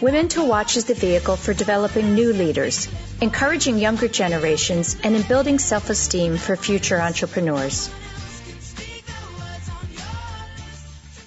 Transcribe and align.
Women 0.00 0.28
to 0.28 0.44
Watch 0.44 0.76
is 0.76 0.84
the 0.84 0.94
vehicle 0.94 1.34
for 1.34 1.52
developing 1.52 2.14
new 2.14 2.32
leaders, 2.32 2.86
encouraging 3.20 3.78
younger 3.78 4.06
generations, 4.06 4.96
and 5.02 5.16
in 5.16 5.22
building 5.22 5.58
self-esteem 5.58 6.36
for 6.36 6.54
future 6.54 7.00
entrepreneurs. 7.00 7.90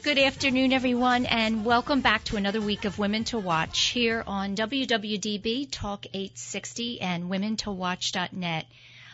Good 0.03 0.17
afternoon, 0.17 0.71
everyone, 0.71 1.25
and 1.25 1.65
welcome 1.65 1.99
back 1.99 2.23
to 2.25 2.37
another 2.37 2.61
week 2.61 2.85
of 2.85 2.97
Women 2.97 3.25
to 3.25 3.39
Watch 3.39 3.87
here 3.87 4.23
on 4.25 4.55
WWDB 4.55 5.67
Talk 5.69 6.05
860 6.05 7.01
and 7.01 7.25
WomenToWatch.net. 7.25 8.67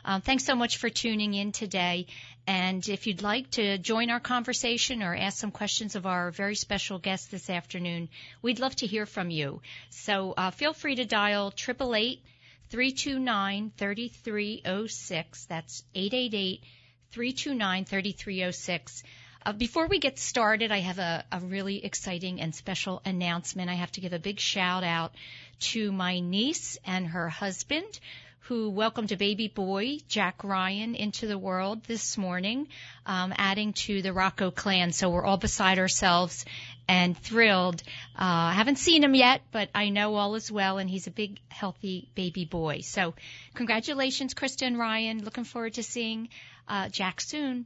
Um, 0.05 0.21
thanks 0.21 0.45
so 0.45 0.55
much 0.55 0.77
for 0.77 0.91
tuning 0.91 1.34
in 1.34 1.51
today. 1.51 2.05
And 2.47 2.87
if 2.87 3.07
you'd 3.07 3.21
like 3.21 3.51
to 3.51 3.77
join 3.77 4.09
our 4.09 4.21
conversation 4.21 5.03
or 5.03 5.13
ask 5.13 5.37
some 5.37 5.51
questions 5.51 5.95
of 5.97 6.05
our 6.05 6.31
very 6.31 6.55
special 6.55 6.97
guest 6.97 7.29
this 7.29 7.49
afternoon, 7.49 8.07
we'd 8.41 8.59
love 8.59 8.73
to 8.77 8.87
hear 8.87 9.05
from 9.05 9.29
you. 9.29 9.61
So 9.89 10.33
uh, 10.37 10.51
feel 10.51 10.71
free 10.71 10.95
to 10.95 11.05
dial 11.05 11.47
888 11.47 12.21
329 12.70 13.71
3306. 13.77 15.45
That's 15.45 15.83
888 15.93 16.63
329 17.11 17.85
3306. 17.85 19.03
Uh, 19.45 19.51
before 19.51 19.87
we 19.87 19.99
get 19.99 20.17
started, 20.17 20.71
I 20.71 20.79
have 20.79 20.99
a, 20.99 21.26
a 21.32 21.41
really 21.41 21.84
exciting 21.84 22.39
and 22.39 22.55
special 22.55 23.01
announcement. 23.04 23.70
I 23.70 23.76
have 23.76 23.91
to 23.93 24.01
give 24.01 24.13
a 24.13 24.20
big 24.20 24.39
shout 24.39 24.85
out 24.85 25.13
to 25.59 25.91
my 25.91 26.21
niece 26.21 26.77
and 26.85 27.07
her 27.07 27.27
husband 27.27 27.99
who 28.48 28.70
welcomed 28.70 29.12
a 29.12 29.17
baby 29.17 29.49
boy, 29.49 29.98
Jack 30.07 30.41
Ryan, 30.43 30.95
into 30.95 31.27
the 31.27 31.37
world 31.37 31.84
this 31.84 32.17
morning, 32.17 32.70
um, 33.05 33.34
adding 33.37 33.73
to 33.73 34.01
the 34.01 34.13
Rocco 34.13 34.51
clan. 34.51 34.93
So 34.93 35.09
we're 35.09 35.26
all 35.26 35.37
beside 35.37 35.79
ourselves 35.79 36.45
and 36.87 37.17
thrilled. 37.17 37.84
Uh, 38.15 38.51
I 38.51 38.54
haven't 38.54 38.77
seen 38.77 39.04
him 39.04 39.15
yet, 39.15 39.41
but 39.51 39.70
I 39.76 39.89
know 39.89 40.15
all 40.15 40.35
is 40.35 40.49
well, 40.49 40.77
and 40.77 40.89
he's 40.89 41.07
a 41.07 41.12
big, 41.12 41.39
healthy 41.49 42.09
baby 42.15 42.45
boy. 42.45 42.79
So 42.81 43.15
congratulations, 43.54 44.34
Krista 44.34 44.65
and 44.65 44.79
Ryan. 44.79 45.26
Looking 45.26 45.43
forward 45.43 45.73
to 45.73 45.84
seeing 45.84 46.29
uh, 46.70 46.87
Jack 46.87 47.20
soon. 47.20 47.65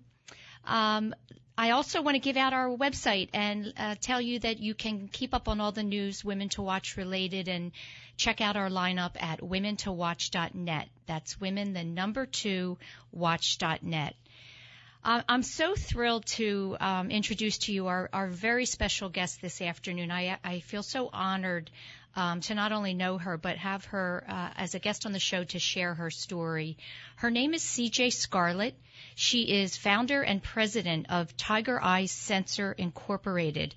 Um, 0.66 1.14
I 1.62 1.70
also 1.70 2.02
want 2.02 2.16
to 2.16 2.20
give 2.20 2.38
out 2.38 2.54
our 2.54 2.70
website 2.70 3.30
and 3.34 3.72
uh, 3.78 3.94
tell 4.02 4.20
you 4.20 4.40
that 4.40 4.58
you 4.60 4.74
can 4.74 5.08
keep 5.08 5.32
up 5.36 5.48
on 5.48 5.62
all 5.62 5.72
the 5.72 5.84
news 5.84 6.26
Women 6.26 6.50
to 6.50 6.64
Watch 6.64 6.98
related 6.98 7.48
and 7.48 7.72
check 8.18 8.42
out 8.42 8.56
our 8.56 8.68
lineup 8.68 9.12
at 9.22 9.42
womentowatch.net. 9.42 10.90
That's 11.06 11.40
women, 11.40 11.74
the 11.74 11.84
number 11.84 12.26
two, 12.26 12.80
watch.net. 13.12 14.16
Uh, 15.04 15.22
I'm 15.30 15.44
so 15.44 15.76
thrilled 15.76 16.26
to 16.38 16.78
um, 16.80 17.12
introduce 17.12 17.60
to 17.60 17.74
you 17.74 17.86
our, 17.86 18.10
our, 18.12 18.28
very 18.28 18.66
special 18.66 19.10
guest 19.10 19.40
this 19.40 19.62
afternoon. 19.62 20.10
I, 20.10 20.40
I 20.44 20.62
feel 20.62 20.82
so 20.82 21.12
honored 21.14 21.70
um, 22.16 22.42
to 22.42 22.56
not 22.56 22.72
only 22.72 22.94
know 22.94 23.18
her, 23.18 23.38
but 23.38 23.58
have 23.58 23.86
her 23.86 24.24
uh, 24.28 24.50
as 24.58 24.76
a 24.76 24.80
guest 24.80 25.06
on 25.06 25.12
the 25.12 25.20
show 25.20 25.44
to 25.46 25.60
share 25.60 25.94
her 25.94 26.12
story. 26.12 26.78
Her 27.16 27.32
name 27.32 27.54
is 27.54 27.64
CJ 27.64 28.14
Scarlet. 28.14 28.76
She 29.16 29.44
is 29.44 29.78
founder 29.78 30.22
and 30.22 30.44
president 30.44 31.08
of 31.10 31.36
Tiger 31.38 31.82
Eye 31.82 32.06
Sensor 32.06 32.74
Incorporated, 32.74 33.74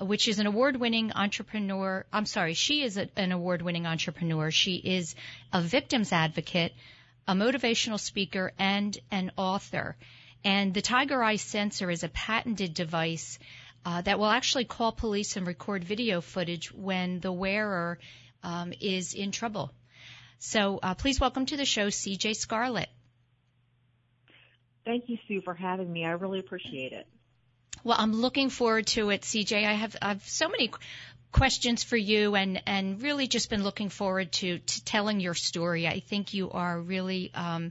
which 0.00 0.28
is 0.28 0.38
an 0.38 0.46
award-winning 0.46 1.12
entrepreneur. 1.12 2.04
I'm 2.12 2.26
sorry, 2.26 2.54
she 2.54 2.82
is 2.82 2.96
a, 2.96 3.08
an 3.16 3.32
award-winning 3.32 3.86
entrepreneur. 3.86 4.50
She 4.50 4.76
is 4.76 5.14
a 5.52 5.62
victims 5.62 6.12
advocate, 6.12 6.74
a 7.28 7.34
motivational 7.34 8.00
speaker, 8.00 8.52
and 8.58 8.96
an 9.10 9.32
author. 9.36 9.96
And 10.44 10.74
the 10.74 10.82
Tiger 10.82 11.22
Eye 11.22 11.36
sensor 11.36 11.90
is 11.90 12.04
a 12.04 12.08
patented 12.08 12.74
device 12.74 13.38
uh, 13.86 14.00
that 14.00 14.18
will 14.18 14.26
actually 14.26 14.64
call 14.64 14.90
police 14.90 15.36
and 15.36 15.46
record 15.46 15.84
video 15.84 16.20
footage 16.20 16.72
when 16.72 17.20
the 17.20 17.30
wearer 17.30 18.00
um, 18.42 18.72
is 18.80 19.14
in 19.14 19.30
trouble. 19.30 19.72
So 20.40 20.80
uh, 20.82 20.94
please 20.94 21.20
welcome 21.20 21.46
to 21.46 21.56
the 21.56 21.64
show 21.64 21.86
CJ 21.86 22.34
Scarlet. 22.34 22.88
Thank 24.84 25.08
you, 25.08 25.18
Sue, 25.28 25.40
for 25.40 25.54
having 25.54 25.90
me. 25.90 26.04
I 26.04 26.10
really 26.10 26.40
appreciate 26.40 26.92
it. 26.92 27.06
Well, 27.84 27.96
I'm 27.96 28.12
looking 28.12 28.50
forward 28.50 28.88
to 28.88 29.10
it, 29.10 29.22
CJ. 29.22 29.64
I 29.64 29.74
have, 29.74 29.96
I 30.02 30.08
have 30.08 30.28
so 30.28 30.48
many 30.48 30.72
questions 31.30 31.84
for 31.84 31.96
you 31.96 32.34
and, 32.34 32.60
and 32.66 33.00
really 33.00 33.28
just 33.28 33.50
been 33.50 33.62
looking 33.62 33.88
forward 33.88 34.32
to, 34.32 34.58
to 34.58 34.84
telling 34.84 35.20
your 35.20 35.34
story. 35.34 35.86
I 35.86 36.00
think 36.00 36.34
you 36.34 36.50
are 36.50 36.80
really 36.80 37.30
um, 37.34 37.70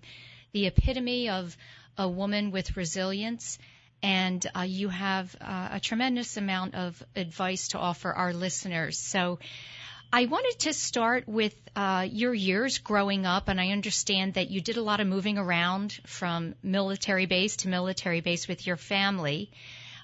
the 0.53 0.67
epitome 0.67 1.29
of 1.29 1.57
a 1.97 2.07
woman 2.07 2.51
with 2.51 2.77
resilience 2.77 3.57
and 4.05 4.45
uh, 4.55 4.61
you 4.61 4.89
have 4.89 5.35
uh, 5.41 5.69
a 5.71 5.79
tremendous 5.79 6.37
amount 6.37 6.75
of 6.75 7.03
advice 7.15 7.69
to 7.69 7.79
offer 7.79 8.13
our 8.13 8.33
listeners. 8.33 8.99
So 8.99 9.39
I 10.13 10.27
wanted 10.27 10.59
to 10.59 10.73
start 10.73 11.27
with 11.27 11.55
uh, 11.75 12.07
your 12.07 12.31
years 12.31 12.77
growing 12.77 13.25
up, 13.25 13.47
and 13.47 13.59
I 13.59 13.69
understand 13.69 14.35
that 14.35 14.51
you 14.51 14.61
did 14.61 14.77
a 14.77 14.83
lot 14.83 14.99
of 14.99 15.07
moving 15.07 15.39
around 15.39 15.93
from 16.05 16.53
military 16.61 17.25
base 17.25 17.55
to 17.57 17.67
military 17.67 18.21
base 18.21 18.47
with 18.47 18.67
your 18.67 18.77
family. 18.77 19.49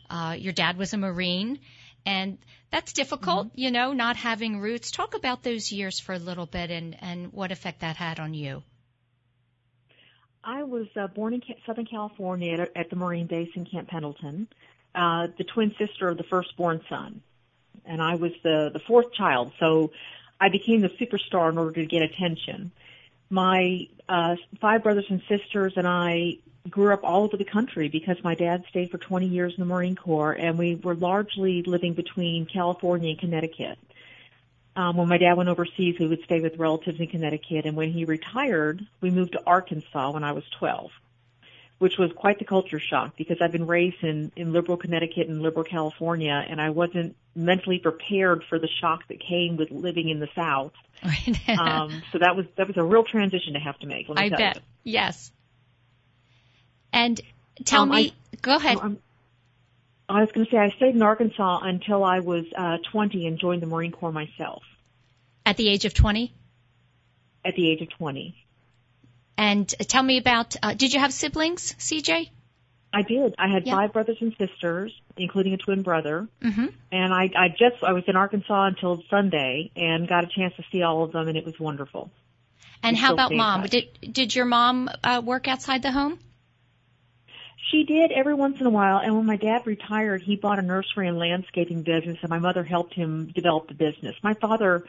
Uh, 0.10 0.36
your 0.36 0.54
dad 0.54 0.80
was 0.80 0.94
a 0.94 0.98
Marine, 0.98 1.60
and 2.04 2.40
that's 2.72 2.94
difficult, 2.94 3.50
mm-hmm. 3.50 3.62
you 3.62 3.70
know, 3.70 3.94
not 3.94 4.16
having 4.16 4.60
roots. 4.60 4.90
Talk 4.90 5.14
about 5.14 5.44
those 5.44 5.72
years 5.72 6.00
for 6.00 6.14
a 6.14 6.20
little 6.20 6.48
bit 6.48 6.72
and, 6.72 6.98
and 7.02 7.32
what 7.32 7.52
effect 7.52 7.82
that 7.82 7.98
had 7.98 8.20
on 8.20 8.34
you. 8.34 8.64
I 10.44 10.64
was 10.64 10.88
uh, 10.96 11.08
born 11.08 11.34
in 11.34 11.42
Southern 11.66 11.86
California 11.86 12.54
at, 12.54 12.72
at 12.76 12.90
the 12.90 12.96
Marine 12.96 13.28
base 13.28 13.50
in 13.56 13.66
Camp 13.66 13.90
Pendleton, 13.90 14.48
uh, 14.96 15.28
the 15.38 15.44
twin 15.44 15.74
sister 15.78 16.08
of 16.08 16.18
the 16.18 16.24
firstborn 16.24 16.82
son. 16.90 17.22
And 17.86 18.02
I 18.02 18.16
was 18.16 18.32
the, 18.44 18.70
the 18.74 18.80
fourth 18.80 19.14
child, 19.14 19.52
so 19.60 19.92
I 20.40 20.50
became 20.50 20.82
the 20.82 20.90
superstar 20.90 21.52
in 21.52 21.58
order 21.58 21.74
to 21.74 21.86
get 21.86 22.02
attention. 22.02 22.72
My 23.30 23.88
uh, 24.10 24.36
five 24.60 24.84
brothers 24.84 25.06
and 25.10 25.22
sisters 25.30 25.74
and 25.76 25.88
I 25.88 26.40
grew 26.70 26.94
up 26.94 27.04
all 27.04 27.24
over 27.24 27.38
the 27.38 27.46
country 27.46 27.90
because 27.90 28.18
my 28.24 28.36
dad 28.36 28.64
stayed 28.70 28.92
for 28.92 28.98
20 28.98 29.28
years 29.28 29.54
in 29.58 29.62
the 29.62 29.66
Marine 29.66 29.96
Corps, 29.96 30.34
and 30.34 30.58
we 30.58 30.76
were 30.76 30.96
largely 30.96 31.64
living 31.64 31.94
between 31.94 32.46
California 32.46 33.12
and 33.12 33.20
Connecticut. 33.20 33.78
Um, 34.76 34.96
when 34.96 35.10
my 35.10 35.18
dad 35.18 35.34
went 35.34 35.50
overseas, 35.50 35.98
we 36.00 36.08
would 36.08 36.24
stay 36.24 36.40
with 36.40 36.58
relatives 36.58 37.00
in 37.00 37.08
Connecticut, 37.08 37.66
and 37.66 37.76
when 37.76 37.92
he 37.92 38.06
retired, 38.06 38.82
we 39.02 39.12
moved 39.12 39.34
to 39.34 39.42
Arkansas 39.46 40.12
when 40.12 40.24
I 40.24 40.32
was 40.32 40.46
12, 40.60 40.92
which 41.80 41.98
was 41.98 42.12
quite 42.16 42.40
the 42.40 42.46
culture 42.46 42.80
shock 42.80 43.18
because 43.18 43.38
I've 43.42 43.52
been 43.52 43.68
raised 43.68 44.02
in, 44.02 44.32
in 44.38 44.54
liberal 44.54 44.78
Connecticut 44.78 45.28
and 45.28 45.42
liberal 45.42 45.66
California, 45.66 46.46
and 46.48 46.62
I 46.62 46.70
wasn't 46.70 47.18
mentally 47.36 47.80
prepared 47.80 48.46
for 48.48 48.60
the 48.60 48.70
shock 48.80 49.08
that 49.10 49.20
came 49.20 49.58
with 49.58 49.72
living 49.72 50.08
in 50.08 50.20
the 50.20 50.30
South. 50.36 50.74
um, 51.60 52.02
so 52.14 52.20
that 52.20 52.36
was 52.36 52.46
that 52.56 52.68
was 52.68 52.78
a 52.78 52.84
real 52.84 53.04
transition 53.04 53.54
to 53.54 53.60
have 53.60 53.78
to 53.80 53.88
make. 53.88 54.08
I 54.16 54.30
bet. 54.30 54.56
You. 54.56 54.62
Yes. 54.84 55.32
And 56.94 57.20
tell 57.66 57.84
um, 57.84 57.90
me, 57.90 58.14
I, 58.34 58.36
go 58.42 58.56
ahead. 58.56 58.78
I 60.12 60.22
was 60.22 60.32
going 60.32 60.46
to 60.46 60.52
say 60.52 60.58
I 60.58 60.70
stayed 60.70 60.96
in 60.96 61.02
Arkansas 61.02 61.60
until 61.64 62.04
I 62.04 62.20
was 62.20 62.46
uh, 62.56 62.78
20 62.92 63.28
and 63.28 63.40
joined 63.40 63.62
the 63.62 63.68
Marine 63.68 63.92
Corps 63.92 64.12
myself. 64.12 64.64
At 65.46 65.58
the 65.58 65.70
age 65.70 65.86
of 65.86 65.94
20? 65.94 66.34
At 67.44 67.56
the 67.56 67.70
age 67.70 67.82
of 67.82 67.90
20. 67.90 68.36
And 69.38 69.68
tell 69.68 70.04
me 70.04 70.18
about, 70.18 70.56
uh, 70.62 70.74
did 70.74 70.94
you 70.94 71.00
have 71.00 71.14
siblings, 71.14 71.74
CJ? 71.80 72.30
I 72.94 73.02
did. 73.04 73.36
I 73.40 73.48
had 73.48 73.66
yeah. 73.66 73.76
five 73.76 73.94
brothers 73.94 74.18
and 74.20 74.36
sisters, 74.38 74.94
including 75.16 75.54
a 75.54 75.58
twin 75.58 75.82
brother. 75.82 76.28
Mm-hmm. 76.42 76.68
And 76.92 77.14
I, 77.14 77.30
I 77.36 77.50
just, 77.50 77.84
I 77.84 77.94
was 77.94 78.04
in 78.08 78.16
Arkansas 78.16 78.66
until 78.66 79.02
Sunday 79.10 79.72
and 79.76 80.08
got 80.08 80.26
a 80.26 80.28
chance 80.28 80.54
to 80.58 80.64
see 80.72 80.84
all 80.84 81.04
of 81.04 81.14
them 81.14 81.28
and 81.28 81.38
it 81.38 81.46
was 81.46 81.60
wonderful. 81.60 82.12
And 82.84 82.98
how 82.98 83.14
about 83.14 83.32
mom? 83.32 83.64
Did, 83.64 83.98
did 84.12 84.36
your 84.36 84.46
mom 84.46 84.90
uh, 85.04 85.22
work 85.24 85.48
outside 85.48 85.84
the 85.84 85.92
home? 85.92 86.20
She 87.70 87.84
did 87.84 88.12
every 88.12 88.34
once 88.34 88.60
in 88.60 88.66
a 88.66 88.72
while, 88.72 88.98
and 88.98 89.16
when 89.16 89.26
my 89.26 89.36
dad 89.36 89.68
retired, 89.68 90.22
he 90.22 90.36
bought 90.36 90.60
a 90.60 90.64
nursery 90.64 91.08
and 91.08 91.18
landscaping 91.18 91.84
business, 91.84 92.18
and 92.22 92.30
my 92.30 92.40
mother 92.40 92.64
helped 92.64 92.94
him 92.94 93.28
develop 93.28 93.68
the 93.68 93.74
business. 93.74 94.16
My 94.24 94.34
father 94.34 94.84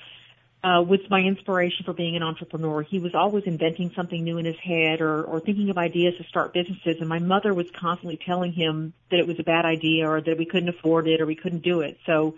uh, 0.65 0.83
was 0.87 1.01
my 1.11 1.21
inspiration 1.21 1.85
for 1.85 1.93
being 1.93 2.17
an 2.17 2.23
entrepreneur. 2.23 2.83
He 2.83 2.99
was 2.99 3.15
always 3.15 3.45
inventing 3.45 3.93
something 3.95 4.23
new 4.23 4.39
in 4.39 4.47
his 4.47 4.59
head 4.59 5.01
or, 5.01 5.23
or 5.25 5.41
thinking 5.41 5.71
of 5.71 5.79
ideas 5.79 6.17
to 6.17 6.25
start 6.25 6.53
businesses, 6.55 6.97
and 7.01 7.09
my 7.09 7.19
mother 7.19 7.53
was 7.53 7.71
constantly 7.71 8.17
telling 8.17 8.53
him 8.53 8.93
that 9.11 9.19
it 9.19 9.27
was 9.27 9.39
a 9.39 9.45
bad 9.45 9.65
idea 9.65 10.09
or 10.09 10.21
that 10.21 10.39
we 10.39 10.47
couldn't 10.47 10.69
afford 10.69 11.09
it 11.09 11.21
or 11.21 11.27
we 11.27 11.35
couldn't 11.35 11.63
do 11.63 11.81
it. 11.81 11.99
So 12.07 12.37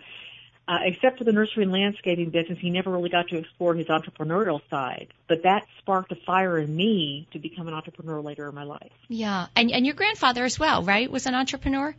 Uh, 0.67 0.79
except 0.81 1.19
for 1.19 1.23
the 1.23 1.31
nursery 1.31 1.61
and 1.61 1.71
landscaping 1.71 2.31
business, 2.31 2.57
he 2.59 2.71
never 2.71 2.89
really 2.89 3.09
got 3.09 3.27
to 3.27 3.37
explore 3.37 3.75
his 3.75 3.85
entrepreneurial 3.85 4.59
side. 4.69 5.13
But 5.27 5.43
that 5.43 5.67
sparked 5.77 6.11
a 6.11 6.15
fire 6.15 6.57
in 6.57 6.75
me 6.75 7.27
to 7.33 7.39
become 7.39 7.67
an 7.67 7.75
entrepreneur 7.75 8.19
later 8.19 8.49
in 8.49 8.55
my 8.55 8.63
life. 8.63 8.91
Yeah, 9.07 9.45
and 9.55 9.71
and 9.71 9.85
your 9.85 9.93
grandfather 9.93 10.43
as 10.43 10.57
well, 10.57 10.81
right? 10.81 11.11
Was 11.11 11.27
an 11.27 11.35
entrepreneur. 11.35 11.95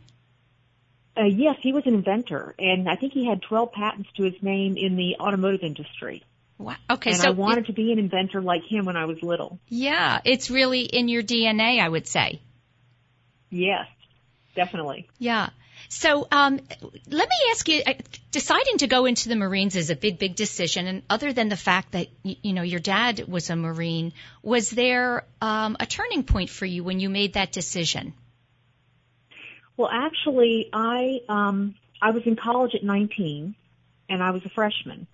Uh, 1.15 1.23
yes, 1.23 1.55
he 1.61 1.71
was 1.71 1.83
an 1.85 1.95
inventor, 1.95 2.53
and 2.59 2.89
I 2.89 2.95
think 2.95 3.13
he 3.13 3.25
had 3.25 3.41
12 3.41 3.71
patents 3.71 4.09
to 4.17 4.23
his 4.23 4.35
name 4.43 4.77
in 4.77 4.97
the 4.97 5.15
automotive 5.19 5.61
industry. 5.63 6.23
Wow. 6.59 6.75
Okay, 6.89 7.11
and 7.11 7.19
so 7.19 7.27
I 7.29 7.31
wanted 7.31 7.63
it, 7.63 7.67
to 7.67 7.73
be 7.73 7.91
an 7.91 7.99
inventor 7.99 8.41
like 8.41 8.63
him 8.63 8.85
when 8.85 8.97
I 8.97 9.05
was 9.05 9.23
little. 9.23 9.59
Yeah, 9.67 10.19
it's 10.25 10.51
really 10.51 10.81
in 10.81 11.07
your 11.07 11.23
DNA, 11.23 11.79
I 11.79 11.87
would 11.87 12.05
say. 12.05 12.41
Yes, 13.49 13.87
definitely. 14.55 15.07
Yeah. 15.17 15.49
So 15.89 16.27
um, 16.31 16.59
let 17.09 17.29
me 17.29 17.35
ask 17.51 17.67
you: 17.67 17.81
uh, 17.85 17.93
deciding 18.31 18.79
to 18.79 18.87
go 18.87 19.05
into 19.05 19.29
the 19.29 19.35
Marines 19.35 19.75
is 19.75 19.89
a 19.89 19.95
big, 19.95 20.19
big 20.19 20.35
decision. 20.35 20.87
And 20.87 21.03
other 21.09 21.33
than 21.33 21.49
the 21.49 21.57
fact 21.57 21.93
that 21.93 22.07
you 22.23 22.53
know 22.53 22.61
your 22.61 22.79
dad 22.79 23.25
was 23.27 23.49
a 23.49 23.55
Marine, 23.55 24.13
was 24.43 24.69
there 24.69 25.25
um, 25.41 25.77
a 25.79 25.85
turning 25.85 26.23
point 26.23 26.49
for 26.49 26.65
you 26.65 26.83
when 26.83 26.99
you 26.99 27.09
made 27.09 27.33
that 27.33 27.51
decision? 27.51 28.13
Well, 29.77 29.89
actually, 29.91 30.69
I 30.73 31.21
um, 31.29 31.75
I 32.01 32.11
was 32.11 32.23
in 32.25 32.35
college 32.35 32.75
at 32.75 32.83
19, 32.83 33.55
and 34.09 34.23
I 34.23 34.31
was 34.31 34.43
a 34.43 34.49
freshman, 34.49 35.07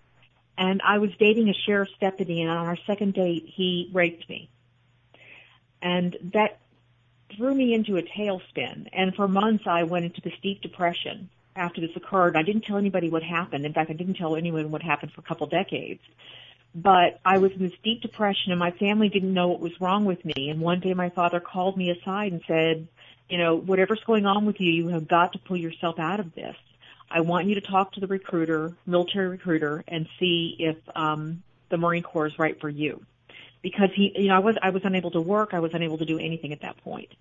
and 0.57 0.81
I 0.81 0.97
was 0.97 1.11
dating 1.19 1.49
a 1.49 1.53
sheriff's 1.53 1.93
deputy, 1.99 2.41
and 2.41 2.49
on 2.49 2.65
our 2.65 2.77
second 2.87 3.13
date, 3.13 3.45
he 3.45 3.89
raped 3.93 4.27
me, 4.27 4.49
and 5.81 6.17
that 6.33 6.59
threw 7.35 7.53
me 7.53 7.73
into 7.73 7.97
a 7.97 8.01
tailspin. 8.01 8.87
And 8.93 9.15
for 9.15 9.27
months, 9.27 9.65
I 9.67 9.83
went 9.83 10.05
into 10.05 10.21
this 10.21 10.33
deep 10.41 10.61
depression 10.61 11.29
after 11.55 11.81
this 11.81 11.95
occurred. 11.95 12.35
I 12.35 12.43
didn't 12.43 12.63
tell 12.63 12.77
anybody 12.77 13.09
what 13.09 13.23
happened. 13.23 13.65
In 13.65 13.73
fact, 13.73 13.89
I 13.89 13.93
didn't 13.93 14.15
tell 14.15 14.35
anyone 14.35 14.71
what 14.71 14.81
happened 14.81 15.11
for 15.11 15.21
a 15.21 15.23
couple 15.23 15.47
decades. 15.47 16.01
But 16.75 17.19
I 17.23 17.37
was 17.37 17.51
in 17.51 17.59
this 17.59 17.77
deep 17.83 18.01
depression 18.01 18.51
and 18.51 18.59
my 18.59 18.71
family 18.71 19.09
didn't 19.09 19.33
know 19.33 19.49
what 19.49 19.59
was 19.59 19.79
wrong 19.79 20.05
with 20.05 20.25
me. 20.25 20.49
And 20.49 20.59
one 20.59 20.79
day 20.79 20.93
my 20.93 21.09
father 21.09 21.39
called 21.39 21.77
me 21.77 21.91
aside 21.91 22.31
and 22.31 22.41
said, 22.47 22.87
you 23.29 23.37
know, 23.37 23.55
whatever's 23.55 24.03
going 24.05 24.25
on 24.25 24.45
with 24.45 24.59
you, 24.59 24.71
you 24.71 24.87
have 24.89 25.07
got 25.07 25.33
to 25.33 25.39
pull 25.39 25.57
yourself 25.57 25.99
out 25.99 26.19
of 26.19 26.33
this. 26.33 26.55
I 27.11 27.21
want 27.21 27.47
you 27.47 27.55
to 27.55 27.61
talk 27.61 27.93
to 27.93 27.99
the 27.99 28.07
recruiter, 28.07 28.73
military 28.87 29.27
recruiter, 29.27 29.83
and 29.87 30.07
see 30.19 30.55
if 30.57 30.77
um, 30.95 31.43
the 31.69 31.77
Marine 31.77 32.01
Corps 32.01 32.25
is 32.25 32.39
right 32.39 32.59
for 32.59 32.69
you 32.69 33.05
because 33.63 33.89
he, 33.95 34.13
you 34.15 34.27
know, 34.27 34.35
I 34.35 34.39
was 34.39 34.55
I 34.61 34.69
was 34.69 34.83
unable 34.85 35.09
to 35.11 35.21
work. 35.21 35.55
I 35.55 35.59
was 35.59 35.73
unable 35.73 35.97
to 35.97 36.05
do 36.05 36.19
anything 36.19 36.53
at 36.53 36.61
that 36.61 36.77
point. 36.83 37.11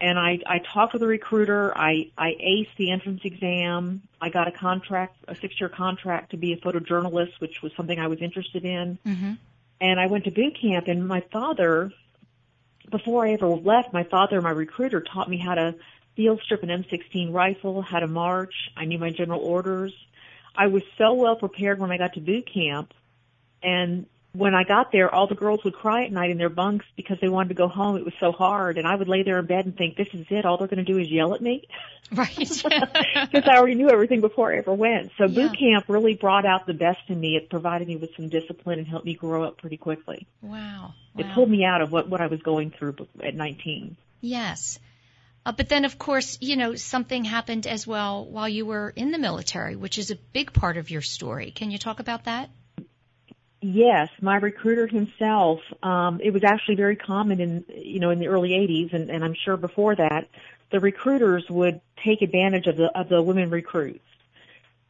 And 0.00 0.18
I 0.18 0.38
I 0.46 0.58
talked 0.58 0.92
to 0.92 0.98
the 0.98 1.08
recruiter. 1.08 1.76
I 1.76 2.10
I 2.16 2.32
aced 2.40 2.76
the 2.76 2.92
entrance 2.92 3.22
exam. 3.24 4.02
I 4.20 4.28
got 4.28 4.46
a 4.46 4.52
contract, 4.52 5.16
a 5.26 5.34
six 5.34 5.58
year 5.58 5.68
contract 5.68 6.30
to 6.30 6.36
be 6.36 6.52
a 6.52 6.58
photojournalist, 6.58 7.40
which 7.40 7.62
was 7.62 7.72
something 7.76 7.98
I 7.98 8.06
was 8.06 8.20
interested 8.20 8.64
in. 8.64 8.98
Mm-hmm. 9.04 9.32
And 9.80 9.98
I 9.98 10.06
went 10.06 10.24
to 10.24 10.30
boot 10.30 10.56
camp. 10.60 10.86
And 10.86 11.08
my 11.08 11.22
father, 11.32 11.90
before 12.90 13.26
I 13.26 13.32
ever 13.32 13.48
left, 13.48 13.92
my 13.92 14.04
father, 14.04 14.40
my 14.40 14.50
recruiter, 14.50 15.00
taught 15.00 15.28
me 15.28 15.38
how 15.38 15.54
to 15.54 15.74
field 16.14 16.40
strip 16.44 16.62
an 16.62 16.68
M16 16.68 17.32
rifle, 17.32 17.80
how 17.80 17.98
to 17.98 18.06
march. 18.06 18.70
I 18.76 18.84
knew 18.84 18.98
my 18.98 19.10
general 19.10 19.40
orders. 19.40 19.94
I 20.54 20.66
was 20.66 20.82
so 20.98 21.14
well 21.14 21.36
prepared 21.36 21.78
when 21.78 21.90
I 21.90 21.96
got 21.96 22.12
to 22.14 22.20
boot 22.20 22.46
camp, 22.52 22.92
and 23.62 24.06
when 24.34 24.54
I 24.54 24.64
got 24.64 24.92
there, 24.92 25.14
all 25.14 25.26
the 25.26 25.34
girls 25.34 25.62
would 25.64 25.74
cry 25.74 26.04
at 26.04 26.12
night 26.12 26.30
in 26.30 26.38
their 26.38 26.48
bunks 26.48 26.86
because 26.96 27.18
they 27.20 27.28
wanted 27.28 27.48
to 27.50 27.54
go 27.54 27.68
home. 27.68 27.96
It 27.96 28.04
was 28.04 28.14
so 28.18 28.32
hard. 28.32 28.78
And 28.78 28.86
I 28.86 28.94
would 28.94 29.08
lay 29.08 29.22
there 29.22 29.38
in 29.38 29.46
bed 29.46 29.66
and 29.66 29.76
think, 29.76 29.96
this 29.96 30.08
is 30.14 30.26
it. 30.30 30.44
All 30.46 30.56
they're 30.56 30.68
going 30.68 30.84
to 30.84 30.90
do 30.90 30.98
is 30.98 31.10
yell 31.10 31.34
at 31.34 31.40
me. 31.42 31.66
Right. 32.14 32.36
Because 32.36 33.48
I 33.48 33.56
already 33.56 33.74
knew 33.74 33.88
everything 33.88 34.20
before 34.20 34.52
I 34.52 34.58
ever 34.58 34.74
went. 34.74 35.12
So 35.16 35.24
Yeah. 35.24 35.48
boot 35.48 35.58
camp 35.58 35.86
really 35.88 36.12
brought 36.12 36.44
out 36.44 36.66
the 36.66 36.74
best 36.74 37.00
in 37.08 37.18
me. 37.18 37.36
It 37.36 37.48
provided 37.48 37.88
me 37.88 37.96
with 37.96 38.10
some 38.16 38.28
discipline 38.28 38.78
and 38.80 38.86
helped 38.86 39.06
me 39.06 39.14
grow 39.14 39.44
up 39.44 39.56
pretty 39.56 39.78
quickly. 39.78 40.26
wow. 40.42 40.92
It 41.16 41.26
pulled 41.32 41.48
me 41.48 41.64
out 41.64 41.80
of 41.80 41.90
what, 41.90 42.08
what 42.10 42.20
I 42.20 42.26
was 42.26 42.42
going 42.42 42.70
through 42.70 42.96
at 43.22 43.34
19. 43.34 43.96
Yes. 44.20 44.78
Uh, 45.46 45.52
but 45.52 45.70
then, 45.70 45.86
of 45.86 45.98
course, 45.98 46.36
you 46.42 46.56
know, 46.56 46.74
something 46.74 47.24
happened 47.24 47.66
as 47.66 47.86
well 47.86 48.26
while 48.26 48.48
you 48.48 48.66
were 48.66 48.92
in 48.94 49.10
the 49.10 49.18
military, 49.18 49.74
which 49.76 49.96
is 49.96 50.10
a 50.10 50.16
big 50.16 50.52
part 50.52 50.76
of 50.76 50.90
your 50.90 51.02
story. 51.02 51.50
Can 51.50 51.70
you 51.70 51.78
talk 51.78 51.98
about 51.98 52.24
that? 52.24 52.50
Yes, 53.64 54.08
my 54.20 54.36
recruiter 54.36 54.88
himself. 54.88 55.60
Um, 55.84 56.20
it 56.20 56.32
was 56.32 56.42
actually 56.42 56.74
very 56.74 56.96
common 56.96 57.40
in 57.40 57.64
you 57.68 58.00
know 58.00 58.10
in 58.10 58.18
the 58.18 58.26
early 58.26 58.50
'80s, 58.50 58.92
and, 58.92 59.08
and 59.08 59.24
I'm 59.24 59.34
sure 59.34 59.56
before 59.56 59.94
that, 59.94 60.28
the 60.72 60.80
recruiters 60.80 61.48
would 61.48 61.80
take 62.04 62.22
advantage 62.22 62.66
of 62.66 62.76
the 62.76 62.86
of 62.98 63.08
the 63.08 63.22
women 63.22 63.50
recruits. 63.50 64.04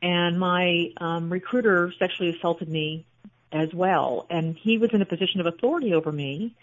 And 0.00 0.40
my 0.40 0.90
um, 0.96 1.30
recruiter 1.30 1.92
sexually 1.98 2.34
assaulted 2.34 2.68
me 2.68 3.04
as 3.52 3.74
well, 3.74 4.26
and 4.30 4.56
he 4.56 4.78
was 4.78 4.90
in 4.94 5.02
a 5.02 5.06
position 5.06 5.40
of 5.40 5.46
authority 5.46 5.92
over 5.92 6.10
me. 6.10 6.54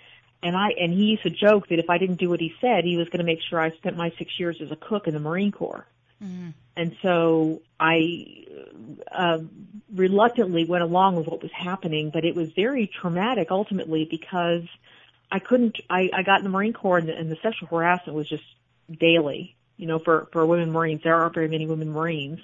And 0.42 0.58
I 0.58 0.70
and 0.80 0.92
he 0.92 1.12
used 1.12 1.24
to 1.24 1.30
joke 1.30 1.68
that 1.68 1.78
if 1.78 1.92
I 1.92 2.00
didn't 2.00 2.16
do 2.16 2.30
what 2.30 2.40
he 2.40 2.56
said, 2.60 2.86
he 2.86 2.98
was 2.98 3.08
going 3.10 3.20
to 3.20 3.24
make 3.24 3.42
sure 3.48 3.60
I 3.60 3.70
spent 3.70 3.96
my 3.98 4.12
six 4.18 4.40
years 4.40 4.58
as 4.64 4.72
a 4.72 4.76
cook 4.76 5.08
in 5.08 5.14
the 5.14 5.20
Marine 5.20 5.52
Corps. 5.52 5.86
Mm. 6.24 6.54
And 6.76 6.96
so 7.02 7.62
I 7.80 8.46
uh, 9.12 9.40
reluctantly 9.94 10.66
went 10.66 10.84
along 10.84 11.16
with 11.16 11.28
what 11.28 11.42
was 11.42 11.52
happening, 11.52 12.10
but 12.10 12.26
it 12.26 12.36
was 12.36 12.52
very 12.52 12.88
traumatic 12.88 13.52
ultimately 13.52 14.08
because 14.10 14.64
I 15.32 15.40
couldn't. 15.40 15.78
I, 15.90 16.10
I 16.14 16.24
got 16.24 16.40
in 16.40 16.44
the 16.44 16.50
Marine 16.50 16.74
Corps, 16.74 16.98
and 16.98 17.08
the, 17.08 17.16
and 17.16 17.32
the 17.32 17.38
sexual 17.42 17.68
harassment 17.68 18.16
was 18.16 18.28
just 18.28 18.44
daily. 18.92 19.56
You 19.78 19.88
know, 19.88 20.00
for 20.00 20.28
for 20.32 20.46
women 20.46 20.72
Marines, 20.72 21.02
there 21.04 21.16
aren't 21.16 21.34
very 21.34 21.48
many 21.48 21.66
women 21.66 21.92
Marines, 21.92 22.40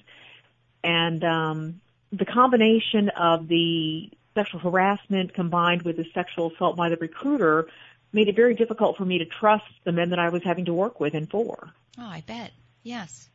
and 0.83 1.23
um, 1.23 1.81
the 2.11 2.25
combination 2.25 3.09
of 3.09 3.47
the 3.47 4.09
sexual 4.35 4.59
harassment 4.59 5.33
combined 5.33 5.81
with 5.83 5.97
the 5.97 6.05
sexual 6.13 6.51
assault 6.51 6.75
by 6.75 6.89
the 6.89 6.97
recruiter 6.97 7.67
made 8.11 8.27
it 8.27 8.35
very 8.35 8.55
difficult 8.55 8.97
for 8.97 9.05
me 9.05 9.19
to 9.19 9.25
trust 9.25 9.65
the 9.83 9.91
men 9.91 10.09
that 10.09 10.19
I 10.19 10.29
was 10.29 10.43
having 10.43 10.65
to 10.65 10.73
work 10.73 10.99
with 10.99 11.13
and 11.13 11.29
for. 11.29 11.69
Oh, 11.97 12.05
I 12.05 12.23
bet. 12.25 12.51
Yes. 12.83 13.29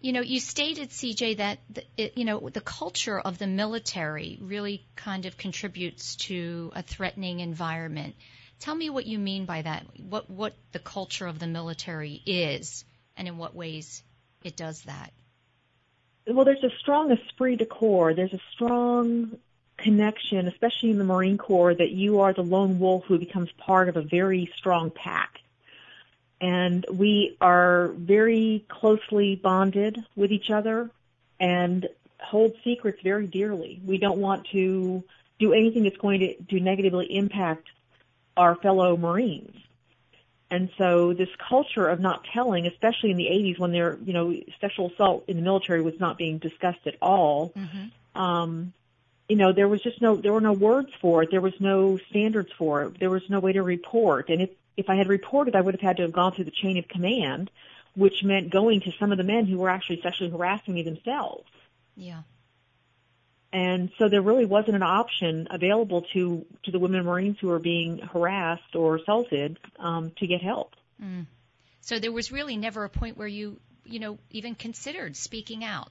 You 0.00 0.12
know, 0.12 0.22
you 0.22 0.40
stated, 0.40 0.90
CJ, 0.90 1.36
that 1.36 1.58
the, 1.68 1.84
it, 1.96 2.16
you 2.16 2.24
know 2.24 2.48
the 2.48 2.62
culture 2.62 3.20
of 3.20 3.38
the 3.38 3.46
military 3.46 4.38
really 4.40 4.86
kind 4.96 5.26
of 5.26 5.36
contributes 5.36 6.16
to 6.16 6.72
a 6.74 6.82
threatening 6.82 7.40
environment. 7.40 8.14
Tell 8.60 8.74
me 8.74 8.88
what 8.88 9.06
you 9.06 9.18
mean 9.18 9.44
by 9.44 9.62
that. 9.62 9.84
What 9.98 10.30
what 10.30 10.54
the 10.72 10.78
culture 10.78 11.26
of 11.26 11.38
the 11.38 11.46
military 11.46 12.22
is, 12.24 12.84
and 13.16 13.28
in 13.28 13.36
what 13.36 13.54
ways 13.54 14.02
it 14.42 14.56
does 14.56 14.82
that. 14.82 15.12
well, 16.26 16.46
there's 16.46 16.64
a 16.64 16.70
strong 16.78 17.12
esprit 17.12 17.56
de 17.56 17.66
corps. 17.66 18.14
There's 18.14 18.32
a 18.32 18.40
strong 18.52 19.38
connection, 19.76 20.46
especially 20.48 20.90
in 20.90 20.98
the 20.98 21.04
Marine 21.04 21.38
Corps, 21.38 21.74
that 21.74 21.90
you 21.90 22.20
are 22.20 22.32
the 22.32 22.42
lone 22.42 22.78
wolf 22.78 23.04
who 23.06 23.18
becomes 23.18 23.50
part 23.52 23.88
of 23.88 23.96
a 23.96 24.02
very 24.02 24.50
strong 24.56 24.90
pack. 24.90 25.39
And 26.40 26.86
we 26.90 27.36
are 27.40 27.88
very 27.88 28.64
closely 28.68 29.36
bonded 29.36 29.98
with 30.16 30.32
each 30.32 30.50
other 30.50 30.90
and 31.38 31.86
hold 32.18 32.54
secrets 32.64 33.00
very 33.02 33.26
dearly. 33.26 33.80
We 33.84 33.98
don't 33.98 34.18
want 34.18 34.46
to 34.52 35.02
do 35.38 35.52
anything 35.52 35.84
that's 35.84 35.96
going 35.96 36.20
to, 36.20 36.34
to 36.34 36.60
negatively 36.60 37.06
impact 37.16 37.68
our 38.36 38.54
fellow 38.54 38.96
Marines. 38.96 39.54
And 40.50 40.70
so 40.78 41.12
this 41.12 41.28
culture 41.48 41.86
of 41.86 42.00
not 42.00 42.24
telling, 42.32 42.66
especially 42.66 43.10
in 43.10 43.16
the 43.16 43.26
80s 43.26 43.58
when 43.58 43.70
there, 43.72 43.98
you 44.04 44.12
know, 44.12 44.34
sexual 44.60 44.90
assault 44.90 45.24
in 45.28 45.36
the 45.36 45.42
military 45.42 45.80
was 45.80 45.98
not 46.00 46.18
being 46.18 46.38
discussed 46.38 46.86
at 46.86 46.96
all, 47.00 47.52
Mm-hmm. 47.56 48.20
um, 48.20 48.72
you 49.28 49.36
know, 49.36 49.52
there 49.52 49.68
was 49.68 49.80
just 49.80 50.02
no, 50.02 50.16
there 50.16 50.32
were 50.32 50.40
no 50.40 50.52
words 50.52 50.90
for 51.00 51.22
it. 51.22 51.30
There 51.30 51.40
was 51.40 51.54
no 51.60 51.98
standards 52.10 52.50
for 52.58 52.82
it. 52.82 52.98
There 52.98 53.10
was 53.10 53.22
no 53.30 53.38
way 53.38 53.52
to 53.52 53.62
report. 53.62 54.28
And 54.28 54.42
if, 54.42 54.50
if 54.80 54.90
I 54.90 54.96
had 54.96 55.08
reported, 55.08 55.54
I 55.54 55.60
would 55.60 55.74
have 55.74 55.80
had 55.80 55.96
to 55.98 56.02
have 56.02 56.12
gone 56.12 56.32
through 56.32 56.46
the 56.46 56.50
chain 56.50 56.78
of 56.78 56.88
command, 56.88 57.50
which 57.94 58.24
meant 58.24 58.50
going 58.50 58.80
to 58.80 58.92
some 58.98 59.12
of 59.12 59.18
the 59.18 59.24
men 59.24 59.46
who 59.46 59.58
were 59.58 59.70
actually 59.70 60.00
sexually 60.02 60.30
harassing 60.30 60.74
me 60.74 60.82
themselves. 60.82 61.48
Yeah. 61.96 62.22
And 63.52 63.90
so 63.98 64.08
there 64.08 64.22
really 64.22 64.46
wasn't 64.46 64.76
an 64.76 64.82
option 64.82 65.48
available 65.50 66.02
to, 66.12 66.46
to 66.64 66.70
the 66.70 66.78
women 66.78 67.04
Marines 67.04 67.38
who 67.40 67.48
were 67.48 67.58
being 67.58 67.98
harassed 67.98 68.74
or 68.74 68.96
assaulted, 68.96 69.58
um, 69.78 70.12
to 70.18 70.26
get 70.26 70.40
help. 70.40 70.74
Mm. 71.02 71.26
So 71.80 71.98
there 71.98 72.12
was 72.12 72.30
really 72.30 72.56
never 72.56 72.84
a 72.84 72.88
point 72.88 73.16
where 73.16 73.28
you, 73.28 73.58
you 73.84 73.98
know, 73.98 74.18
even 74.30 74.54
considered 74.54 75.16
speaking 75.16 75.64
out. 75.64 75.90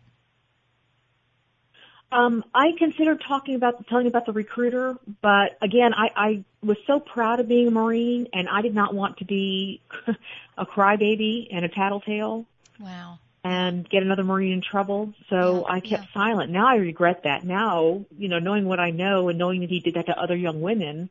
Um, 2.12 2.44
I 2.56 2.72
considered 2.78 3.22
talking 3.28 3.56
about 3.56 3.88
telling 3.88 4.08
about 4.08 4.26
the 4.26 4.32
recruiter, 4.32 4.98
but 5.22 5.58
again, 5.62 5.94
I, 5.94 6.10
I 6.16 6.44
was 6.64 6.78
so 6.88 7.00
proud 7.00 7.40
of 7.40 7.48
being 7.48 7.68
a 7.68 7.72
Marine, 7.72 8.28
and 8.34 8.50
I 8.50 8.62
did 8.62 8.74
not 8.74 8.94
want 8.96 9.18
to 9.18 9.26
be 9.26 9.82
a 10.58 10.66
crybaby 10.66 11.48
and 11.52 11.64
a 11.64 11.70
tattletale 11.70 12.46
Wow. 12.80 13.20
and 13.44 13.88
get 13.88 14.02
another 14.02 14.24
Marine 14.24 14.54
in 14.54 14.62
trouble. 14.62 15.14
So 15.30 15.66
Yeah, 15.68 15.74
I 15.74 15.80
kept 15.82 16.04
yeah. 16.04 16.14
silent. 16.14 16.52
Now 16.52 16.68
I 16.68 16.76
regret 16.78 17.24
that. 17.26 17.44
Now, 17.44 18.06
you 18.18 18.28
know, 18.28 18.40
knowing 18.40 18.66
what 18.66 18.80
I 18.80 18.90
know 18.90 19.30
and 19.30 19.38
knowing 19.38 19.62
that 19.62 19.70
he 19.70 19.80
did 19.80 19.94
that 19.94 20.08
to 20.08 20.20
other 20.20 20.36
young 20.36 20.62
women, 20.62 21.10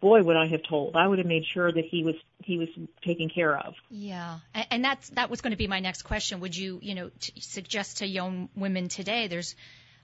boy, 0.00 0.22
would 0.22 0.36
I 0.36 0.46
have 0.46 0.62
told. 0.62 0.96
I 0.96 1.06
would 1.06 1.18
have 1.18 1.26
made 1.26 1.44
sure 1.44 1.70
that 1.70 1.84
he 1.84 2.04
was 2.04 2.14
he 2.42 2.56
was 2.56 2.68
taken 3.04 3.28
care 3.28 3.54
of. 3.58 3.74
Yeah, 3.90 4.38
and, 4.70 4.82
that's 4.82 5.10
that 5.10 5.28
was 5.28 5.42
going 5.42 5.50
to 5.50 5.56
be 5.58 5.66
my 5.66 5.80
next 5.80 6.02
question. 6.02 6.40
Would 6.40 6.56
you, 6.56 6.78
you 6.80 6.94
know, 6.94 7.10
t- 7.20 7.38
suggest 7.40 7.98
to 7.98 8.06
young 8.06 8.48
women 8.56 8.88
today? 8.88 9.26
There's, 9.26 9.54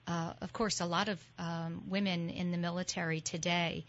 uh, 0.07 0.33
of 0.41 0.53
course, 0.53 0.81
a 0.81 0.87
lot 0.87 1.09
of 1.09 1.21
um, 1.39 1.83
women 1.89 2.31
in 2.31 2.51
the 2.51 2.59
military 2.59 3.21
today. 3.21 3.85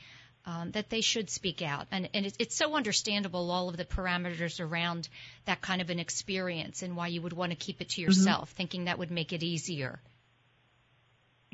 Um, 0.48 0.70
that 0.74 0.92
they 0.92 1.02
should 1.02 1.32
speak 1.32 1.64
out, 1.64 1.88
and, 1.92 2.08
and 2.14 2.24
it's, 2.24 2.36
it's 2.38 2.56
so 2.56 2.76
understandable 2.76 3.50
all 3.50 3.68
of 3.68 3.78
the 3.78 3.84
parameters 3.84 4.60
around 4.60 5.10
that 5.46 5.60
kind 5.60 5.82
of 5.82 5.90
an 5.90 5.98
experience 5.98 6.84
and 6.84 6.96
why 6.96 7.08
you 7.08 7.20
would 7.24 7.34
want 7.34 7.52
to 7.52 7.56
keep 7.56 7.82
it 7.82 7.90
to 7.90 8.02
yourself, 8.02 8.50
mm-hmm. 8.50 8.58
thinking 8.58 8.86
that 8.86 9.00
would 9.00 9.10
make 9.10 9.34
it 9.34 9.42
easier. 9.42 10.00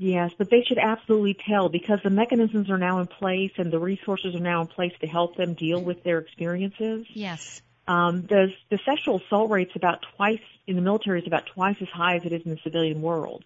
Yes, 0.01 0.31
but 0.35 0.49
they 0.49 0.63
should 0.63 0.79
absolutely 0.79 1.35
tell 1.35 1.69
because 1.69 1.99
the 2.03 2.09
mechanisms 2.09 2.71
are 2.71 2.77
now 2.77 2.99
in 2.99 3.07
place 3.07 3.51
and 3.57 3.71
the 3.71 3.77
resources 3.77 4.33
are 4.33 4.39
now 4.39 4.61
in 4.61 4.67
place 4.67 4.93
to 5.01 5.07
help 5.07 5.35
them 5.35 5.53
deal 5.53 5.79
with 5.79 6.03
their 6.03 6.17
experiences. 6.17 7.05
Yes. 7.13 7.61
Um, 7.87 8.23
the, 8.23 8.51
the 8.69 8.79
sexual 8.83 9.17
assault 9.17 9.51
rate's 9.51 9.75
about 9.75 10.03
twice 10.15 10.41
in 10.65 10.75
the 10.75 10.81
military 10.81 11.21
is 11.21 11.27
about 11.27 11.45
twice 11.45 11.75
as 11.81 11.89
high 11.89 12.15
as 12.15 12.25
it 12.25 12.31
is 12.31 12.41
in 12.45 12.51
the 12.51 12.59
civilian 12.63 13.03
world. 13.03 13.43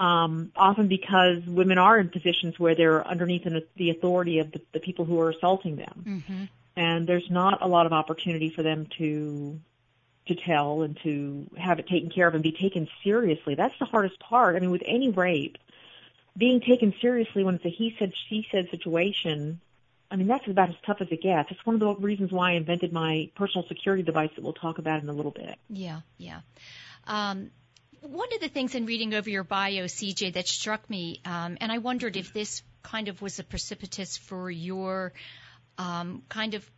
Um, 0.00 0.50
often 0.56 0.88
because 0.88 1.44
women 1.46 1.76
are 1.76 1.98
in 1.98 2.08
positions 2.08 2.58
where 2.58 2.74
they're 2.74 3.06
underneath 3.06 3.46
the 3.76 3.90
authority 3.90 4.38
of 4.38 4.50
the, 4.50 4.62
the 4.72 4.80
people 4.80 5.04
who 5.04 5.20
are 5.20 5.28
assaulting 5.28 5.76
them, 5.76 6.04
mm-hmm. 6.06 6.44
and 6.74 7.06
there's 7.06 7.30
not 7.30 7.60
a 7.60 7.68
lot 7.68 7.84
of 7.84 7.92
opportunity 7.92 8.48
for 8.48 8.62
them 8.62 8.86
to 8.96 9.60
to 10.26 10.34
tell 10.34 10.82
and 10.82 10.98
to 11.02 11.46
have 11.58 11.78
it 11.78 11.86
taken 11.86 12.08
care 12.08 12.26
of 12.26 12.34
and 12.34 12.42
be 12.42 12.52
taken 12.52 12.88
seriously. 13.04 13.54
That's 13.54 13.78
the 13.78 13.84
hardest 13.84 14.18
part. 14.20 14.56
I 14.56 14.60
mean, 14.60 14.70
with 14.70 14.82
any 14.86 15.10
rape, 15.10 15.58
being 16.36 16.60
taken 16.60 16.94
seriously 17.00 17.44
when 17.44 17.56
it's 17.56 17.64
a 17.64 17.68
he 17.68 17.94
said, 17.98 18.12
she 18.28 18.46
said 18.50 18.70
situation, 18.70 19.60
I 20.10 20.16
mean, 20.16 20.26
that's 20.26 20.46
about 20.46 20.70
as 20.70 20.76
tough 20.84 21.00
as 21.00 21.08
it 21.10 21.22
gets. 21.22 21.50
It's 21.50 21.64
one 21.64 21.74
of 21.74 21.80
the 21.80 21.94
reasons 21.96 22.32
why 22.32 22.50
I 22.50 22.54
invented 22.54 22.92
my 22.92 23.30
personal 23.34 23.66
security 23.68 24.02
device 24.02 24.30
that 24.34 24.42
we'll 24.42 24.52
talk 24.52 24.78
about 24.78 25.02
in 25.02 25.08
a 25.08 25.12
little 25.12 25.30
bit. 25.30 25.56
Yeah, 25.68 26.00
yeah. 26.16 26.40
Um, 27.06 27.50
one 28.02 28.28
of 28.34 28.40
the 28.40 28.48
things 28.48 28.74
in 28.74 28.86
reading 28.86 29.14
over 29.14 29.28
your 29.28 29.44
bio, 29.44 29.84
CJ, 29.84 30.34
that 30.34 30.48
struck 30.48 30.88
me, 30.88 31.20
um, 31.24 31.58
and 31.60 31.70
I 31.70 31.78
wondered 31.78 32.16
if 32.16 32.32
this 32.32 32.62
kind 32.82 33.08
of 33.08 33.20
was 33.20 33.38
a 33.38 33.44
precipitous 33.44 34.16
for 34.16 34.50
your 34.50 35.12
um, 35.78 36.22
kind 36.28 36.54
of 36.54 36.68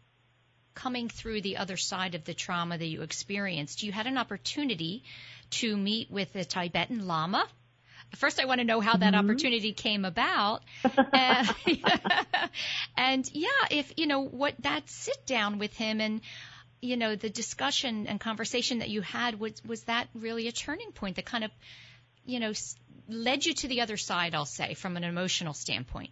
coming 0.75 1.09
through 1.09 1.43
the 1.43 1.59
other 1.59 1.77
side 1.77 2.15
of 2.15 2.25
the 2.25 2.35
trauma 2.35 2.79
that 2.79 2.87
you 2.87 3.03
experienced, 3.03 3.83
you 3.83 3.93
had 3.93 4.07
an 4.07 4.17
opportunity 4.17 5.05
to 5.51 5.77
meet 5.77 6.11
with 6.11 6.35
a 6.35 6.45
Tibetan 6.45 7.07
Lama. 7.07 7.47
First, 8.17 8.41
I 8.41 8.47
want 8.47 8.61
to 8.61 8.65
know 8.65 8.81
how 8.81 8.97
that 8.97 9.15
mm-hmm. 9.15 9.25
opportunity 9.25 9.73
came 9.73 10.05
about. 10.05 10.63
and, 11.13 11.49
and 12.97 13.31
yeah, 13.33 13.49
if, 13.71 13.93
you 13.97 14.07
know, 14.07 14.21
what 14.21 14.55
that 14.61 14.89
sit 14.89 15.27
down 15.27 15.59
with 15.59 15.75
him 15.75 16.01
and, 16.01 16.21
you 16.83 16.97
know, 16.97 17.15
the 17.17 17.31
discussion 17.31 18.07
and 18.09 18.21
conversation 18.21 18.81
that 18.81 18.91
you 18.91 19.01
had, 19.01 19.41
was, 19.41 19.53
was 19.65 19.85
that 19.85 20.09
really 20.15 20.49
a 20.49 20.53
turning 20.53 20.91
point 20.93 21.17
that 21.17 21.25
kind 21.25 21.45
of, 21.45 21.51
you 22.27 22.41
know, 22.41 22.53
led 23.09 23.47
you 23.47 23.55
to 23.55 23.69
the 23.69 23.81
other 23.81 23.97
side, 23.97 24.35
I'll 24.35 24.45
say, 24.45 24.75
from 24.75 24.97
an 24.97 25.05
emotional 25.05 25.55
standpoint? 25.55 26.11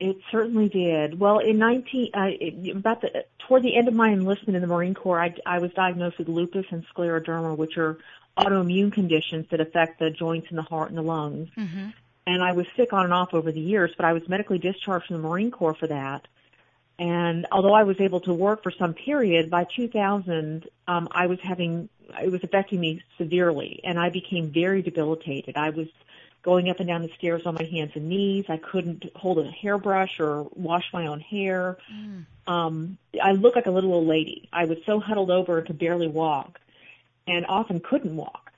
It 0.00 0.16
certainly 0.32 0.70
did. 0.70 1.20
Well, 1.20 1.40
in 1.40 1.58
19, 1.58 2.10
uh, 2.14 2.30
about 2.74 3.02
the, 3.02 3.26
toward 3.46 3.62
the 3.62 3.76
end 3.76 3.86
of 3.86 3.92
my 3.92 4.08
enlistment 4.08 4.56
in 4.56 4.62
the 4.62 4.66
Marine 4.66 4.94
Corps, 4.94 5.20
I, 5.20 5.34
I 5.44 5.58
was 5.58 5.72
diagnosed 5.74 6.16
with 6.18 6.28
lupus 6.28 6.64
and 6.70 6.86
scleroderma, 6.96 7.54
which 7.54 7.76
are 7.76 7.98
autoimmune 8.38 8.90
conditions 8.90 9.46
that 9.50 9.60
affect 9.60 9.98
the 9.98 10.10
joints 10.10 10.46
in 10.50 10.56
the 10.56 10.62
heart 10.62 10.88
and 10.88 10.96
the 10.96 11.02
lungs. 11.02 11.50
Mm-hmm. 11.54 11.88
And 12.26 12.42
I 12.42 12.52
was 12.52 12.66
sick 12.76 12.94
on 12.94 13.04
and 13.04 13.12
off 13.12 13.34
over 13.34 13.52
the 13.52 13.60
years, 13.60 13.92
but 13.94 14.06
I 14.06 14.14
was 14.14 14.26
medically 14.26 14.58
discharged 14.58 15.08
from 15.08 15.16
the 15.16 15.28
Marine 15.28 15.50
Corps 15.50 15.74
for 15.74 15.88
that. 15.88 16.26
And 17.00 17.46
although 17.50 17.72
I 17.72 17.84
was 17.84 17.98
able 17.98 18.20
to 18.20 18.34
work 18.34 18.62
for 18.62 18.70
some 18.70 18.92
period, 18.92 19.48
by 19.48 19.64
2000, 19.64 20.68
um, 20.86 21.08
I 21.10 21.28
was 21.28 21.40
having, 21.40 21.88
it 22.22 22.30
was 22.30 22.44
affecting 22.44 22.78
me 22.78 23.02
severely, 23.16 23.80
and 23.84 23.98
I 23.98 24.10
became 24.10 24.50
very 24.50 24.82
debilitated. 24.82 25.56
I 25.56 25.70
was 25.70 25.88
going 26.42 26.68
up 26.68 26.78
and 26.78 26.86
down 26.86 27.00
the 27.00 27.10
stairs 27.16 27.46
on 27.46 27.54
my 27.54 27.64
hands 27.64 27.92
and 27.94 28.10
knees. 28.10 28.44
I 28.50 28.58
couldn't 28.58 29.10
hold 29.16 29.38
a 29.38 29.50
hairbrush 29.50 30.20
or 30.20 30.46
wash 30.54 30.92
my 30.92 31.06
own 31.06 31.20
hair. 31.20 31.78
Mm. 31.90 32.26
Um, 32.46 32.98
I 33.22 33.32
looked 33.32 33.56
like 33.56 33.66
a 33.66 33.70
little 33.70 33.94
old 33.94 34.06
lady. 34.06 34.50
I 34.52 34.66
was 34.66 34.76
so 34.84 35.00
huddled 35.00 35.30
over 35.30 35.56
and 35.56 35.66
could 35.66 35.78
barely 35.78 36.08
walk 36.08 36.60
and 37.26 37.46
often 37.46 37.80
couldn't 37.80 38.14
walk. 38.14 38.52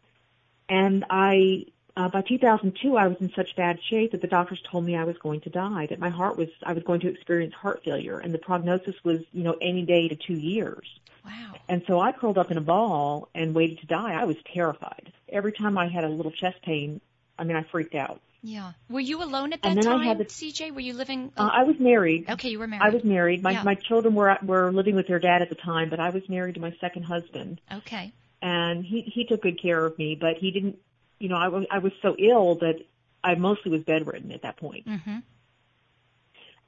And 0.69 1.05
I, 1.11 1.67
uh, 1.97 2.09
by 2.09 2.23
2002, 2.23 2.97
I 2.97 3.07
was 3.07 3.19
in 3.21 3.33
such 3.35 3.55
bad 3.57 3.79
shape 3.83 4.13
that 4.13 4.21
the 4.21 4.27
doctors 4.27 4.63
told 4.71 4.85
me 4.85 4.97
I 4.97 5.05
was 5.05 5.17
going 5.19 5.41
to 5.43 5.51
die, 5.51 5.87
that 5.87 5.99
my 5.99 6.09
heart 6.09 6.37
was, 6.37 6.49
I 6.63 6.73
was 6.73 6.83
going 6.83 7.01
to 7.01 7.09
experience 7.09 7.55
heart 7.55 7.83
failure 7.85 8.19
and 8.19 8.33
the 8.33 8.39
prognosis 8.39 8.95
was, 9.05 9.21
you 9.33 9.43
know, 9.43 9.57
any 9.61 9.83
day 9.83 10.09
to 10.09 10.17
two 10.17 10.35
years. 10.35 10.89
Wow. 11.25 11.55
And 11.69 11.83
so 11.87 12.01
I 12.01 12.13
curled 12.13 12.39
up 12.39 12.51
in 12.51 12.59
a 12.59 12.63
ball 12.63 13.29
and 13.35 13.55
waited 13.55 13.81
to 13.81 13.87
die. 13.87 14.15
I 14.15 14.25
was 14.25 14.37
terrified. 14.53 15.13
Every 15.29 15.53
time 15.53 15.79
I 15.79 15.89
had 15.89 16.05
a 16.05 16.09
little 16.09 16.33
chest 16.33 16.63
pain, 16.63 17.01
I 17.39 17.45
mean, 17.45 17.57
I 17.57 17.63
freaked 17.63 17.95
out. 17.95 18.21
Yeah. 18.43 18.73
Were 18.91 19.01
you 19.01 19.23
alone 19.23 19.53
at 19.53 19.63
that 19.63 19.69
and 19.69 19.79
then 19.79 19.85
time, 19.85 20.01
I 20.01 20.05
had 20.05 20.19
the, 20.19 20.25
CJ? 20.25 20.75
Were 20.75 20.81
you 20.81 20.95
living? 20.95 21.33
Uh, 21.37 21.49
I 21.53 21.63
was 21.63 21.77
married. 21.79 22.29
Okay, 22.29 22.49
you 22.49 22.59
were 22.59 22.67
married. 22.67 22.83
I 22.83 22.91
was 22.91 23.05
married. 23.05 23.43
My 23.43 23.53
yeah. 23.53 23.63
my 23.63 23.77
children 23.77 24.15
were 24.15 24.37
were 24.43 24.73
living 24.73 24.97
with 24.97 25.07
their 25.07 25.21
dad 25.21 25.43
at 25.43 25.49
the 25.49 25.55
time, 25.55 25.91
but 25.91 26.01
I 26.01 26.11
was 26.11 26.29
married 26.29 26.57
to 26.57 26.61
my 26.61 26.75
second 26.81 27.05
husband. 27.05 27.61
Okay. 27.73 28.13
And 28.43 28.85
he 28.85 29.03
he 29.03 29.25
took 29.27 29.43
good 29.43 29.63
care 29.63 29.85
of 29.85 29.97
me, 29.97 30.17
but 30.21 30.39
he 30.39 30.51
didn't. 30.51 30.79
You 31.23 31.29
know, 31.29 31.37
I 31.37 31.47
was 31.49 31.67
I 31.71 31.79
was 31.79 31.93
so 32.03 32.17
ill 32.19 32.57
that 32.57 32.85
I 33.23 33.37
mostly 33.37 33.71
was 33.71 33.85
bedridden 33.85 34.33
at 34.33 34.43
that 34.43 34.57
point. 34.57 34.89
Mm-hmm. 34.89 35.19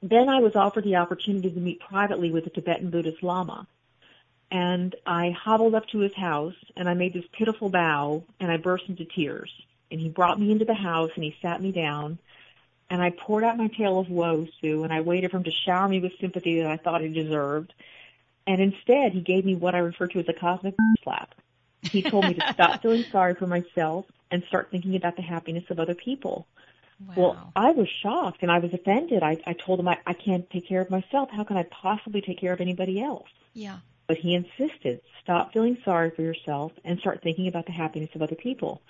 Then 0.01 0.29
I 0.29 0.39
was 0.39 0.55
offered 0.55 0.85
the 0.85 0.95
opportunity 0.95 1.51
to 1.51 1.59
meet 1.59 1.81
privately 1.81 2.31
with 2.31 2.47
a 2.47 2.49
Tibetan 2.49 2.89
Buddhist 2.89 3.21
Lama. 3.21 3.67
And 4.49 4.95
I 5.05 5.31
hobbled 5.31 5.75
up 5.75 5.87
to 5.87 5.99
his 5.99 6.13
house 6.13 6.55
and 6.77 6.87
I 6.87 6.93
made 6.93 7.13
this 7.13 7.25
pitiful 7.33 7.67
bow 7.67 8.23
and 8.39 8.49
I 8.49 8.55
burst 8.55 8.85
into 8.87 9.03
tears 9.03 9.51
and 9.91 9.99
he 9.99 10.07
brought 10.07 10.39
me 10.39 10.53
into 10.53 10.63
the 10.63 10.73
house 10.73 11.11
and 11.15 11.23
he 11.25 11.35
sat 11.41 11.61
me 11.61 11.73
down 11.73 12.17
and 12.89 13.01
I 13.01 13.09
poured 13.09 13.43
out 13.43 13.57
my 13.57 13.67
tale 13.67 13.99
of 13.99 14.09
woe, 14.09 14.47
Sue, 14.61 14.85
and 14.85 14.93
I 14.93 15.01
waited 15.01 15.31
for 15.31 15.37
him 15.37 15.43
to 15.43 15.51
shower 15.51 15.89
me 15.89 15.99
with 15.99 16.13
sympathy 16.21 16.61
that 16.61 16.71
I 16.71 16.77
thought 16.77 17.01
he 17.01 17.09
deserved. 17.09 17.73
And 18.47 18.61
instead, 18.61 19.11
he 19.11 19.19
gave 19.19 19.43
me 19.43 19.55
what 19.55 19.75
I 19.75 19.79
refer 19.79 20.07
to 20.07 20.19
as 20.19 20.29
a 20.29 20.33
cosmic 20.33 20.75
slap. 21.03 21.35
He 21.81 22.03
told 22.03 22.25
me 22.25 22.35
to 22.35 22.53
stop 22.53 22.81
feeling 22.83 23.03
sorry 23.11 23.33
for 23.33 23.47
myself 23.47 24.05
and 24.31 24.43
start 24.47 24.69
thinking 24.71 24.95
about 24.95 25.15
the 25.15 25.21
happiness 25.21 25.63
of 25.69 25.79
other 25.79 25.95
people. 25.95 26.47
Wow. 26.99 27.13
Well, 27.15 27.51
I 27.55 27.71
was 27.71 27.87
shocked 27.89 28.41
and 28.41 28.51
I 28.51 28.59
was 28.59 28.73
offended. 28.73 29.21
I, 29.21 29.37
I 29.45 29.53
told 29.53 29.79
him 29.79 29.87
I, 29.87 29.97
I 30.05 30.13
can't 30.13 30.49
take 30.49 30.67
care 30.67 30.81
of 30.81 30.89
myself. 30.89 31.29
How 31.29 31.43
can 31.43 31.57
I 31.57 31.63
possibly 31.63 32.21
take 32.21 32.39
care 32.39 32.53
of 32.53 32.61
anybody 32.61 33.01
else? 33.01 33.29
Yeah. 33.53 33.79
But 34.07 34.17
he 34.17 34.35
insisted, 34.35 35.01
stop 35.21 35.51
feeling 35.51 35.77
sorry 35.83 36.11
for 36.11 36.21
yourself 36.21 36.71
and 36.83 36.99
start 36.99 37.21
thinking 37.21 37.47
about 37.47 37.65
the 37.65 37.71
happiness 37.71 38.11
of 38.15 38.21
other 38.21 38.35
people. 38.35 38.81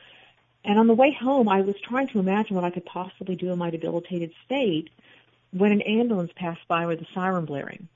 And 0.64 0.78
on 0.80 0.88
the 0.88 0.94
way 0.94 1.14
home, 1.14 1.48
I 1.48 1.62
was 1.62 1.76
trying 1.80 2.08
to 2.10 2.20
imagine 2.20 2.56
what 2.56 2.66
I 2.66 2.72
could 2.72 2.86
possibly 2.86 3.36
do 3.36 3.52
in 3.52 3.58
my 3.58 3.70
debilitated 3.70 4.34
state 4.46 4.90
when 5.52 5.72
an 5.72 5.82
ambulance 5.82 6.32
passed 6.36 6.68
by 6.68 6.86
with 6.86 7.02
a 7.02 7.08
siren 7.14 7.46
blaring. 7.46 7.88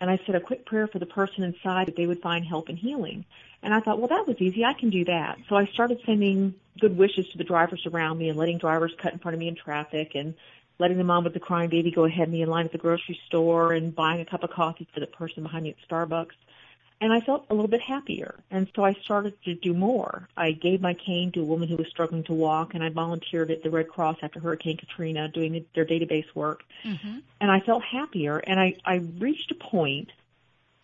And 0.00 0.10
I 0.10 0.18
said 0.24 0.34
a 0.34 0.40
quick 0.40 0.64
prayer 0.64 0.86
for 0.86 0.98
the 0.98 1.06
person 1.06 1.44
inside 1.44 1.88
that 1.88 1.96
they 1.96 2.06
would 2.06 2.22
find 2.22 2.44
help 2.44 2.68
and 2.68 2.78
healing. 2.78 3.24
And 3.62 3.72
I 3.72 3.80
thought, 3.80 3.98
well, 3.98 4.08
that 4.08 4.26
was 4.26 4.36
easy. 4.40 4.64
I 4.64 4.72
can 4.72 4.90
do 4.90 5.04
that. 5.04 5.38
So 5.48 5.56
I 5.56 5.66
started 5.66 6.00
sending 6.04 6.54
good 6.80 6.96
wishes 6.96 7.28
to 7.28 7.38
the 7.38 7.44
drivers 7.44 7.86
around 7.86 8.18
me 8.18 8.28
and 8.28 8.38
letting 8.38 8.58
drivers 8.58 8.92
cut 9.00 9.12
in 9.12 9.18
front 9.18 9.34
of 9.34 9.38
me 9.38 9.48
in 9.48 9.54
traffic 9.54 10.14
and 10.14 10.34
letting 10.78 10.98
the 10.98 11.04
mom 11.04 11.22
with 11.24 11.34
the 11.34 11.40
crying 11.40 11.70
baby 11.70 11.90
go 11.90 12.04
ahead 12.04 12.28
of 12.28 12.32
me 12.32 12.42
in 12.42 12.48
line 12.48 12.64
at 12.64 12.72
the 12.72 12.78
grocery 12.78 13.20
store 13.26 13.72
and 13.72 13.94
buying 13.94 14.20
a 14.20 14.24
cup 14.24 14.42
of 14.42 14.50
coffee 14.50 14.88
for 14.92 15.00
the 15.00 15.06
person 15.06 15.42
behind 15.42 15.64
me 15.64 15.70
at 15.70 15.88
Starbucks 15.88 16.34
and 17.02 17.12
I 17.12 17.20
felt 17.20 17.46
a 17.50 17.54
little 17.54 17.68
bit 17.68 17.80
happier. 17.80 18.36
And 18.48 18.68
so 18.76 18.84
I 18.84 18.92
started 18.92 19.34
to 19.42 19.54
do 19.54 19.74
more. 19.74 20.28
I 20.36 20.52
gave 20.52 20.80
my 20.80 20.94
cane 20.94 21.32
to 21.32 21.40
a 21.40 21.44
woman 21.44 21.68
who 21.68 21.74
was 21.74 21.88
struggling 21.88 22.22
to 22.24 22.32
walk, 22.32 22.74
and 22.74 22.84
I 22.84 22.90
volunteered 22.90 23.50
at 23.50 23.64
the 23.64 23.70
Red 23.70 23.88
Cross 23.88 24.18
after 24.22 24.38
Hurricane 24.38 24.76
Katrina 24.76 25.26
doing 25.26 25.66
their 25.74 25.84
database 25.84 26.32
work. 26.32 26.62
Mm-hmm. 26.84 27.18
And 27.40 27.50
I 27.50 27.58
felt 27.58 27.82
happier, 27.82 28.38
and 28.38 28.60
I, 28.60 28.76
I 28.84 29.02
reached 29.18 29.50
a 29.50 29.56
point 29.56 30.12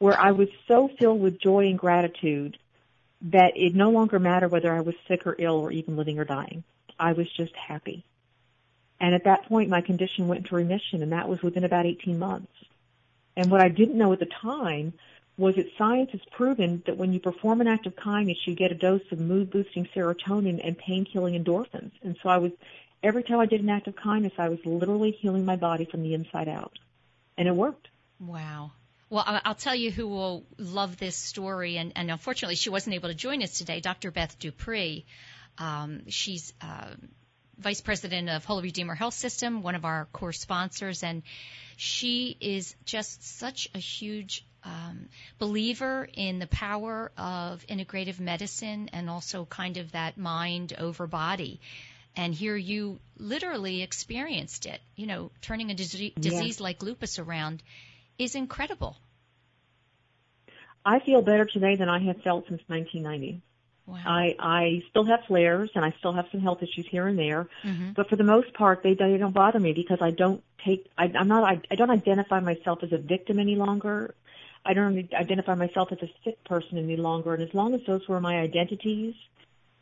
where 0.00 0.18
I 0.18 0.32
was 0.32 0.48
so 0.66 0.88
filled 0.98 1.20
with 1.20 1.40
joy 1.40 1.66
and 1.68 1.78
gratitude 1.78 2.58
that 3.20 3.56
it 3.56 3.74
no 3.74 3.90
longer 3.90 4.18
mattered 4.18 4.50
whether 4.50 4.72
I 4.72 4.80
was 4.80 4.94
sick 5.06 5.26
or 5.26 5.36
ill 5.38 5.56
or 5.56 5.72
even 5.72 5.96
living 5.96 6.18
or 6.18 6.24
dying. 6.24 6.62
I 6.98 7.12
was 7.12 7.30
just 7.30 7.54
happy. 7.54 8.04
And 9.00 9.14
at 9.14 9.24
that 9.24 9.46
point, 9.46 9.70
my 9.70 9.80
condition 9.80 10.28
went 10.28 10.42
into 10.42 10.56
remission, 10.56 11.02
and 11.02 11.12
that 11.12 11.28
was 11.28 11.42
within 11.42 11.64
about 11.64 11.86
18 11.86 12.18
months. 12.18 12.52
And 13.36 13.50
what 13.50 13.60
I 13.60 13.68
didn't 13.68 13.98
know 13.98 14.12
at 14.12 14.18
the 14.18 14.26
time 14.26 14.92
was 15.36 15.54
that 15.54 15.70
science 15.78 16.10
has 16.10 16.20
proven 16.32 16.82
that 16.86 16.96
when 16.96 17.12
you 17.12 17.20
perform 17.20 17.60
an 17.60 17.68
act 17.68 17.86
of 17.86 17.94
kindness, 17.94 18.38
you 18.44 18.56
get 18.56 18.72
a 18.72 18.74
dose 18.74 19.12
of 19.12 19.20
mood 19.20 19.50
boosting 19.50 19.88
serotonin 19.94 20.60
and 20.64 20.76
pain 20.76 21.04
killing 21.04 21.40
endorphins. 21.40 21.92
And 22.02 22.16
so 22.20 22.28
I 22.28 22.38
was, 22.38 22.50
every 23.04 23.22
time 23.22 23.38
I 23.38 23.46
did 23.46 23.60
an 23.60 23.68
act 23.68 23.86
of 23.86 23.94
kindness, 23.94 24.32
I 24.36 24.48
was 24.48 24.58
literally 24.66 25.12
healing 25.12 25.44
my 25.44 25.54
body 25.54 25.84
from 25.84 26.02
the 26.02 26.14
inside 26.14 26.48
out. 26.48 26.76
And 27.36 27.46
it 27.46 27.54
worked. 27.54 27.86
Wow. 28.18 28.72
Well, 29.10 29.24
I'll 29.26 29.54
tell 29.54 29.74
you 29.74 29.90
who 29.90 30.06
will 30.06 30.44
love 30.58 30.98
this 30.98 31.16
story, 31.16 31.78
and, 31.78 31.92
and 31.96 32.10
unfortunately, 32.10 32.56
she 32.56 32.68
wasn't 32.68 32.94
able 32.94 33.08
to 33.08 33.14
join 33.14 33.42
us 33.42 33.56
today. 33.56 33.80
Dr. 33.80 34.10
Beth 34.10 34.38
Dupree. 34.38 35.06
Um, 35.56 36.08
she's 36.08 36.52
uh, 36.60 36.94
vice 37.58 37.80
president 37.80 38.28
of 38.28 38.44
Holy 38.44 38.64
Redeemer 38.64 38.94
Health 38.94 39.14
System, 39.14 39.62
one 39.62 39.74
of 39.74 39.84
our 39.84 40.06
core 40.12 40.32
sponsors, 40.32 41.02
and 41.02 41.22
she 41.76 42.36
is 42.40 42.74
just 42.84 43.38
such 43.38 43.68
a 43.74 43.78
huge 43.78 44.44
um, 44.64 45.08
believer 45.38 46.08
in 46.12 46.38
the 46.38 46.46
power 46.46 47.10
of 47.16 47.64
integrative 47.68 48.20
medicine 48.20 48.90
and 48.92 49.08
also 49.08 49.44
kind 49.44 49.76
of 49.76 49.92
that 49.92 50.18
mind 50.18 50.74
over 50.78 51.06
body. 51.06 51.60
And 52.16 52.34
here 52.34 52.56
you 52.56 52.98
literally 53.16 53.82
experienced 53.82 54.66
it. 54.66 54.80
You 54.96 55.06
know, 55.06 55.30
turning 55.40 55.70
a 55.70 55.74
disease, 55.74 56.12
disease 56.18 56.60
like 56.60 56.82
lupus 56.82 57.18
around 57.18 57.62
is 58.18 58.34
incredible. 58.34 58.96
I 60.84 61.00
feel 61.00 61.22
better 61.22 61.44
today 61.44 61.76
than 61.76 61.88
I 61.88 61.98
have 62.00 62.22
felt 62.22 62.48
since 62.48 62.62
1990. 62.66 63.42
Wow. 63.86 63.96
I 64.04 64.34
I 64.38 64.82
still 64.90 65.04
have 65.04 65.20
flares 65.26 65.70
and 65.74 65.82
I 65.82 65.94
still 65.98 66.12
have 66.12 66.26
some 66.30 66.40
health 66.40 66.62
issues 66.62 66.86
here 66.90 67.06
and 67.06 67.18
there, 67.18 67.48
mm-hmm. 67.64 67.92
but 67.92 68.10
for 68.10 68.16
the 68.16 68.24
most 68.24 68.52
part 68.52 68.82
they 68.82 68.92
they 68.92 69.16
don't 69.16 69.32
bother 69.32 69.58
me 69.58 69.72
because 69.72 69.98
I 70.02 70.10
don't 70.10 70.42
take 70.62 70.86
I, 70.98 71.10
I'm 71.18 71.28
not 71.28 71.42
I, 71.42 71.60
I 71.70 71.74
don't 71.74 71.90
identify 71.90 72.40
myself 72.40 72.80
as 72.82 72.92
a 72.92 72.98
victim 72.98 73.38
any 73.38 73.56
longer. 73.56 74.14
I 74.64 74.74
don't 74.74 75.10
identify 75.14 75.54
myself 75.54 75.90
as 75.92 75.98
a 76.02 76.10
sick 76.22 76.44
person 76.44 76.76
any 76.76 76.96
longer, 76.96 77.32
and 77.32 77.42
as 77.42 77.54
long 77.54 77.74
as 77.74 77.80
those 77.86 78.06
were 78.06 78.20
my 78.20 78.38
identities, 78.40 79.14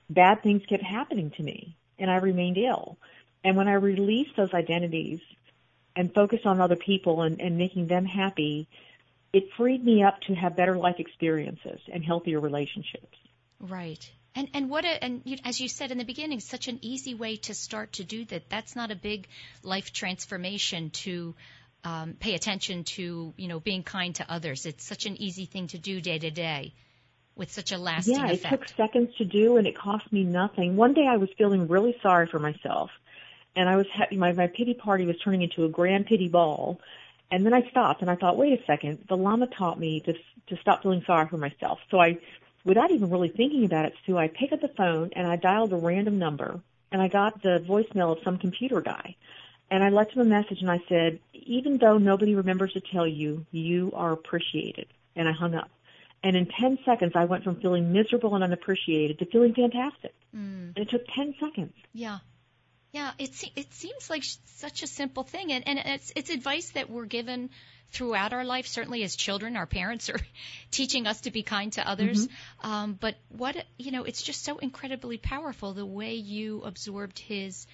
bad 0.09 0.45
things 0.45 0.63
kept 0.69 0.85
happening 0.85 1.33
to 1.33 1.43
me, 1.43 1.77
and 1.99 2.09
I 2.09 2.17
remained 2.17 2.59
ill. 2.59 2.99
And 3.43 3.57
when 3.57 3.67
I 3.67 3.75
released 3.75 4.37
those 4.37 4.55
identities 4.55 5.21
and 5.97 6.13
focus 6.13 6.41
on 6.45 6.61
other 6.61 6.77
people 6.77 7.23
and, 7.23 7.41
and 7.41 7.57
making 7.57 7.87
them 7.87 8.05
happy, 8.05 8.69
it 9.33 9.45
freed 9.57 9.85
me 9.85 10.03
up 10.03 10.21
to 10.23 10.35
have 10.35 10.57
better 10.57 10.77
life 10.77 10.97
experiences 10.99 11.81
and 11.93 12.05
healthier 12.05 12.39
relationships. 12.39 13.17
Right. 13.59 14.11
And 14.35 14.49
and 14.53 14.69
what 14.69 14.85
a 14.85 15.03
and 15.03 15.23
you, 15.25 15.39
as 15.45 15.61
you 15.61 15.69
said 15.69 15.91
in 15.91 15.99
the 15.99 16.05
beginning, 16.05 16.41
such 16.41 16.69
an 16.69 16.79
easy 16.83 17.15
way 17.15 17.37
to 17.37 17.55
start 17.55 17.95
to 17.95 18.05
do 18.05 18.27
that. 18.27 18.51
That's 18.51 18.77
not 18.77 18.91
a 18.91 18.95
big 18.95 19.27
life 19.63 19.93
transformation 19.95 20.91
to 21.05 21.35
um, 21.85 22.15
pay 22.21 22.35
attention 22.35 22.85
to 22.85 23.33
you 23.37 23.49
know 23.49 23.61
being 23.61 23.83
kind 23.83 24.15
to 24.17 24.31
others. 24.31 24.67
It's 24.67 24.85
such 24.85 25.07
an 25.07 25.21
easy 25.21 25.47
thing 25.47 25.69
to 25.69 25.79
do 25.79 26.03
day 26.03 26.19
to 26.19 26.31
day 26.31 26.75
with 27.35 27.51
such 27.51 27.73
a 27.73 27.79
lasting 27.79 28.17
yeah, 28.17 28.27
effect. 28.27 28.43
Yeah, 28.43 28.49
it 28.49 28.61
took 28.61 28.69
seconds 28.77 29.15
to 29.17 29.25
do, 29.25 29.57
and 29.57 29.67
it 29.67 29.77
cost 29.77 30.13
me 30.13 30.25
nothing. 30.25 30.77
One 30.77 30.93
day 30.93 31.07
I 31.09 31.17
was 31.17 31.31
feeling 31.39 31.67
really 31.69 31.97
sorry 32.03 32.27
for 32.27 32.39
myself, 32.39 32.91
and 33.57 33.69
I 33.69 33.77
was 33.77 33.87
happy. 33.93 34.17
My 34.17 34.33
my 34.33 34.47
pity 34.47 34.75
party 34.75 35.07
was 35.07 35.19
turning 35.19 35.43
into 35.43 35.65
a 35.65 35.69
grand 35.69 36.07
pity 36.07 36.29
ball. 36.29 36.81
And 37.29 37.45
then 37.45 37.53
I 37.53 37.69
stopped 37.71 38.03
and 38.03 38.11
I 38.11 38.15
thought, 38.15 38.37
wait 38.37 38.61
a 38.61 38.65
second, 38.67 39.05
the 39.09 39.17
Lama 39.17 39.49
taught 39.49 39.81
me 39.81 40.01
to 40.01 40.13
to 40.13 40.57
stop 40.61 40.83
feeling 40.83 41.03
sorry 41.07 41.27
for 41.27 41.39
myself. 41.39 41.81
So 41.91 42.01
I 42.01 42.19
without 42.65 42.91
even 42.91 43.11
really 43.11 43.29
thinking 43.29 43.65
about 43.65 43.87
it, 43.87 43.95
Sue, 44.05 44.17
I 44.17 44.29
picked 44.29 44.53
up 44.53 44.61
the 44.61 44.69
phone 44.69 45.11
and 45.15 45.27
I 45.27 45.37
dialed 45.37 45.73
a 45.73 45.77
random 45.77 46.19
number 46.19 46.61
and 46.93 47.03
I 47.03 47.09
got 47.09 47.43
the 47.43 47.65
voicemail 47.67 48.17
of 48.17 48.23
some 48.23 48.39
computer 48.39 48.81
guy. 48.81 49.17
And 49.71 49.83
I 49.83 49.89
left 49.89 50.13
him 50.13 50.23
a 50.23 50.25
message 50.25 50.61
and 50.61 50.71
I 50.71 50.81
said, 50.89 51.19
even 51.33 51.79
though 51.79 51.99
nobody 51.99 52.37
remembers 52.37 52.73
to 52.75 52.81
tell 52.81 53.07
you, 53.07 53.45
you 53.51 53.91
are 53.95 54.13
appreciated. 54.13 54.87
And 55.17 55.29
I 55.29 55.33
hung 55.33 55.55
up. 55.55 55.71
And 56.23 56.37
in 56.37 56.47
10 56.47 56.79
seconds, 56.85 57.13
I 57.15 57.25
went 57.25 57.45
from 57.45 57.57
feeling 57.57 57.93
miserable 57.93 58.35
and 58.35 58.45
unappreciated 58.45 59.19
to 59.19 59.27
feeling 59.27 59.55
fantastic. 59.55 60.15
Mm. 60.35 60.77
And 60.77 60.79
it 60.79 60.91
took 60.91 61.07
10 61.15 61.35
seconds. 61.41 61.73
Yeah. 61.93 62.19
Yeah, 62.97 63.11
it, 63.19 63.45
it 63.57 63.75
seems 63.75 64.09
like 64.09 64.25
such 64.57 64.83
a 64.83 64.87
simple 64.87 65.23
thing. 65.23 65.53
And, 65.53 65.69
and 65.69 65.79
it's, 65.79 66.13
it's 66.17 66.31
advice 66.31 66.71
that 66.71 66.89
we're 66.89 67.05
given 67.05 67.51
throughout 67.91 68.33
our 68.33 68.43
life. 68.43 68.67
Certainly, 68.67 69.03
as 69.03 69.17
children, 69.17 69.55
our 69.55 69.67
parents 69.67 70.09
are 70.09 70.19
teaching 70.71 71.07
us 71.07 71.21
to 71.23 71.31
be 71.31 71.43
kind 71.43 71.71
to 71.75 71.87
others. 71.87 72.27
Mm-hmm. 72.27 72.71
Um, 72.71 72.99
but 72.99 73.17
what 73.29 73.55
you 73.77 73.91
know, 73.93 74.05
it's 74.05 74.23
just 74.23 74.45
so 74.45 74.57
incredibly 74.57 75.19
powerful 75.19 75.75
the 75.75 75.85
way 75.85 76.15
you 76.15 76.63
absorbed 76.63 77.19
his 77.19 77.67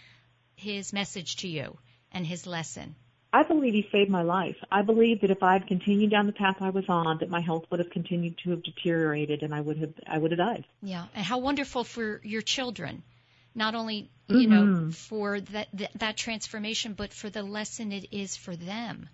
his 0.57 0.93
message 0.93 1.37
to 1.37 1.49
you 1.49 1.79
and 2.11 2.27
his 2.27 2.45
lesson. 2.45 2.97
I 3.33 3.45
believe 3.45 3.75
he 3.75 3.89
saved 3.93 4.11
my 4.11 4.23
life. 4.23 4.57
I 4.73 4.83
believe 4.83 5.21
that 5.21 5.31
if 5.31 5.45
I 5.45 5.53
had 5.53 5.69
continued 5.69 6.11
down 6.11 6.27
the 6.27 6.33
path 6.33 6.57
I 6.61 6.71
was 6.71 6.89
on, 6.89 7.19
that 7.19 7.31
my 7.31 7.41
health 7.41 7.67
would 7.71 7.79
have 7.79 7.91
continued 7.91 8.39
to 8.39 8.51
have 8.51 8.65
deteriorated, 8.65 9.45
and 9.45 9.55
I 9.55 9.61
would 9.61 9.79
have 9.79 9.95
I 10.05 10.19
would 10.19 10.33
have 10.33 10.39
died. 10.39 10.65
Yeah, 10.83 11.07
and 11.15 11.25
how 11.25 11.39
wonderful 11.39 11.85
for 11.85 12.21
your 12.25 12.43
children, 12.43 13.05
not 13.55 13.75
only 13.75 14.11
you 14.29 14.49
mm-hmm. 14.49 14.85
know 14.85 14.91
for 14.91 15.41
that, 15.41 15.69
that 15.75 15.91
that 15.99 16.17
transformation, 16.17 16.95
but 16.95 17.13
for 17.13 17.31
the 17.31 17.43
lesson 17.43 17.93
it 17.93 18.09
is 18.13 18.37
for 18.37 18.57
them. 18.57 19.09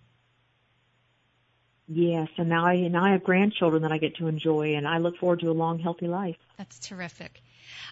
Yes, 1.87 2.29
and 2.37 2.49
now 2.49 2.67
I 2.67 2.77
now 2.89 3.05
I 3.05 3.13
have 3.13 3.25
grandchildren 3.25 3.83
that 3.83 3.93
I 3.93 3.99
get 3.99 4.17
to 4.17 4.27
enjoy, 4.27 4.75
and 4.75 4.87
I 4.87 4.99
look 4.99 5.17
forward 5.17 5.41
to 5.41 5.51
a 5.51 5.53
long, 5.53 5.79
healthy 5.79 6.07
life. 6.07 6.37
That's 6.59 6.79
terrific. 6.79 7.41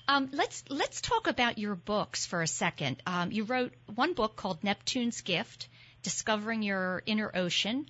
Um, 0.06 0.28
let's 0.32 0.64
let's 0.68 1.00
talk 1.00 1.26
about 1.26 1.58
your 1.58 1.74
books 1.74 2.26
for 2.26 2.42
a 2.42 2.46
second. 2.46 3.02
Um, 3.06 3.32
you 3.32 3.44
wrote 3.44 3.72
one 3.94 4.12
book 4.12 4.36
called 4.36 4.62
Neptune's 4.62 5.22
Gift: 5.22 5.68
Discovering 6.02 6.62
Your 6.62 7.02
Inner 7.06 7.30
Ocean. 7.34 7.86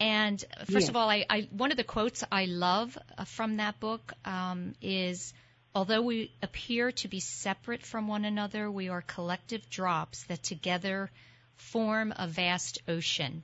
And 0.00 0.42
first 0.60 0.70
yes. 0.70 0.88
of 0.88 0.96
all, 0.96 1.10
I, 1.10 1.26
I, 1.28 1.48
one 1.50 1.72
of 1.72 1.76
the 1.76 1.84
quotes 1.84 2.24
I 2.32 2.46
love 2.46 2.96
uh, 3.18 3.24
from 3.24 3.58
that 3.58 3.78
book 3.80 4.14
um, 4.24 4.72
is, 4.80 5.34
"Although 5.74 6.02
we 6.02 6.32
appear 6.42 6.92
to 6.92 7.08
be 7.08 7.20
separate 7.20 7.82
from 7.82 8.08
one 8.08 8.24
another, 8.24 8.70
we 8.70 8.88
are 8.88 9.02
collective 9.02 9.68
drops 9.70 10.24
that 10.24 10.42
together 10.42 11.10
form 11.56 12.12
a 12.16 12.26
vast 12.26 12.78
ocean." 12.88 13.42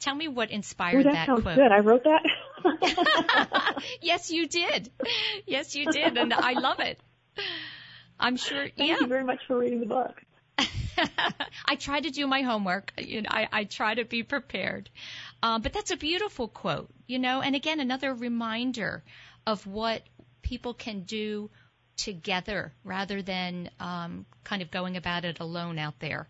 Tell 0.00 0.14
me 0.14 0.28
what 0.28 0.50
inspired 0.50 1.04
that, 1.04 1.12
that 1.12 1.26
sounds 1.26 1.42
quote. 1.42 1.56
Good. 1.56 1.72
I 1.72 1.80
wrote 1.80 2.04
that. 2.04 3.84
yes, 4.00 4.30
you 4.30 4.48
did. 4.48 4.90
Yes, 5.46 5.74
you 5.76 5.92
did, 5.92 6.16
and 6.16 6.32
I 6.32 6.52
love 6.52 6.80
it. 6.80 6.98
I'm 8.18 8.36
sure. 8.36 8.68
Thank 8.76 8.90
yeah. 8.90 8.96
you 9.00 9.06
very 9.06 9.24
much 9.24 9.40
for 9.46 9.58
reading 9.58 9.80
the 9.80 9.86
book. 9.86 10.22
I 11.66 11.76
try 11.76 12.00
to 12.00 12.10
do 12.10 12.26
my 12.26 12.42
homework. 12.42 12.92
You 12.98 13.22
know, 13.22 13.30
I, 13.30 13.48
I 13.52 13.64
try 13.64 13.94
to 13.94 14.04
be 14.04 14.22
prepared. 14.22 14.90
Um, 15.42 15.62
but 15.62 15.72
that's 15.72 15.90
a 15.90 15.96
beautiful 15.96 16.48
quote, 16.48 16.90
you 17.06 17.18
know, 17.18 17.40
and 17.40 17.54
again, 17.54 17.80
another 17.80 18.14
reminder 18.14 19.02
of 19.46 19.66
what 19.66 20.02
people 20.42 20.74
can 20.74 21.00
do 21.02 21.50
together 21.96 22.72
rather 22.84 23.22
than 23.22 23.70
um, 23.78 24.24
kind 24.44 24.62
of 24.62 24.70
going 24.70 24.96
about 24.96 25.24
it 25.24 25.40
alone 25.40 25.78
out 25.78 25.98
there. 26.00 26.28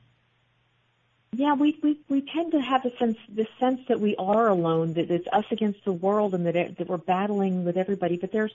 Yeah, 1.33 1.55
we, 1.55 1.79
we 1.81 1.97
we 2.09 2.23
tend 2.23 2.53
to 2.53 2.61
have 2.61 2.85
a 2.85 2.97
sense 2.97 3.17
the 3.33 3.47
sense 3.61 3.81
that 3.87 4.01
we 4.01 4.17
are 4.17 4.49
alone, 4.49 4.95
that 4.95 5.11
it's 5.13 5.29
us 5.33 5.45
against 5.53 5.85
the 5.85 5.93
world, 5.93 6.35
and 6.35 6.45
that 6.47 6.57
it, 6.57 6.79
that 6.79 6.89
we're 6.89 6.97
battling 6.97 7.65
with 7.65 7.77
everybody. 7.77 8.17
But 8.17 8.33
there's 8.33 8.53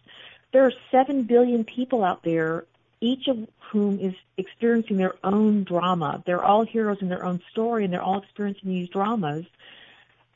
there 0.52 0.66
are 0.66 0.74
seven 0.92 1.24
billion 1.24 1.64
people 1.64 2.04
out 2.04 2.24
there, 2.24 2.66
each 3.00 3.30
of 3.30 3.48
whom 3.72 4.00
is 4.00 4.14
experiencing 4.36 4.98
their 4.98 5.16
own 5.24 5.64
drama. 5.64 6.22
They're 6.26 6.44
all 6.44 6.66
heroes 6.66 6.98
in 7.02 7.08
their 7.08 7.24
own 7.24 7.42
story, 7.50 7.86
and 7.86 7.94
they're 7.94 8.02
all 8.02 8.22
experiencing 8.22 8.70
these 8.70 8.90
dramas. 8.90 9.46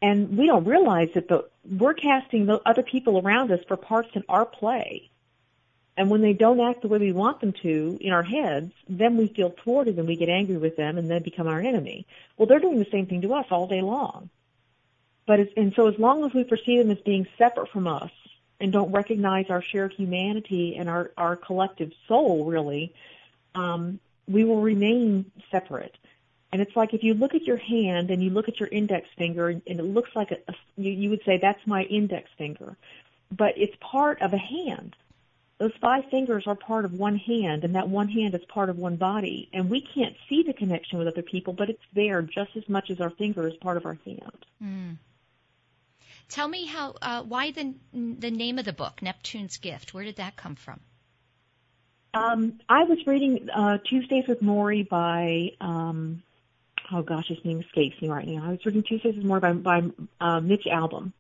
And 0.02 0.38
we 0.38 0.46
don't 0.46 0.66
realize 0.66 1.10
it, 1.16 1.28
but 1.28 1.52
we're 1.70 1.94
casting 1.94 2.46
the 2.46 2.62
other 2.66 2.84
people 2.84 3.20
around 3.20 3.52
us 3.52 3.60
for 3.68 3.76
parts 3.76 4.10
in 4.14 4.24
our 4.30 4.46
play. 4.46 5.10
And 5.98 6.10
when 6.10 6.22
they 6.22 6.32
don't 6.32 6.62
act 6.62 6.82
the 6.82 6.88
way 6.88 6.98
we 6.98 7.12
want 7.12 7.42
them 7.42 7.52
to 7.62 7.98
in 8.00 8.14
our 8.14 8.24
heads, 8.24 8.72
then 8.88 9.18
we 9.18 9.28
feel 9.28 9.50
thwarted 9.50 9.98
and 9.98 10.08
we 10.08 10.16
get 10.16 10.30
angry 10.30 10.56
with 10.56 10.78
them 10.78 10.98
and 10.98 11.12
then 11.12 11.22
become 11.24 11.48
our 11.48 11.60
enemy. 11.60 12.08
Well, 12.38 12.48
they're 12.48 12.62
doing 12.62 12.80
the 12.80 12.90
same 12.90 13.06
thing 13.06 13.22
to 13.24 13.34
us 13.34 13.48
all 13.52 13.68
day 13.68 13.82
long. 13.82 14.30
But 15.26 15.42
it's, 15.42 15.54
and 15.58 15.74
so 15.74 15.88
as 15.88 16.00
long 16.00 16.24
as 16.26 16.34
we 16.34 16.46
perceive 16.46 16.80
them 16.80 16.92
as 16.92 17.04
being 17.04 17.28
separate 17.38 17.70
from 17.70 17.86
us 17.86 18.12
and 18.62 18.72
don't 18.72 18.94
recognize 18.94 19.50
our 19.50 19.62
shared 19.62 19.92
humanity 19.92 20.78
and 20.78 20.90
our, 20.90 21.12
our 21.18 21.36
collective 21.36 21.92
soul, 22.08 22.46
really, 22.46 22.94
um, 23.54 24.00
we 24.26 24.46
will 24.46 24.62
remain 24.62 25.30
separate. 25.52 25.98
And 26.52 26.62
it's 26.62 26.76
like 26.76 26.94
if 26.94 27.04
you 27.04 27.14
look 27.14 27.36
at 27.36 27.44
your 27.44 27.58
hand 27.58 28.10
and 28.10 28.24
you 28.24 28.32
look 28.32 28.48
at 28.48 28.60
your 28.60 28.70
index 28.70 29.08
finger 29.18 29.50
and, 29.50 29.62
and 29.68 29.80
it 29.80 29.84
looks 29.84 30.10
like 30.16 30.32
a, 30.32 30.38
a 30.48 30.56
you, 30.78 30.92
you 30.92 31.10
would 31.10 31.24
say 31.26 31.38
that's 31.38 31.66
my 31.68 31.84
index 31.84 32.30
finger, 32.38 32.76
but 33.32 33.54
it's 33.58 33.76
part 33.80 34.22
of 34.22 34.34
a 34.34 34.38
hand 34.38 34.96
those 35.60 35.74
five 35.82 36.06
fingers 36.10 36.48
are 36.48 36.56
part 36.56 36.86
of 36.86 36.94
one 36.94 37.18
hand, 37.18 37.66
and 37.66 37.76
that 37.76 37.90
one 37.90 38.08
hand 38.08 38.34
is 38.34 38.44
part 38.46 38.70
of 38.70 38.78
one 38.78 38.96
body. 38.96 39.50
And 39.54 39.70
we 39.70 39.82
can't 39.82 40.16
see 40.30 40.42
the 40.42 40.54
connection 40.54 40.98
with 40.98 41.08
other 41.08 41.22
people, 41.22 41.52
but 41.52 41.70
it's 41.70 41.84
there 41.94 42.22
just 42.22 42.56
as 42.56 42.68
much 42.70 42.90
as 42.90 43.02
our 43.02 43.10
finger 43.10 43.46
is 43.46 43.56
part 43.58 43.76
of 43.76 43.86
our 43.86 43.98
hand. 44.06 44.46
Mm. 44.64 44.98
Tell 46.30 46.48
me 46.48 46.66
how, 46.66 46.96
uh, 47.02 47.24
why 47.24 47.52
the 47.52 47.74
the 47.92 48.32
name 48.32 48.58
of 48.58 48.66
the 48.66 48.74
book, 48.74 49.02
Neptune's 49.02 49.58
Gift? 49.58 49.94
Where 49.94 50.06
did 50.06 50.16
that 50.16 50.38
come 50.38 50.56
from? 50.56 50.80
Um, 52.14 52.60
I 52.70 52.86
was 52.86 53.06
reading 53.06 53.50
uh, 53.54 53.80
Tuesdays 53.80 54.28
with 54.28 54.42
Morrie 54.42 54.88
by, 54.88 55.52
um, 55.60 56.24
oh 56.92 57.02
gosh, 57.02 57.28
his 57.28 57.44
name 57.44 57.60
escapes 57.62 58.02
me 58.02 58.10
right 58.10 58.28
now. 58.28 58.44
I 58.46 58.50
was 58.50 58.66
reading 58.66 58.84
Tuesdays 58.84 59.16
with 59.16 59.26
Morrie 59.26 59.42
by, 59.42 59.82
by 59.82 59.90
uh, 60.20 60.40
Mitch 60.40 60.66
Albom, 60.66 61.14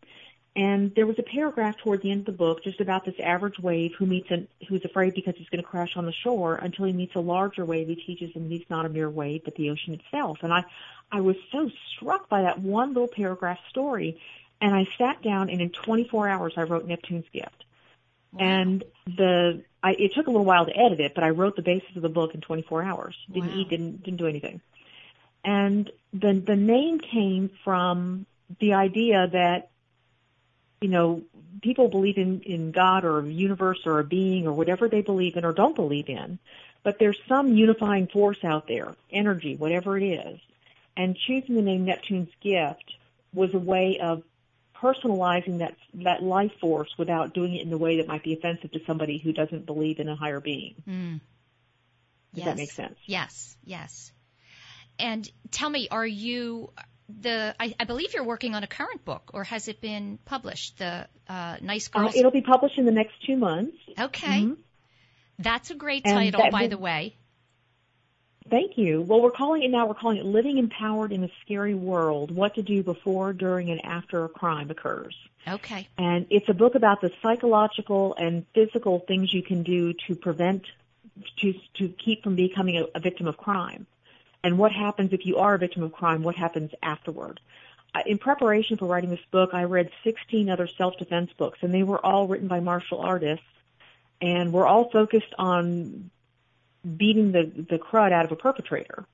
and 0.55 0.93
there 0.95 1.05
was 1.05 1.17
a 1.19 1.23
paragraph 1.23 1.77
toward 1.77 2.01
the 2.01 2.11
end 2.11 2.21
of 2.21 2.25
the 2.25 2.31
book 2.31 2.63
just 2.63 2.81
about 2.81 3.05
this 3.05 3.15
average 3.23 3.59
wave 3.59 3.93
who 3.97 4.05
meets 4.05 4.29
an, 4.31 4.47
who's 4.67 4.83
afraid 4.83 5.13
because 5.13 5.35
he's 5.37 5.47
going 5.49 5.63
to 5.63 5.67
crash 5.67 5.95
on 5.95 6.05
the 6.05 6.11
shore 6.11 6.55
until 6.55 6.85
he 6.85 6.91
meets 6.91 7.15
a 7.15 7.19
larger 7.19 7.63
wave. 7.63 7.87
He 7.87 7.95
teaches 7.95 8.33
him 8.33 8.49
he's 8.49 8.69
not 8.69 8.85
a 8.85 8.89
mere 8.89 9.09
wave, 9.09 9.43
but 9.45 9.55
the 9.55 9.69
ocean 9.69 9.93
itself. 9.93 10.39
And 10.41 10.51
I, 10.51 10.65
I 11.11 11.21
was 11.21 11.35
so 11.51 11.69
struck 11.95 12.29
by 12.29 12.41
that 12.41 12.59
one 12.59 12.89
little 12.89 13.07
paragraph 13.07 13.59
story. 13.69 14.19
And 14.59 14.75
I 14.75 14.85
sat 14.97 15.21
down 15.21 15.49
and 15.49 15.61
in 15.61 15.69
24 15.69 16.27
hours 16.27 16.53
I 16.57 16.63
wrote 16.63 16.85
Neptune's 16.85 17.29
Gift. 17.31 17.63
Wow. 18.33 18.39
And 18.41 18.83
the 19.05 19.63
I, 19.81 19.91
it 19.91 20.13
took 20.13 20.27
a 20.27 20.29
little 20.29 20.45
while 20.45 20.65
to 20.65 20.77
edit 20.77 20.99
it, 20.99 21.13
but 21.15 21.23
I 21.23 21.29
wrote 21.29 21.55
the 21.55 21.61
basis 21.61 21.95
of 21.95 22.01
the 22.01 22.09
book 22.09 22.35
in 22.35 22.41
24 22.41 22.83
hours. 22.83 23.15
Didn't 23.31 23.51
wow. 23.51 23.55
eat, 23.55 23.69
didn't 23.69 24.03
didn't 24.03 24.17
do 24.17 24.27
anything. 24.27 24.61
And 25.43 25.89
the 26.13 26.33
the 26.33 26.55
name 26.55 26.99
came 26.99 27.49
from 27.63 28.25
the 28.59 28.73
idea 28.73 29.27
that 29.31 29.69
you 30.81 30.89
know 30.89 31.21
people 31.61 31.87
believe 31.89 32.17
in 32.17 32.41
in 32.41 32.71
God 32.71 33.05
or 33.05 33.19
a 33.19 33.25
universe 33.25 33.79
or 33.85 33.99
a 33.99 34.03
being 34.03 34.47
or 34.47 34.53
whatever 34.53 34.87
they 34.87 35.01
believe 35.01 35.37
in 35.37 35.45
or 35.45 35.53
don't 35.53 35.75
believe 35.75 36.09
in, 36.09 36.39
but 36.83 36.99
there's 36.99 37.19
some 37.27 37.53
unifying 37.53 38.07
force 38.07 38.43
out 38.43 38.67
there, 38.67 38.95
energy, 39.11 39.55
whatever 39.55 39.97
it 39.97 40.03
is. 40.03 40.39
And 40.97 41.15
choosing 41.15 41.55
the 41.55 41.61
name 41.61 41.85
Neptune's 41.85 42.33
Gift 42.41 42.93
was 43.33 43.53
a 43.53 43.59
way 43.59 43.99
of 44.01 44.23
personalizing 44.75 45.59
that 45.59 45.75
that 45.93 46.23
life 46.23 46.51
force 46.59 46.93
without 46.97 47.33
doing 47.33 47.55
it 47.55 47.65
in 47.65 47.71
a 47.71 47.77
way 47.77 47.97
that 47.97 48.07
might 48.07 48.23
be 48.23 48.33
offensive 48.33 48.71
to 48.71 48.79
somebody 48.85 49.17
who 49.17 49.33
doesn't 49.33 49.65
believe 49.65 49.99
in 49.99 50.07
a 50.09 50.15
higher 50.15 50.39
being. 50.39 50.75
Mm. 50.87 51.19
Does 52.33 52.43
yes. 52.43 52.45
that 52.45 52.57
make 52.57 52.71
sense? 52.71 52.95
Yes, 53.05 53.57
yes. 53.63 54.11
And 54.99 55.29
tell 55.51 55.69
me, 55.69 55.87
are 55.89 56.05
you 56.05 56.71
the? 57.21 57.55
I, 57.59 57.73
I, 57.79 57.85
believe 57.85 58.13
you're 58.13 58.23
working 58.23 58.55
on 58.55 58.63
a 58.63 58.67
current 58.67 59.05
book, 59.05 59.31
or 59.33 59.43
has 59.43 59.67
it 59.67 59.81
been 59.81 60.19
published? 60.25 60.77
The 60.77 61.07
uh, 61.27 61.57
Nice 61.61 61.89
uh, 61.93 61.99
Girls. 61.99 62.15
Uh, 62.15 62.19
it'll 62.19 62.31
be 62.31 62.41
published 62.41 62.77
in 62.77 62.85
the 62.85 62.91
next 62.91 63.13
two 63.25 63.37
months. 63.37 63.77
Okay, 63.97 64.41
mm-hmm. 64.41 64.53
that's 65.39 65.71
a 65.71 65.75
great 65.75 66.03
title, 66.03 66.49
by 66.51 66.67
the 66.67 66.77
way. 66.77 67.15
Thank 68.49 68.77
you. 68.77 69.01
Well, 69.01 69.21
we're 69.21 69.31
calling 69.31 69.63
it 69.63 69.69
now, 69.69 69.85
we're 69.87 69.93
calling 69.93 70.17
it 70.17 70.25
Living 70.25 70.57
Empowered 70.57 71.11
in 71.11 71.23
a 71.23 71.29
Scary 71.41 71.75
World, 71.75 72.31
What 72.31 72.55
to 72.55 72.63
Do 72.63 72.81
Before, 72.81 73.31
During, 73.31 73.69
and 73.69 73.83
After 73.85 74.25
a 74.25 74.29
Crime 74.29 74.71
Occurs. 74.71 75.15
Okay. 75.47 75.87
And 75.97 76.25
it's 76.29 76.49
a 76.49 76.53
book 76.53 76.75
about 76.75 77.01
the 77.01 77.11
psychological 77.21 78.15
and 78.15 78.45
physical 78.53 78.99
things 78.99 79.33
you 79.33 79.43
can 79.43 79.63
do 79.63 79.93
to 80.07 80.15
prevent, 80.15 80.65
to, 81.41 81.53
to 81.75 81.89
keep 81.89 82.23
from 82.23 82.35
becoming 82.35 82.77
a, 82.77 82.85
a 82.95 82.99
victim 82.99 83.27
of 83.27 83.37
crime. 83.37 83.85
And 84.43 84.57
what 84.57 84.71
happens 84.71 85.11
if 85.13 85.25
you 85.25 85.37
are 85.37 85.53
a 85.53 85.57
victim 85.57 85.83
of 85.83 85.91
crime, 85.91 86.23
what 86.23 86.35
happens 86.35 86.71
afterward. 86.81 87.39
In 88.05 88.17
preparation 88.17 88.77
for 88.77 88.85
writing 88.85 89.09
this 89.09 89.19
book, 89.31 89.49
I 89.53 89.63
read 89.63 89.89
16 90.03 90.49
other 90.49 90.67
self-defense 90.67 91.31
books, 91.37 91.59
and 91.61 91.73
they 91.73 91.83
were 91.83 92.03
all 92.03 92.27
written 92.27 92.47
by 92.47 92.59
martial 92.59 93.01
artists, 93.01 93.45
and 94.21 94.53
were 94.53 94.67
all 94.67 94.89
focused 94.89 95.33
on 95.37 96.11
beating 96.97 97.31
the, 97.31 97.51
the 97.69 97.79
crud 97.79 98.11
out 98.11 98.25
of 98.25 98.31
a 98.31 98.35
perpetrator 98.35 99.05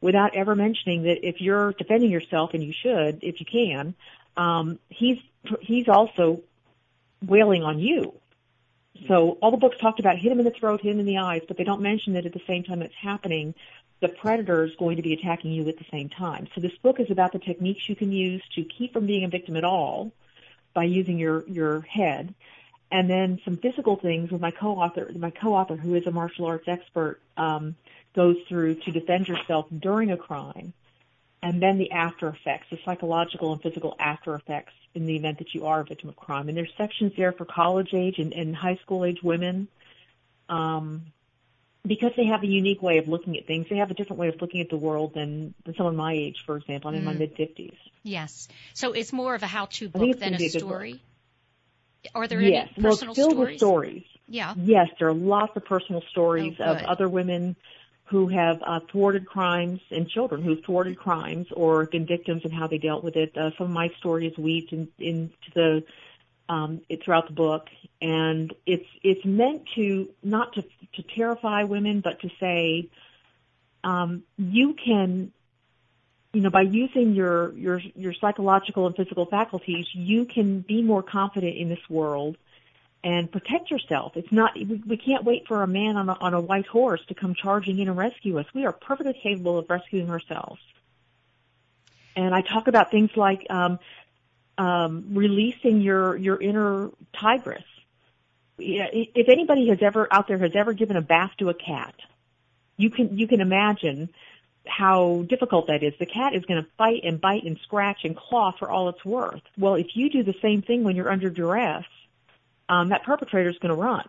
without 0.00 0.34
ever 0.34 0.54
mentioning 0.54 1.04
that 1.04 1.26
if 1.26 1.40
you're 1.40 1.72
defending 1.72 2.10
yourself, 2.10 2.52
and 2.52 2.62
you 2.62 2.72
should, 2.72 3.20
if 3.22 3.40
you 3.40 3.46
can, 3.46 3.94
um, 4.36 4.78
he's, 4.90 5.18
he's 5.60 5.88
also 5.88 6.42
wailing 7.24 7.62
on 7.62 7.78
you. 7.78 8.12
So 9.08 9.38
all 9.40 9.50
the 9.50 9.56
books 9.56 9.78
talked 9.78 10.00
about 10.00 10.18
hit 10.18 10.30
him 10.30 10.38
in 10.38 10.44
the 10.44 10.50
throat, 10.50 10.80
hit 10.80 10.92
him 10.92 11.00
in 11.00 11.06
the 11.06 11.18
eyes, 11.18 11.42
but 11.46 11.56
they 11.56 11.64
don't 11.64 11.80
mention 11.82 12.14
that 12.14 12.26
at 12.26 12.32
the 12.32 12.42
same 12.46 12.64
time 12.64 12.82
it's 12.82 12.94
happening, 12.94 13.54
the 14.04 14.10
predator 14.10 14.64
is 14.64 14.76
going 14.76 14.96
to 14.96 15.02
be 15.02 15.14
attacking 15.14 15.50
you 15.50 15.66
at 15.66 15.78
the 15.78 15.86
same 15.90 16.10
time. 16.10 16.46
So 16.54 16.60
this 16.60 16.76
book 16.82 17.00
is 17.00 17.10
about 17.10 17.32
the 17.32 17.38
techniques 17.38 17.88
you 17.88 17.96
can 17.96 18.12
use 18.12 18.42
to 18.54 18.62
keep 18.62 18.92
from 18.92 19.06
being 19.06 19.24
a 19.24 19.28
victim 19.28 19.56
at 19.56 19.64
all 19.64 20.12
by 20.74 20.84
using 20.84 21.18
your, 21.18 21.48
your 21.48 21.80
head 21.80 22.34
and 22.90 23.08
then 23.08 23.40
some 23.46 23.56
physical 23.56 23.96
things 23.96 24.30
with 24.30 24.42
my 24.42 24.50
co-author. 24.50 25.10
My 25.16 25.30
co-author, 25.30 25.74
who 25.76 25.94
is 25.94 26.06
a 26.06 26.10
martial 26.10 26.44
arts 26.44 26.68
expert, 26.68 27.18
um, 27.38 27.76
goes 28.14 28.36
through 28.46 28.74
to 28.74 28.92
defend 28.92 29.26
yourself 29.26 29.66
during 29.76 30.12
a 30.12 30.18
crime, 30.18 30.74
and 31.42 31.62
then 31.62 31.78
the 31.78 31.90
after 31.92 32.28
effects, 32.28 32.66
the 32.70 32.78
psychological 32.84 33.52
and 33.52 33.62
physical 33.62 33.96
after 33.98 34.34
effects 34.34 34.74
in 34.94 35.06
the 35.06 35.16
event 35.16 35.38
that 35.38 35.54
you 35.54 35.64
are 35.64 35.80
a 35.80 35.84
victim 35.84 36.10
of 36.10 36.16
crime. 36.16 36.48
And 36.48 36.56
there's 36.56 36.72
sections 36.76 37.12
there 37.16 37.32
for 37.32 37.46
college 37.46 37.94
age 37.94 38.18
and, 38.18 38.34
and 38.34 38.54
high 38.54 38.76
school 38.76 39.04
age 39.04 39.22
women. 39.22 39.66
Um, 40.48 41.06
because 41.86 42.12
they 42.16 42.24
have 42.26 42.42
a 42.42 42.46
unique 42.46 42.82
way 42.82 42.98
of 42.98 43.08
looking 43.08 43.36
at 43.36 43.46
things, 43.46 43.66
they 43.68 43.76
have 43.76 43.90
a 43.90 43.94
different 43.94 44.18
way 44.20 44.28
of 44.28 44.40
looking 44.40 44.60
at 44.60 44.70
the 44.70 44.76
world 44.76 45.14
than, 45.14 45.54
than 45.64 45.74
someone 45.74 45.96
my 45.96 46.12
age, 46.12 46.42
for 46.46 46.56
example. 46.56 46.88
I'm 46.88 46.96
mm. 46.96 46.98
in 46.98 47.04
my 47.04 47.14
mm. 47.14 47.18
mid 47.18 47.36
50s. 47.36 47.76
Yes. 48.02 48.48
So 48.72 48.92
it's 48.92 49.12
more 49.12 49.34
of 49.34 49.42
a 49.42 49.46
how-to 49.46 49.88
book 49.88 50.18
than 50.18 50.34
a 50.34 50.48
story. 50.48 51.02
Are 52.14 52.26
there 52.26 52.40
yes. 52.40 52.68
any 52.76 52.84
personal 52.84 53.14
well, 53.16 53.30
stories? 53.30 53.58
stories? 53.58 54.04
Yeah. 54.28 54.54
Yes, 54.56 54.88
there 54.98 55.08
are 55.08 55.14
lots 55.14 55.56
of 55.56 55.64
personal 55.64 56.02
stories 56.10 56.56
oh, 56.58 56.64
of 56.64 56.82
other 56.82 57.08
women 57.08 57.56
who 58.04 58.28
have 58.28 58.62
uh, 58.62 58.80
thwarted 58.90 59.26
crimes 59.26 59.80
and 59.90 60.08
children 60.08 60.42
who've 60.42 60.62
thwarted 60.64 60.98
crimes 60.98 61.46
or 61.52 61.86
been 61.86 62.06
victims 62.06 62.42
and 62.44 62.52
how 62.52 62.66
they 62.66 62.78
dealt 62.78 63.02
with 63.02 63.16
it. 63.16 63.36
Uh, 63.36 63.50
some 63.56 63.66
of 63.66 63.72
my 63.72 63.88
stories 63.98 64.32
is 64.32 64.38
weaved 64.38 64.72
in, 64.72 64.88
into 64.98 65.50
the 65.54 65.84
um, 66.48 66.82
it, 66.88 67.02
throughout 67.04 67.26
the 67.26 67.34
book, 67.34 67.68
and 68.00 68.52
it's 68.66 68.88
it's 69.02 69.24
meant 69.24 69.62
to 69.74 70.10
not 70.22 70.54
to 70.54 70.62
to 70.94 71.02
terrify 71.02 71.64
women, 71.64 72.00
but 72.00 72.20
to 72.20 72.30
say 72.40 72.88
um, 73.82 74.22
you 74.36 74.74
can 74.74 75.32
you 76.34 76.40
know, 76.40 76.50
by 76.50 76.62
using 76.62 77.14
your, 77.14 77.52
your, 77.52 77.80
your 77.94 78.12
psychological 78.12 78.86
and 78.88 78.96
physical 78.96 79.24
faculties, 79.24 79.86
you 79.92 80.24
can 80.24 80.60
be 80.60 80.82
more 80.82 81.02
confident 81.02 81.56
in 81.56 81.68
this 81.68 81.88
world 81.88 82.36
and 83.04 83.30
protect 83.30 83.70
yourself. 83.70 84.16
It's 84.16 84.32
not, 84.32 84.54
we, 84.56 84.82
we 84.84 84.96
can't 84.96 85.24
wait 85.24 85.46
for 85.46 85.62
a 85.62 85.66
man 85.68 85.96
on 85.96 86.08
a, 86.08 86.14
on 86.14 86.34
a 86.34 86.40
white 86.40 86.66
horse 86.66 87.00
to 87.06 87.14
come 87.14 87.34
charging 87.34 87.78
in 87.78 87.88
and 87.88 87.96
rescue 87.96 88.38
us. 88.38 88.46
We 88.52 88.66
are 88.66 88.72
perfectly 88.72 89.14
capable 89.22 89.58
of 89.58 89.70
rescuing 89.70 90.10
ourselves. 90.10 90.60
And 92.16 92.34
I 92.34 92.40
talk 92.40 92.66
about 92.66 92.90
things 92.90 93.10
like, 93.16 93.46
um, 93.48 93.78
um, 94.58 95.06
releasing 95.12 95.80
your, 95.80 96.16
your 96.16 96.40
inner 96.40 96.90
tigress. 97.12 97.64
If 98.58 99.28
anybody 99.28 99.68
has 99.68 99.78
ever, 99.82 100.06
out 100.12 100.28
there 100.28 100.38
has 100.38 100.52
ever 100.54 100.72
given 100.72 100.96
a 100.96 101.02
bath 101.02 101.32
to 101.38 101.48
a 101.48 101.54
cat, 101.54 101.94
you 102.76 102.90
can, 102.90 103.18
you 103.18 103.26
can 103.26 103.40
imagine 103.40 104.10
how 104.66 105.24
difficult 105.28 105.66
that 105.66 105.82
is. 105.82 105.92
The 105.98 106.06
cat 106.06 106.34
is 106.34 106.44
going 106.44 106.62
to 106.62 106.68
fight 106.78 107.02
and 107.04 107.20
bite 107.20 107.44
and 107.44 107.58
scratch 107.62 108.04
and 108.04 108.16
claw 108.16 108.52
for 108.52 108.70
all 108.70 108.88
it's 108.88 109.04
worth. 109.04 109.42
Well, 109.58 109.74
if 109.74 109.94
you 109.94 110.08
do 110.08 110.22
the 110.22 110.34
same 110.40 110.62
thing 110.62 110.84
when 110.84 110.96
you're 110.96 111.10
under 111.10 111.30
duress, 111.30 111.84
um, 112.68 112.88
that 112.88 113.02
perpetrator 113.02 113.50
is 113.50 113.58
going 113.58 113.74
to 113.74 113.80
run. 113.80 114.08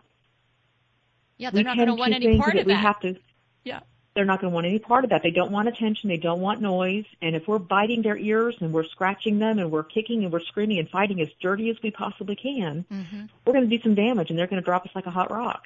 Yeah, 1.36 1.50
they're 1.50 1.60
we 1.60 1.64
not 1.64 1.76
going 1.76 1.88
to 1.88 1.94
want 1.94 2.14
any 2.14 2.38
part 2.38 2.56
of 2.56 2.66
that. 2.66 2.66
We 2.66 2.72
have 2.72 3.00
to. 3.00 3.16
Yeah. 3.64 3.80
They're 4.16 4.24
not 4.24 4.40
going 4.40 4.50
to 4.50 4.54
want 4.54 4.66
any 4.66 4.78
part 4.78 5.04
of 5.04 5.10
that. 5.10 5.22
They 5.22 5.30
don't 5.30 5.52
want 5.52 5.68
attention. 5.68 6.08
They 6.08 6.16
don't 6.16 6.40
want 6.40 6.62
noise. 6.62 7.04
And 7.20 7.36
if 7.36 7.46
we're 7.46 7.58
biting 7.58 8.00
their 8.00 8.16
ears 8.16 8.56
and 8.60 8.72
we're 8.72 8.84
scratching 8.84 9.38
them 9.38 9.58
and 9.58 9.70
we're 9.70 9.84
kicking 9.84 10.24
and 10.24 10.32
we're 10.32 10.40
screaming 10.40 10.78
and 10.78 10.88
fighting 10.88 11.20
as 11.20 11.28
dirty 11.38 11.68
as 11.68 11.76
we 11.82 11.90
possibly 11.90 12.34
can, 12.34 12.86
mm-hmm. 12.90 13.26
we're 13.44 13.52
going 13.52 13.68
to 13.68 13.76
do 13.76 13.82
some 13.82 13.94
damage 13.94 14.30
and 14.30 14.38
they're 14.38 14.46
going 14.46 14.60
to 14.60 14.64
drop 14.64 14.86
us 14.86 14.90
like 14.94 15.04
a 15.04 15.10
hot 15.10 15.30
rock. 15.30 15.64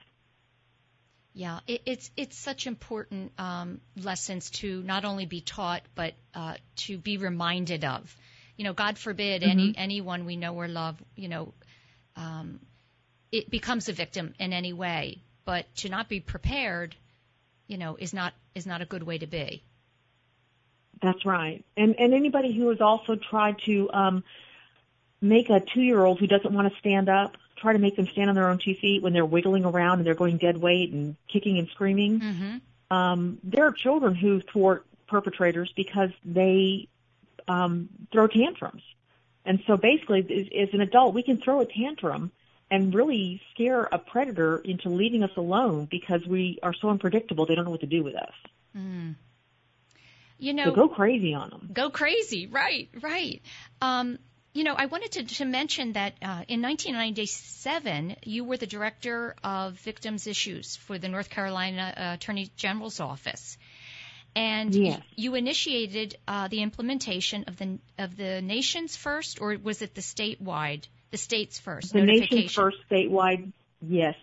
Yeah, 1.32 1.60
it, 1.68 1.82
it's 1.86 2.10
it's 2.16 2.36
such 2.36 2.66
important 2.66 3.30
um, 3.38 3.80
lessons 3.96 4.50
to 4.50 4.82
not 4.82 5.04
only 5.04 5.26
be 5.26 5.40
taught 5.40 5.82
but 5.94 6.14
uh, 6.34 6.54
to 6.76 6.98
be 6.98 7.18
reminded 7.18 7.84
of. 7.84 8.14
You 8.56 8.64
know, 8.64 8.72
God 8.72 8.98
forbid 8.98 9.42
mm-hmm. 9.42 9.50
any 9.50 9.74
anyone 9.76 10.26
we 10.26 10.34
know 10.34 10.54
or 10.56 10.66
love, 10.66 11.00
you 11.14 11.28
know, 11.28 11.54
um, 12.16 12.58
it 13.30 13.48
becomes 13.48 13.88
a 13.88 13.92
victim 13.92 14.34
in 14.40 14.52
any 14.52 14.72
way. 14.72 15.22
But 15.44 15.72
to 15.76 15.88
not 15.88 16.08
be 16.08 16.20
prepared, 16.20 16.96
you 17.70 17.78
know, 17.78 17.96
is 17.96 18.12
not 18.12 18.34
is 18.54 18.66
not 18.66 18.82
a 18.82 18.84
good 18.84 19.04
way 19.04 19.18
to 19.18 19.26
be. 19.26 19.62
That's 21.00 21.24
right. 21.24 21.64
And 21.76 21.94
and 21.98 22.12
anybody 22.12 22.52
who 22.52 22.68
has 22.70 22.80
also 22.80 23.14
tried 23.14 23.58
to 23.66 23.88
um, 23.92 24.24
make 25.20 25.48
a 25.50 25.60
two 25.60 25.80
year 25.80 26.04
old 26.04 26.18
who 26.18 26.26
doesn't 26.26 26.52
want 26.52 26.70
to 26.72 26.78
stand 26.80 27.08
up 27.08 27.36
try 27.56 27.72
to 27.74 27.78
make 27.78 27.94
them 27.94 28.06
stand 28.06 28.30
on 28.30 28.34
their 28.34 28.48
own 28.48 28.58
two 28.58 28.74
feet 28.74 29.02
when 29.02 29.12
they're 29.12 29.24
wiggling 29.24 29.64
around 29.64 29.98
and 29.98 30.06
they're 30.06 30.14
going 30.14 30.38
dead 30.38 30.56
weight 30.56 30.92
and 30.92 31.14
kicking 31.28 31.58
and 31.58 31.68
screaming. 31.68 32.18
Mm-hmm. 32.18 32.96
Um, 32.96 33.38
there 33.44 33.66
are 33.66 33.72
children 33.72 34.14
who 34.14 34.40
thwart 34.40 34.86
perpetrators 35.06 35.70
because 35.76 36.10
they 36.24 36.88
um, 37.46 37.88
throw 38.10 38.26
tantrums. 38.26 38.82
And 39.44 39.62
so 39.66 39.76
basically, 39.76 40.20
as, 40.20 40.68
as 40.68 40.74
an 40.74 40.80
adult, 40.80 41.14
we 41.14 41.22
can 41.22 41.36
throw 41.36 41.60
a 41.60 41.66
tantrum 41.66 42.32
and 42.70 42.94
really 42.94 43.40
scare 43.52 43.88
a 43.90 43.98
predator 43.98 44.58
into 44.58 44.88
leaving 44.88 45.22
us 45.22 45.36
alone 45.36 45.88
because 45.90 46.24
we 46.26 46.58
are 46.62 46.74
so 46.74 46.88
unpredictable 46.88 47.46
they 47.46 47.54
don't 47.54 47.64
know 47.64 47.70
what 47.70 47.80
to 47.80 47.86
do 47.86 48.02
with 48.04 48.14
us. 48.14 48.32
Mm. 48.76 49.16
You 50.38 50.54
know, 50.54 50.66
so 50.66 50.72
go 50.72 50.88
crazy 50.88 51.34
on 51.34 51.50
them. 51.50 51.70
Go 51.72 51.90
crazy, 51.90 52.46
right, 52.46 52.88
right. 53.02 53.42
Um, 53.82 54.18
you 54.52 54.64
know, 54.64 54.74
I 54.74 54.86
wanted 54.86 55.12
to, 55.12 55.24
to 55.36 55.44
mention 55.44 55.92
that 55.92 56.14
uh, 56.22 56.42
in 56.48 56.62
1997, 56.62 58.16
you 58.24 58.44
were 58.44 58.56
the 58.56 58.66
director 58.66 59.36
of 59.44 59.74
victims 59.74 60.26
issues 60.26 60.76
for 60.76 60.98
the 60.98 61.08
North 61.08 61.30
Carolina 61.30 61.94
uh, 61.96 62.14
Attorney 62.14 62.50
General's 62.56 63.00
office, 63.00 63.58
and 64.34 64.74
yes. 64.74 65.00
you 65.14 65.34
initiated 65.34 66.16
uh, 66.26 66.48
the 66.48 66.62
implementation 66.62 67.44
of 67.46 67.56
the 67.58 67.78
of 67.98 68.16
the 68.16 68.40
nation's 68.40 68.96
first, 68.96 69.40
or 69.40 69.56
was 69.62 69.82
it 69.82 69.94
the 69.94 70.00
statewide, 70.00 70.86
the 71.10 71.18
state's 71.18 71.58
first 71.58 71.92
the 71.92 72.02
nation's 72.02 72.52
first 72.52 72.78
statewide? 72.90 73.52
Yes, 73.82 74.16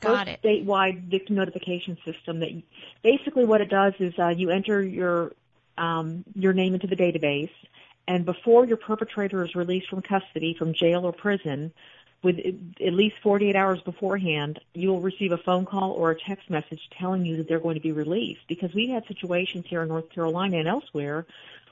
got 0.00 0.26
first 0.26 0.38
it. 0.44 0.66
Statewide 0.66 1.04
victim 1.04 1.36
notification 1.36 1.98
system. 2.04 2.40
That 2.40 2.62
basically 3.02 3.44
what 3.44 3.60
it 3.60 3.68
does 3.68 3.94
is 3.98 4.14
uh, 4.18 4.28
you 4.28 4.50
enter 4.50 4.82
your 4.82 5.32
um, 5.78 6.24
your 6.34 6.52
name 6.52 6.74
into 6.74 6.86
the 6.86 6.96
database 6.96 7.50
and 8.10 8.24
before 8.24 8.64
your 8.66 8.76
perpetrator 8.76 9.44
is 9.44 9.54
released 9.54 9.88
from 9.88 10.02
custody, 10.02 10.56
from 10.58 10.74
jail 10.74 11.06
or 11.06 11.12
prison, 11.12 11.72
with 12.24 12.40
at 12.40 12.92
least 12.92 13.14
48 13.22 13.54
hours 13.54 13.80
beforehand, 13.82 14.58
you 14.74 14.88
will 14.88 15.00
receive 15.00 15.30
a 15.30 15.38
phone 15.38 15.64
call 15.64 15.92
or 15.92 16.10
a 16.10 16.18
text 16.18 16.50
message 16.50 16.90
telling 16.98 17.24
you 17.24 17.36
that 17.36 17.46
they're 17.48 17.60
going 17.60 17.76
to 17.76 17.80
be 17.80 17.92
released. 17.92 18.40
Because 18.48 18.74
we've 18.74 18.90
had 18.90 19.06
situations 19.06 19.64
here 19.68 19.82
in 19.82 19.88
North 19.88 20.10
Carolina 20.10 20.58
and 20.58 20.66
elsewhere 20.66 21.24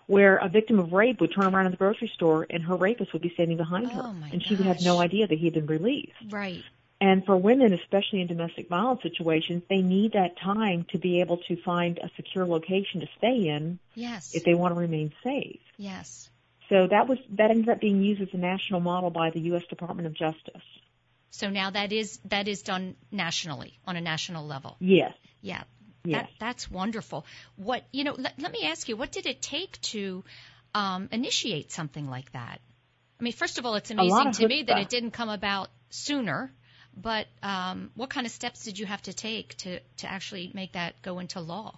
where 0.08 0.36
a 0.38 0.48
victim 0.48 0.80
of 0.80 0.92
rape 0.92 1.20
would 1.20 1.32
turn 1.32 1.54
around 1.54 1.66
in 1.66 1.70
the 1.70 1.78
grocery 1.78 2.08
store 2.08 2.46
and 2.50 2.64
her 2.64 2.74
rapist 2.74 3.12
would 3.12 3.22
be 3.22 3.30
standing 3.30 3.56
behind 3.58 3.92
her, 3.92 4.02
Oh, 4.04 4.12
my 4.12 4.28
and 4.30 4.42
she 4.42 4.56
would 4.56 4.66
have 4.66 4.80
no 4.82 4.98
idea 5.00 5.26
that 5.28 5.38
he 5.38 5.44
had 5.44 5.54
been 5.54 5.66
released. 5.66 6.12
Right. 6.30 6.64
And 7.00 7.24
for 7.24 7.36
women, 7.36 7.72
especially 7.74 8.22
in 8.22 8.26
domestic 8.26 8.68
violence 8.68 9.02
situations, 9.02 9.62
they 9.70 9.82
need 9.82 10.14
that 10.14 10.36
time 10.40 10.84
to 10.90 10.98
be 10.98 11.20
able 11.20 11.36
to 11.48 11.56
find 11.62 11.98
a 11.98 12.10
secure 12.16 12.44
location 12.44 13.00
to 13.02 13.06
stay 13.18 13.46
in 13.48 13.78
Yes. 13.94 14.34
if 14.34 14.42
they 14.44 14.54
want 14.54 14.74
to 14.74 14.80
remain 14.80 15.12
safe. 15.22 15.60
yes. 15.76 16.28
So 16.70 16.86
that 16.86 17.08
was 17.08 17.18
that 17.30 17.50
ended 17.50 17.70
up 17.70 17.80
being 17.80 18.02
used 18.02 18.20
as 18.20 18.28
a 18.34 18.36
national 18.36 18.80
model 18.80 19.08
by 19.08 19.30
the 19.30 19.40
U.S. 19.52 19.62
Department 19.70 20.06
of 20.06 20.12
Justice. 20.12 20.60
So 21.30 21.48
now 21.48 21.70
that 21.70 21.92
is 21.92 22.18
that 22.26 22.46
is 22.46 22.60
done 22.62 22.94
nationally 23.10 23.72
on 23.86 23.96
a 23.96 24.02
national 24.02 24.46
level. 24.46 24.76
Yes, 24.78 25.14
Yeah. 25.40 25.62
Yes. 26.04 26.22
That, 26.22 26.30
that's 26.38 26.70
wonderful. 26.70 27.26
What 27.56 27.84
you 27.92 28.04
know? 28.04 28.14
Let, 28.16 28.38
let 28.38 28.52
me 28.52 28.64
ask 28.64 28.88
you, 28.88 28.96
what 28.96 29.12
did 29.12 29.26
it 29.26 29.42
take 29.42 29.80
to 29.92 30.24
um, 30.74 31.08
initiate 31.12 31.72
something 31.72 32.08
like 32.08 32.32
that? 32.32 32.60
I 33.20 33.22
mean, 33.22 33.32
first 33.32 33.58
of 33.58 33.66
all, 33.66 33.74
it's 33.74 33.90
amazing 33.90 34.32
to 34.32 34.48
me 34.48 34.64
that 34.64 34.78
it 34.78 34.88
didn't 34.88 35.10
come 35.10 35.28
about 35.28 35.68
sooner. 35.90 36.52
But 37.00 37.26
um, 37.42 37.90
what 37.94 38.10
kind 38.10 38.26
of 38.26 38.32
steps 38.32 38.64
did 38.64 38.78
you 38.78 38.86
have 38.86 39.02
to 39.02 39.12
take 39.12 39.56
to 39.58 39.80
to 39.98 40.10
actually 40.10 40.50
make 40.54 40.72
that 40.72 41.00
go 41.02 41.18
into 41.18 41.40
law? 41.40 41.74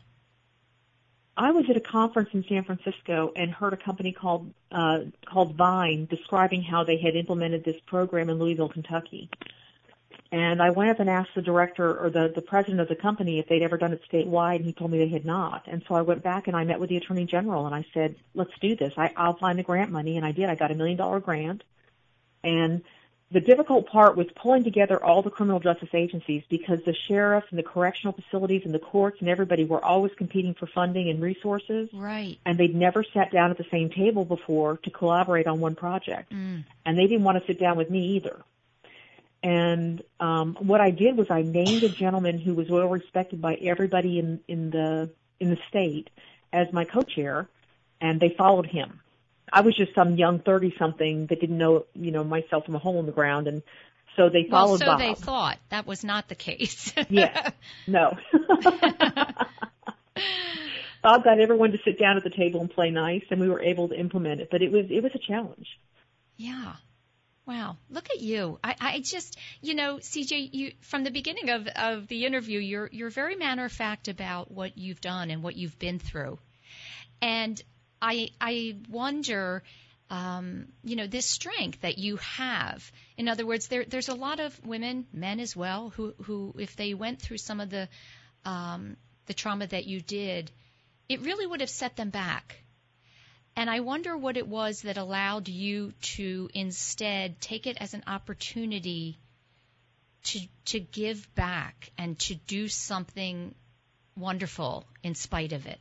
I 1.37 1.52
was 1.52 1.64
at 1.70 1.76
a 1.76 1.80
conference 1.80 2.30
in 2.33 2.44
San 2.48 2.64
Francisco 2.64 3.33
and 3.35 3.50
heard 3.50 3.72
a 3.72 3.76
company 3.76 4.12
called 4.12 4.52
uh, 4.70 5.00
called 5.26 5.54
Vine 5.56 6.06
describing 6.06 6.62
how 6.62 6.85
they 6.85 6.98
had 6.98 7.16
implemented 7.16 7.64
this 7.64 7.80
program 7.87 8.28
in 8.28 8.38
Louisville, 8.38 8.68
Kentucky. 8.68 9.30
And 10.32 10.62
I 10.62 10.70
went 10.70 10.90
up 10.90 11.00
and 11.00 11.10
asked 11.10 11.34
the 11.34 11.42
director 11.42 11.92
or 11.98 12.08
the, 12.08 12.32
the 12.32 12.40
president 12.42 12.80
of 12.80 12.88
the 12.88 12.94
company 12.94 13.40
if 13.40 13.48
they'd 13.48 13.62
ever 13.62 13.76
done 13.76 13.92
it 13.92 14.00
statewide, 14.10 14.56
and 14.56 14.64
he 14.64 14.72
told 14.72 14.92
me 14.92 14.98
they 14.98 15.08
had 15.08 15.24
not. 15.24 15.64
And 15.66 15.82
so 15.88 15.94
I 15.96 16.02
went 16.02 16.22
back 16.22 16.46
and 16.46 16.56
I 16.56 16.62
met 16.64 16.78
with 16.78 16.88
the 16.88 16.96
attorney 16.96 17.24
general 17.24 17.66
and 17.66 17.74
I 17.74 17.84
said, 17.92 18.14
"Let's 18.34 18.56
do 18.60 18.76
this. 18.76 18.94
I, 18.96 19.12
I'll 19.16 19.36
find 19.36 19.58
the 19.58 19.64
grant 19.64 19.90
money," 19.90 20.16
and 20.16 20.24
I 20.24 20.30
did. 20.32 20.48
I 20.48 20.54
got 20.54 20.70
a 20.70 20.74
million 20.76 20.96
dollar 20.96 21.18
grant, 21.18 21.64
and 22.44 22.82
the 23.32 23.40
difficult 23.40 23.86
part 23.86 24.16
was 24.16 24.26
pulling 24.34 24.64
together 24.64 25.02
all 25.02 25.22
the 25.22 25.30
criminal 25.30 25.60
justice 25.60 25.90
agencies 25.94 26.42
because 26.48 26.82
the 26.84 26.94
sheriffs 26.94 27.46
and 27.50 27.58
the 27.58 27.62
correctional 27.62 28.12
facilities 28.12 28.62
and 28.64 28.74
the 28.74 28.80
courts 28.80 29.18
and 29.20 29.28
everybody 29.28 29.64
were 29.64 29.84
always 29.84 30.12
competing 30.16 30.54
for 30.54 30.66
funding 30.66 31.08
and 31.08 31.22
resources 31.22 31.88
Right. 31.92 32.38
and 32.44 32.58
they'd 32.58 32.74
never 32.74 33.04
sat 33.04 33.30
down 33.30 33.52
at 33.52 33.56
the 33.58 33.66
same 33.70 33.88
table 33.90 34.24
before 34.24 34.78
to 34.78 34.90
collaborate 34.90 35.46
on 35.46 35.60
one 35.60 35.76
project. 35.76 36.32
Mm. 36.32 36.64
And 36.84 36.98
they 36.98 37.06
didn't 37.06 37.22
want 37.22 37.38
to 37.40 37.46
sit 37.46 37.60
down 37.60 37.76
with 37.76 37.88
me 37.88 38.16
either. 38.16 38.42
And 39.42 40.03
um, 40.18 40.57
what 40.61 40.81
I 40.81 40.90
did 40.90 41.16
was 41.16 41.29
I 41.31 41.42
named 41.42 41.83
a 41.83 41.88
gentleman 41.88 42.38
who 42.38 42.55
was 42.55 42.68
well 42.68 42.88
respected 42.88 43.40
by 43.40 43.55
everybody 43.55 44.18
in, 44.18 44.40
in 44.46 44.70
the 44.70 45.11
in 45.38 45.48
the 45.50 45.59
state 45.68 46.11
as 46.53 46.70
my 46.72 46.85
co-chair, 46.85 47.48
and 48.00 48.20
they 48.20 48.35
followed 48.37 48.66
him. 48.66 49.00
I 49.53 49.62
was 49.62 49.74
just 49.74 49.94
some 49.94 50.16
young 50.16 50.40
thirty 50.40 50.74
something 50.79 51.26
that 51.26 51.40
didn't 51.40 51.57
know 51.59 51.87
you 51.94 52.11
know 52.11 52.22
myself 52.22 52.66
from 52.66 52.74
a 52.74 52.79
hole 52.79 53.00
in 53.00 53.07
the 53.07 53.12
ground, 53.12 53.48
and 53.48 53.62
so 54.16 54.29
they 54.29 54.46
Well, 54.50 54.66
followed 54.66 54.81
so 54.81 54.87
Bob. 54.87 54.98
they 54.98 55.14
thought 55.14 55.59
that 55.70 55.87
was 55.87 56.05
not 56.05 56.29
the 56.29 56.35
case. 56.35 56.92
Yes. 57.09 57.53
No. 57.87 58.16
Bob 61.03 61.24
got 61.24 61.40
everyone 61.40 61.72
to 61.72 61.79
sit 61.83 61.98
down 61.98 62.18
at 62.18 62.24
the 62.24 62.31
table 62.31 62.61
and 62.61 62.70
play 62.70 62.90
nice, 62.90 63.22
and 63.31 63.40
we 63.40 63.48
were 63.48 63.62
able 63.62 63.88
to 63.88 63.98
implement 63.98 64.40
it. 64.42 64.48
But 64.50 64.61
it 64.61 64.70
was 64.70 64.87
it 64.90 65.03
was 65.03 65.12
a 65.14 65.18
challenge. 65.18 65.66
Yeah. 66.37 66.74
Wow. 67.50 67.78
Look 67.90 68.10
at 68.10 68.20
you. 68.20 68.60
I, 68.62 68.76
I 68.80 69.00
just, 69.00 69.36
you 69.60 69.74
know, 69.74 69.96
CJ, 69.96 70.50
you 70.52 70.72
from 70.82 71.02
the 71.02 71.10
beginning 71.10 71.50
of, 71.50 71.66
of 71.66 72.06
the 72.06 72.24
interview, 72.24 72.60
you're 72.60 72.88
you're 72.92 73.10
very 73.10 73.34
matter 73.34 73.64
of 73.64 73.72
fact 73.72 74.06
about 74.06 74.52
what 74.52 74.78
you've 74.78 75.00
done 75.00 75.32
and 75.32 75.42
what 75.42 75.56
you've 75.56 75.76
been 75.76 75.98
through. 75.98 76.38
And 77.20 77.60
I 78.00 78.28
I 78.40 78.76
wonder 78.88 79.64
um, 80.10 80.66
you 80.84 80.94
know, 80.94 81.08
this 81.08 81.26
strength 81.26 81.80
that 81.80 81.98
you 81.98 82.18
have. 82.18 82.92
In 83.16 83.28
other 83.28 83.44
words, 83.44 83.66
there 83.66 83.84
there's 83.84 84.08
a 84.08 84.14
lot 84.14 84.38
of 84.38 84.64
women, 84.64 85.08
men 85.12 85.40
as 85.40 85.56
well, 85.56 85.90
who 85.90 86.14
who 86.22 86.54
if 86.56 86.76
they 86.76 86.94
went 86.94 87.20
through 87.20 87.38
some 87.38 87.58
of 87.58 87.68
the 87.68 87.88
um, 88.44 88.96
the 89.26 89.34
trauma 89.34 89.66
that 89.66 89.86
you 89.86 90.00
did, 90.00 90.52
it 91.08 91.22
really 91.22 91.48
would 91.48 91.62
have 91.62 91.70
set 91.70 91.96
them 91.96 92.10
back. 92.10 92.62
And 93.56 93.68
I 93.68 93.80
wonder 93.80 94.16
what 94.16 94.36
it 94.36 94.46
was 94.46 94.82
that 94.82 94.96
allowed 94.96 95.48
you 95.48 95.92
to 96.02 96.48
instead 96.54 97.40
take 97.40 97.66
it 97.66 97.76
as 97.80 97.94
an 97.94 98.04
opportunity 98.06 99.18
to 100.24 100.40
to 100.66 100.80
give 100.80 101.34
back 101.34 101.90
and 101.98 102.18
to 102.20 102.34
do 102.34 102.68
something 102.68 103.54
wonderful 104.16 104.86
in 105.02 105.14
spite 105.14 105.52
of 105.52 105.66
it. 105.66 105.78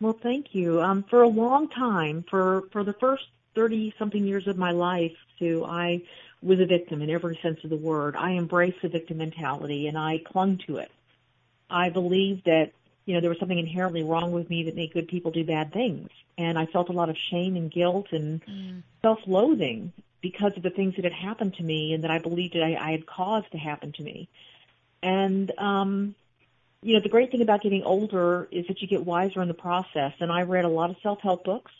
Well, 0.00 0.18
thank 0.20 0.54
you. 0.54 0.80
Um, 0.80 1.04
for 1.04 1.22
a 1.22 1.28
long 1.28 1.68
time, 1.68 2.24
for 2.28 2.64
for 2.72 2.84
the 2.84 2.94
first 2.94 3.24
thirty 3.54 3.94
something 3.98 4.26
years 4.26 4.46
of 4.46 4.58
my 4.58 4.72
life, 4.72 5.12
Sue, 5.38 5.64
I 5.64 6.02
was 6.42 6.60
a 6.60 6.66
victim 6.66 7.00
in 7.00 7.10
every 7.10 7.38
sense 7.42 7.62
of 7.64 7.70
the 7.70 7.76
word. 7.76 8.16
I 8.16 8.32
embraced 8.32 8.82
the 8.82 8.88
victim 8.88 9.18
mentality 9.18 9.86
and 9.86 9.96
I 9.96 10.18
clung 10.18 10.58
to 10.66 10.76
it. 10.76 10.90
I 11.70 11.88
believed 11.88 12.44
that 12.44 12.72
you 13.06 13.14
know 13.14 13.20
there 13.20 13.30
was 13.30 13.38
something 13.38 13.58
inherently 13.58 14.02
wrong 14.02 14.32
with 14.32 14.48
me 14.48 14.64
that 14.64 14.76
made 14.76 14.92
good 14.92 15.08
people 15.08 15.30
do 15.30 15.44
bad 15.44 15.72
things, 15.72 16.08
and 16.38 16.58
I 16.58 16.66
felt 16.66 16.88
a 16.88 16.92
lot 16.92 17.10
of 17.10 17.16
shame 17.30 17.56
and 17.56 17.70
guilt 17.70 18.08
and 18.12 18.40
self-loathing 19.02 19.92
because 20.22 20.52
of 20.56 20.62
the 20.62 20.70
things 20.70 20.94
that 20.96 21.04
had 21.04 21.12
happened 21.12 21.54
to 21.54 21.62
me 21.62 21.92
and 21.92 22.02
that 22.04 22.10
I 22.10 22.18
believed 22.18 22.54
that 22.54 22.62
I, 22.62 22.74
I 22.76 22.90
had 22.92 23.06
caused 23.06 23.50
to 23.52 23.58
happen 23.58 23.92
to 23.92 24.02
me. 24.02 24.28
And 25.02 25.52
um, 25.58 26.14
you 26.82 26.94
know, 26.94 27.00
the 27.00 27.08
great 27.08 27.30
thing 27.30 27.42
about 27.42 27.62
getting 27.62 27.82
older 27.82 28.48
is 28.50 28.66
that 28.68 28.80
you 28.82 28.88
get 28.88 29.04
wiser 29.04 29.40
in 29.42 29.48
the 29.48 29.54
process. 29.54 30.12
And 30.20 30.30
I 30.30 30.42
read 30.42 30.64
a 30.64 30.68
lot 30.68 30.90
of 30.90 30.96
self-help 31.02 31.44
books, 31.44 31.72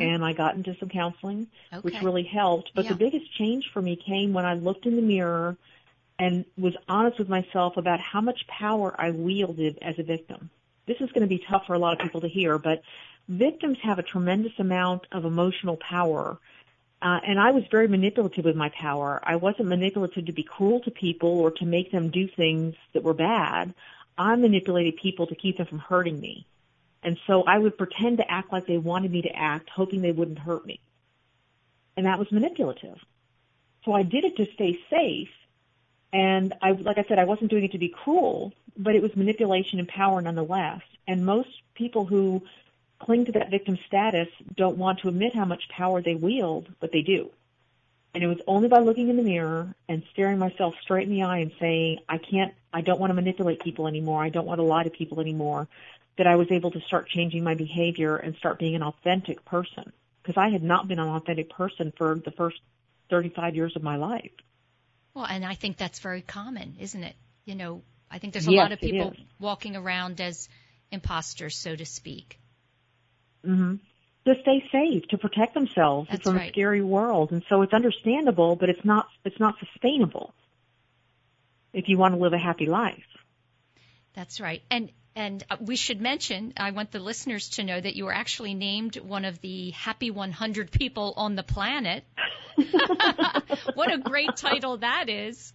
and 0.00 0.24
I 0.24 0.32
got 0.34 0.54
into 0.54 0.74
some 0.78 0.88
counseling, 0.90 1.46
which 1.82 1.94
really 2.02 2.24
helped. 2.24 2.70
But 2.74 2.84
Yeah. 2.84 2.92
the 2.92 2.96
biggest 2.96 3.32
change 3.38 3.70
for 3.72 3.80
me 3.82 3.96
came 3.96 4.32
when 4.32 4.44
I 4.44 4.54
looked 4.54 4.86
in 4.86 4.96
the 4.96 5.02
mirror 5.02 5.56
and 6.18 6.44
was 6.58 6.74
honest 6.88 7.18
with 7.18 7.28
myself 7.30 7.76
about 7.78 8.00
how 8.00 8.20
much 8.20 8.46
power 8.46 8.94
I 8.98 9.10
wielded 9.10 9.78
as 9.80 9.98
a 9.98 10.02
victim. 10.02 10.50
This 10.90 11.00
is 11.00 11.12
going 11.12 11.20
to 11.20 11.28
be 11.28 11.38
tough 11.38 11.66
for 11.68 11.74
a 11.74 11.78
lot 11.78 11.92
of 11.92 12.00
people 12.00 12.20
to 12.22 12.26
hear, 12.26 12.58
but 12.58 12.82
victims 13.28 13.78
have 13.80 14.00
a 14.00 14.02
tremendous 14.02 14.58
amount 14.58 15.06
of 15.12 15.24
emotional 15.24 15.76
power. 15.76 16.36
Uh, 17.00 17.20
and 17.24 17.38
I 17.38 17.52
was 17.52 17.62
very 17.70 17.86
manipulative 17.86 18.44
with 18.44 18.56
my 18.56 18.70
power. 18.70 19.20
I 19.22 19.36
wasn't 19.36 19.68
manipulative 19.68 20.26
to 20.26 20.32
be 20.32 20.42
cruel 20.42 20.80
to 20.80 20.90
people 20.90 21.38
or 21.38 21.52
to 21.52 21.64
make 21.64 21.92
them 21.92 22.10
do 22.10 22.26
things 22.26 22.74
that 22.92 23.04
were 23.04 23.14
bad. 23.14 23.72
I 24.18 24.34
manipulated 24.34 24.96
people 24.96 25.28
to 25.28 25.36
keep 25.36 25.58
them 25.58 25.68
from 25.68 25.78
hurting 25.78 26.18
me. 26.18 26.44
And 27.04 27.16
so 27.24 27.44
I 27.44 27.58
would 27.58 27.78
pretend 27.78 28.18
to 28.18 28.28
act 28.28 28.50
like 28.50 28.66
they 28.66 28.76
wanted 28.76 29.12
me 29.12 29.22
to 29.22 29.36
act, 29.36 29.70
hoping 29.70 30.02
they 30.02 30.10
wouldn't 30.10 30.40
hurt 30.40 30.66
me. 30.66 30.80
And 31.96 32.06
that 32.06 32.18
was 32.18 32.32
manipulative. 32.32 32.98
So 33.84 33.92
I 33.92 34.02
did 34.02 34.24
it 34.24 34.36
to 34.38 34.46
stay 34.54 34.76
safe. 34.90 35.30
And 36.12 36.54
I, 36.60 36.72
like 36.72 36.98
I 36.98 37.04
said, 37.04 37.18
I 37.18 37.24
wasn't 37.24 37.50
doing 37.50 37.64
it 37.64 37.72
to 37.72 37.78
be 37.78 37.88
cruel, 37.88 38.52
but 38.76 38.94
it 38.94 39.02
was 39.02 39.14
manipulation 39.14 39.78
and 39.78 39.88
power 39.88 40.20
nonetheless. 40.20 40.80
And 41.06 41.24
most 41.24 41.50
people 41.74 42.04
who 42.04 42.42
cling 42.98 43.26
to 43.26 43.32
that 43.32 43.50
victim 43.50 43.78
status 43.86 44.28
don't 44.54 44.76
want 44.76 45.00
to 45.00 45.08
admit 45.08 45.34
how 45.34 45.44
much 45.44 45.68
power 45.68 46.02
they 46.02 46.14
wield, 46.14 46.68
but 46.80 46.92
they 46.92 47.02
do. 47.02 47.30
And 48.12 48.24
it 48.24 48.26
was 48.26 48.40
only 48.46 48.68
by 48.68 48.80
looking 48.80 49.08
in 49.08 49.16
the 49.16 49.22
mirror 49.22 49.74
and 49.88 50.02
staring 50.12 50.38
myself 50.38 50.74
straight 50.82 51.06
in 51.08 51.14
the 51.14 51.22
eye 51.22 51.38
and 51.38 51.52
saying, 51.60 52.00
I 52.08 52.18
can't, 52.18 52.52
I 52.72 52.80
don't 52.80 52.98
want 52.98 53.10
to 53.10 53.14
manipulate 53.14 53.60
people 53.60 53.86
anymore. 53.86 54.22
I 54.22 54.30
don't 54.30 54.46
want 54.46 54.58
to 54.58 54.64
lie 54.64 54.82
to 54.82 54.90
people 54.90 55.20
anymore, 55.20 55.68
that 56.18 56.26
I 56.26 56.34
was 56.36 56.50
able 56.50 56.72
to 56.72 56.80
start 56.80 57.08
changing 57.08 57.44
my 57.44 57.54
behavior 57.54 58.16
and 58.16 58.34
start 58.36 58.58
being 58.58 58.74
an 58.74 58.82
authentic 58.82 59.44
person. 59.44 59.92
Because 60.22 60.36
I 60.36 60.48
had 60.48 60.62
not 60.62 60.88
been 60.88 60.98
an 60.98 61.08
authentic 61.08 61.50
person 61.50 61.92
for 61.96 62.16
the 62.16 62.32
first 62.32 62.60
35 63.10 63.54
years 63.54 63.76
of 63.76 63.82
my 63.82 63.96
life. 63.96 64.32
Well, 65.14 65.26
and 65.26 65.44
I 65.44 65.54
think 65.54 65.76
that's 65.76 65.98
very 65.98 66.22
common, 66.22 66.76
isn't 66.80 67.02
it? 67.02 67.16
You 67.44 67.54
know, 67.54 67.82
I 68.10 68.18
think 68.18 68.32
there's 68.32 68.46
a 68.46 68.50
Yes, 68.50 68.62
lot 68.62 68.72
of 68.72 68.80
people 68.80 69.14
walking 69.38 69.76
around 69.76 70.20
as 70.20 70.48
imposters, 70.90 71.56
so 71.56 71.74
to 71.76 71.84
speak. 71.84 72.38
hmm 73.44 73.76
To 74.26 74.34
stay 74.42 74.62
safe, 74.70 75.08
to 75.08 75.18
protect 75.18 75.54
themselves 75.54 76.08
That's 76.10 76.24
from 76.24 76.36
right. 76.36 76.48
a 76.48 76.52
scary 76.52 76.82
world. 76.82 77.32
And 77.32 77.42
so 77.48 77.62
it's 77.62 77.72
understandable, 77.72 78.56
but 78.56 78.68
it's 78.68 78.84
not, 78.84 79.06
it's 79.24 79.40
not 79.40 79.56
sustainable 79.58 80.34
if 81.72 81.88
you 81.88 81.98
want 81.98 82.14
to 82.14 82.20
live 82.20 82.32
a 82.32 82.38
happy 82.38 82.66
life. 82.66 83.02
That's 84.14 84.40
right. 84.40 84.62
And 84.70 84.90
and 85.16 85.44
uh, 85.50 85.56
we 85.60 85.76
should 85.76 86.00
mention, 86.00 86.52
I 86.56 86.70
want 86.70 86.92
the 86.92 87.00
listeners 87.00 87.50
to 87.50 87.64
know 87.64 87.80
that 87.80 87.96
you 87.96 88.04
were 88.04 88.14
actually 88.14 88.54
named 88.54 88.96
one 88.96 89.24
of 89.24 89.40
the 89.40 89.70
happy 89.70 90.10
100 90.10 90.70
people 90.70 91.14
on 91.16 91.34
the 91.34 91.42
planet. 91.42 92.04
what 93.74 93.92
a 93.92 93.98
great 93.98 94.36
title 94.36 94.78
that 94.78 95.08
is. 95.08 95.52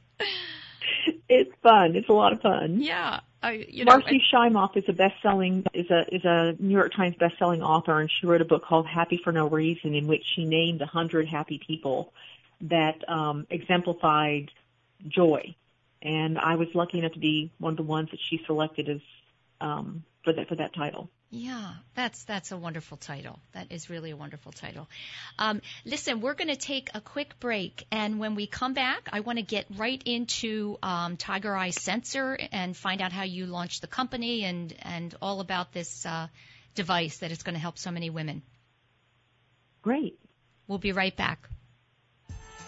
It's 1.27 1.51
fun. 1.63 1.95
It's 1.95 2.09
a 2.09 2.13
lot 2.13 2.33
of 2.33 2.41
fun. 2.41 2.81
Yeah. 2.81 3.21
I, 3.41 3.65
you 3.69 3.85
know, 3.85 3.97
Marcy 3.97 4.21
Shimoff 4.33 4.75
is 4.75 4.85
a 4.87 4.93
best-selling 4.93 5.65
is 5.73 5.89
a 5.91 6.03
is 6.13 6.25
a 6.25 6.55
New 6.57 6.73
York 6.73 6.93
Times 6.95 7.15
best-selling 7.19 7.61
author, 7.61 7.99
and 7.99 8.09
she 8.09 8.25
wrote 8.25 8.41
a 8.41 8.45
book 8.45 8.65
called 8.65 8.87
Happy 8.87 9.19
for 9.23 9.31
No 9.31 9.47
Reason, 9.47 9.93
in 9.93 10.07
which 10.07 10.23
she 10.35 10.45
named 10.45 10.81
a 10.81 10.87
hundred 10.87 11.27
happy 11.27 11.59
people 11.65 12.11
that 12.61 13.07
um, 13.07 13.45
exemplified 13.51 14.49
joy. 15.07 15.55
And 16.01 16.39
I 16.39 16.55
was 16.55 16.69
lucky 16.73 16.99
enough 16.99 17.13
to 17.13 17.19
be 17.19 17.51
one 17.59 17.73
of 17.73 17.77
the 17.77 17.83
ones 17.83 18.09
that 18.11 18.19
she 18.19 18.41
selected 18.45 18.89
as 18.89 19.01
um, 19.61 20.03
for 20.23 20.33
that 20.33 20.47
for 20.47 20.55
that 20.55 20.73
title. 20.73 21.09
Yeah, 21.31 21.73
that's 21.95 22.23
that's 22.23 22.51
a 22.51 22.57
wonderful 22.57 22.97
title. 22.97 23.39
That 23.53 23.71
is 23.71 23.89
really 23.89 24.11
a 24.11 24.15
wonderful 24.15 24.51
title. 24.51 24.87
Um, 25.37 25.61
listen, 25.83 26.21
we're 26.21 26.33
going 26.33 26.49
to 26.49 26.55
take 26.55 26.89
a 26.93 27.01
quick 27.01 27.39
break, 27.39 27.85
and 27.91 28.19
when 28.19 28.35
we 28.35 28.47
come 28.47 28.73
back, 28.73 29.09
I 29.11 29.19
want 29.19 29.39
to 29.39 29.43
get 29.43 29.65
right 29.75 30.01
into 30.05 30.77
um, 30.81 31.17
Tiger 31.17 31.55
Eye 31.55 31.71
Sensor 31.71 32.37
and 32.51 32.77
find 32.77 33.01
out 33.01 33.11
how 33.11 33.23
you 33.23 33.47
launched 33.47 33.81
the 33.81 33.87
company 33.87 34.45
and 34.45 34.73
and 34.81 35.15
all 35.21 35.39
about 35.41 35.73
this 35.73 36.05
uh, 36.05 36.27
device 36.73 37.17
that 37.17 37.31
is 37.31 37.43
going 37.43 37.55
to 37.55 37.61
help 37.61 37.77
so 37.77 37.91
many 37.91 38.09
women. 38.09 38.41
Great. 39.81 40.17
We'll 40.67 40.79
be 40.79 40.93
right 40.93 41.15
back. 41.15 41.49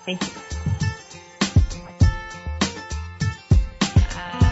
Thank 0.06 0.22
you. 0.24 0.67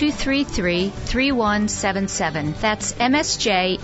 233 0.00 0.88
3177. 0.88 2.54
That's 2.58 2.94
msjacad.org 2.94 3.74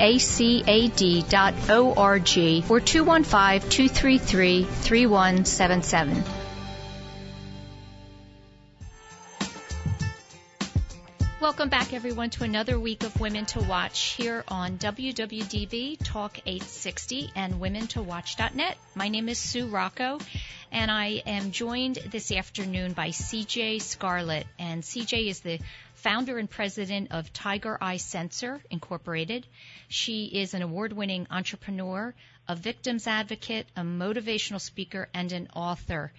or 2.71 2.81
215 2.81 3.71
233 3.71 4.65
3177. 4.65 6.25
Welcome 11.39 11.69
back, 11.69 11.93
everyone, 11.93 12.31
to 12.31 12.45
another 12.45 12.81
week 12.81 13.05
of 13.05 13.21
Women 13.21 13.45
to 13.47 13.61
Watch 13.61 14.15
here 14.15 14.43
on 14.49 14.79
WWDB 14.79 15.99
Talk 16.03 16.39
860 16.47 17.31
and 17.37 17.61
WomenToWatch.net. 17.61 18.79
My 18.95 19.09
name 19.09 19.29
is 19.29 19.39
Sue 19.39 19.67
Rocco, 19.67 20.19
and 20.73 20.91
I 20.91 21.23
am 21.27 21.51
joined 21.51 21.97
this 22.11 22.33
afternoon 22.33 22.95
by 22.95 23.11
CJ 23.11 23.83
Scarlet. 23.83 24.47
And 24.59 24.83
CJ 24.83 25.29
is 25.29 25.41
the 25.41 25.61
founder 26.07 26.39
and 26.39 26.49
president 26.49 27.09
of 27.11 27.33
Tiger 27.33 27.77
Eye 27.81 27.97
Sensor 27.97 28.63
Incorporated. 28.71 29.45
She 29.89 30.27
is 30.27 30.55
an 30.55 30.63
award 30.63 30.93
winning 30.93 31.27
entrepreneur, 31.33 32.15
a 32.47 32.55
victims 32.55 33.09
advocate, 33.09 33.67
a 33.75 33.81
motivational 33.81 34.61
speaker, 34.61 35.09
and 35.13 35.33
an 35.33 35.49
author 35.57 36.13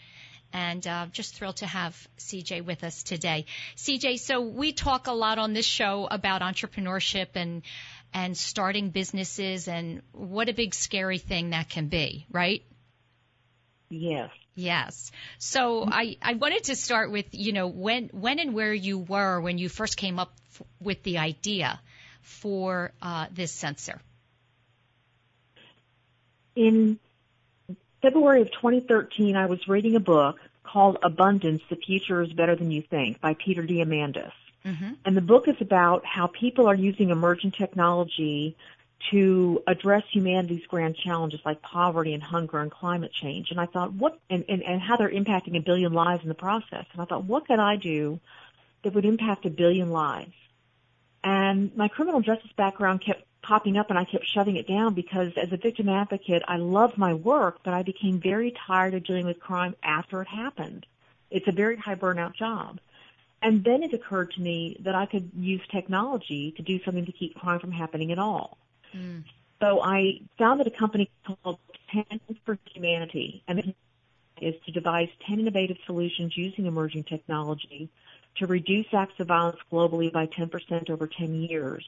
and 0.51 0.85
uh, 0.85 1.05
just 1.13 1.35
thrilled 1.35 1.55
to 1.57 1.65
have 1.65 1.95
CJ 2.17 2.65
with 2.65 2.83
us 2.83 3.01
today. 3.01 3.45
CJ, 3.77 4.19
so 4.19 4.41
we 4.41 4.73
talk 4.73 5.07
a 5.07 5.13
lot 5.13 5.37
on 5.37 5.53
this 5.53 5.65
show 5.65 6.05
about 6.11 6.41
entrepreneurship 6.41 7.27
and 7.35 7.61
and 8.13 8.35
starting 8.37 8.89
businesses 8.89 9.69
and 9.69 10.01
what 10.11 10.49
a 10.49 10.53
big 10.53 10.73
scary 10.73 11.17
thing 11.17 11.51
that 11.51 11.69
can 11.69 11.87
be, 11.87 12.25
right? 12.29 12.61
Yes. 13.89 14.31
Yes. 14.57 15.11
So 15.37 15.85
I, 15.87 16.17
I 16.19 16.33
wanted 16.33 16.63
to 16.65 16.75
start 16.75 17.11
with, 17.11 17.27
you 17.31 17.53
know, 17.53 17.67
when, 17.67 18.09
when 18.11 18.39
and 18.39 18.55
where 18.55 18.73
you 18.73 18.97
were 18.97 19.39
when 19.39 19.59
you 19.59 19.69
first 19.69 19.97
came 19.97 20.17
up 20.17 20.33
f- 20.51 20.65
with 20.81 21.03
the 21.03 21.19
idea 21.19 21.79
for 22.23 22.91
uh, 22.99 23.27
this 23.31 23.51
sensor. 23.51 24.01
In 26.55 26.97
February 28.01 28.41
of 28.41 28.51
2013, 28.51 29.35
I 29.35 29.45
was 29.45 29.67
reading 29.67 29.95
a 29.95 29.99
book 29.99 30.39
called 30.63 30.97
Abundance, 31.03 31.61
The 31.69 31.75
Future 31.75 32.23
is 32.23 32.33
Better 32.33 32.55
Than 32.55 32.71
You 32.71 32.81
Think 32.81 33.21
by 33.21 33.35
Peter 33.35 33.61
Diamandis. 33.61 34.31
Mm-hmm. 34.65 34.93
And 35.05 35.15
the 35.15 35.21
book 35.21 35.47
is 35.47 35.55
about 35.61 36.03
how 36.03 36.25
people 36.25 36.67
are 36.67 36.75
using 36.75 37.11
emerging 37.11 37.51
technology 37.51 38.57
to 39.11 39.61
address 39.67 40.03
humanity's 40.11 40.65
grand 40.67 40.95
challenges 40.95 41.39
like 41.45 41.61
poverty 41.61 42.13
and 42.13 42.23
hunger 42.23 42.59
and 42.59 42.71
climate 42.71 43.11
change. 43.13 43.51
And 43.51 43.59
I 43.59 43.65
thought, 43.65 43.93
what, 43.93 44.19
and, 44.29 44.43
and, 44.49 44.63
and 44.63 44.81
how 44.81 44.97
they're 44.97 45.09
impacting 45.09 45.55
a 45.55 45.61
billion 45.61 45.93
lives 45.93 46.23
in 46.23 46.29
the 46.29 46.35
process. 46.35 46.85
And 46.91 47.01
I 47.01 47.05
thought, 47.05 47.23
what 47.23 47.47
could 47.47 47.59
I 47.59 47.75
do 47.75 48.19
that 48.83 48.93
would 48.93 49.05
impact 49.05 49.45
a 49.45 49.49
billion 49.49 49.89
lives? 49.89 50.33
And 51.23 51.75
my 51.75 51.87
criminal 51.87 52.21
justice 52.21 52.51
background 52.55 53.01
kept 53.01 53.23
popping 53.41 53.77
up 53.77 53.89
and 53.89 53.97
I 53.97 54.03
kept 54.03 54.27
shutting 54.27 54.57
it 54.57 54.67
down 54.67 54.93
because 54.93 55.33
as 55.37 55.51
a 55.51 55.57
victim 55.57 55.89
advocate, 55.89 56.43
I 56.47 56.57
loved 56.57 56.97
my 56.97 57.13
work, 57.13 57.59
but 57.63 57.73
I 57.73 57.83
became 57.83 58.19
very 58.19 58.53
tired 58.65 58.93
of 58.93 59.03
dealing 59.03 59.25
with 59.25 59.39
crime 59.39 59.75
after 59.83 60.21
it 60.21 60.27
happened. 60.27 60.85
It's 61.29 61.47
a 61.47 61.51
very 61.51 61.77
high 61.77 61.95
burnout 61.95 62.33
job. 62.33 62.79
And 63.41 63.63
then 63.63 63.83
it 63.83 63.93
occurred 63.93 64.31
to 64.31 64.41
me 64.41 64.77
that 64.81 64.95
I 64.95 65.05
could 65.05 65.31
use 65.35 65.61
technology 65.71 66.51
to 66.53 66.63
do 66.63 66.83
something 66.83 67.05
to 67.05 67.11
keep 67.11 67.35
crime 67.35 67.59
from 67.59 67.71
happening 67.71 68.11
at 68.11 68.19
all. 68.19 68.57
Mm. 68.95 69.23
So 69.59 69.81
I 69.81 70.21
founded 70.37 70.67
a 70.67 70.71
company 70.71 71.09
called 71.25 71.59
10 71.91 72.19
for 72.45 72.57
Humanity, 72.73 73.43
and 73.47 73.73
is 74.41 74.55
to 74.65 74.71
devise 74.71 75.09
10 75.25 75.39
innovative 75.39 75.77
solutions 75.85 76.37
using 76.37 76.65
emerging 76.65 77.03
technology 77.03 77.89
to 78.35 78.45
reduce 78.45 78.85
acts 78.93 79.19
of 79.19 79.27
violence 79.27 79.57
globally 79.71 80.11
by 80.11 80.27
10% 80.27 80.89
over 80.89 81.07
10 81.07 81.33
years. 81.33 81.85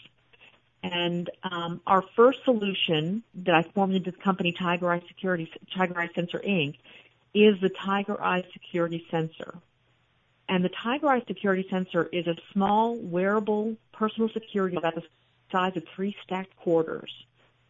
And 0.81 1.29
um, 1.43 1.81
our 1.85 2.01
first 2.15 2.43
solution 2.45 3.23
that 3.35 3.53
I 3.53 3.63
formed 3.63 3.95
into 3.95 4.11
the 4.11 4.17
company 4.17 4.51
Tiger 4.51 4.91
Eye 4.91 5.03
Security, 5.07 5.51
Tiger 5.75 5.99
Eye 5.99 6.09
Sensor 6.15 6.39
Inc., 6.39 6.77
is 7.33 7.59
the 7.61 7.69
Tiger 7.69 8.19
Eye 8.21 8.43
Security 8.53 9.05
Sensor. 9.11 9.55
And 10.47 10.63
the 10.63 10.69
Tiger 10.69 11.09
Eye 11.09 11.23
Security 11.27 11.67
Sensor 11.69 12.09
is 12.11 12.25
a 12.25 12.35
small, 12.53 12.95
wearable 12.95 13.75
personal 13.91 14.29
security 14.29 14.77
the 14.81 15.03
size 15.51 15.75
of 15.75 15.83
three 15.95 16.15
stacked 16.23 16.55
quarters. 16.57 17.11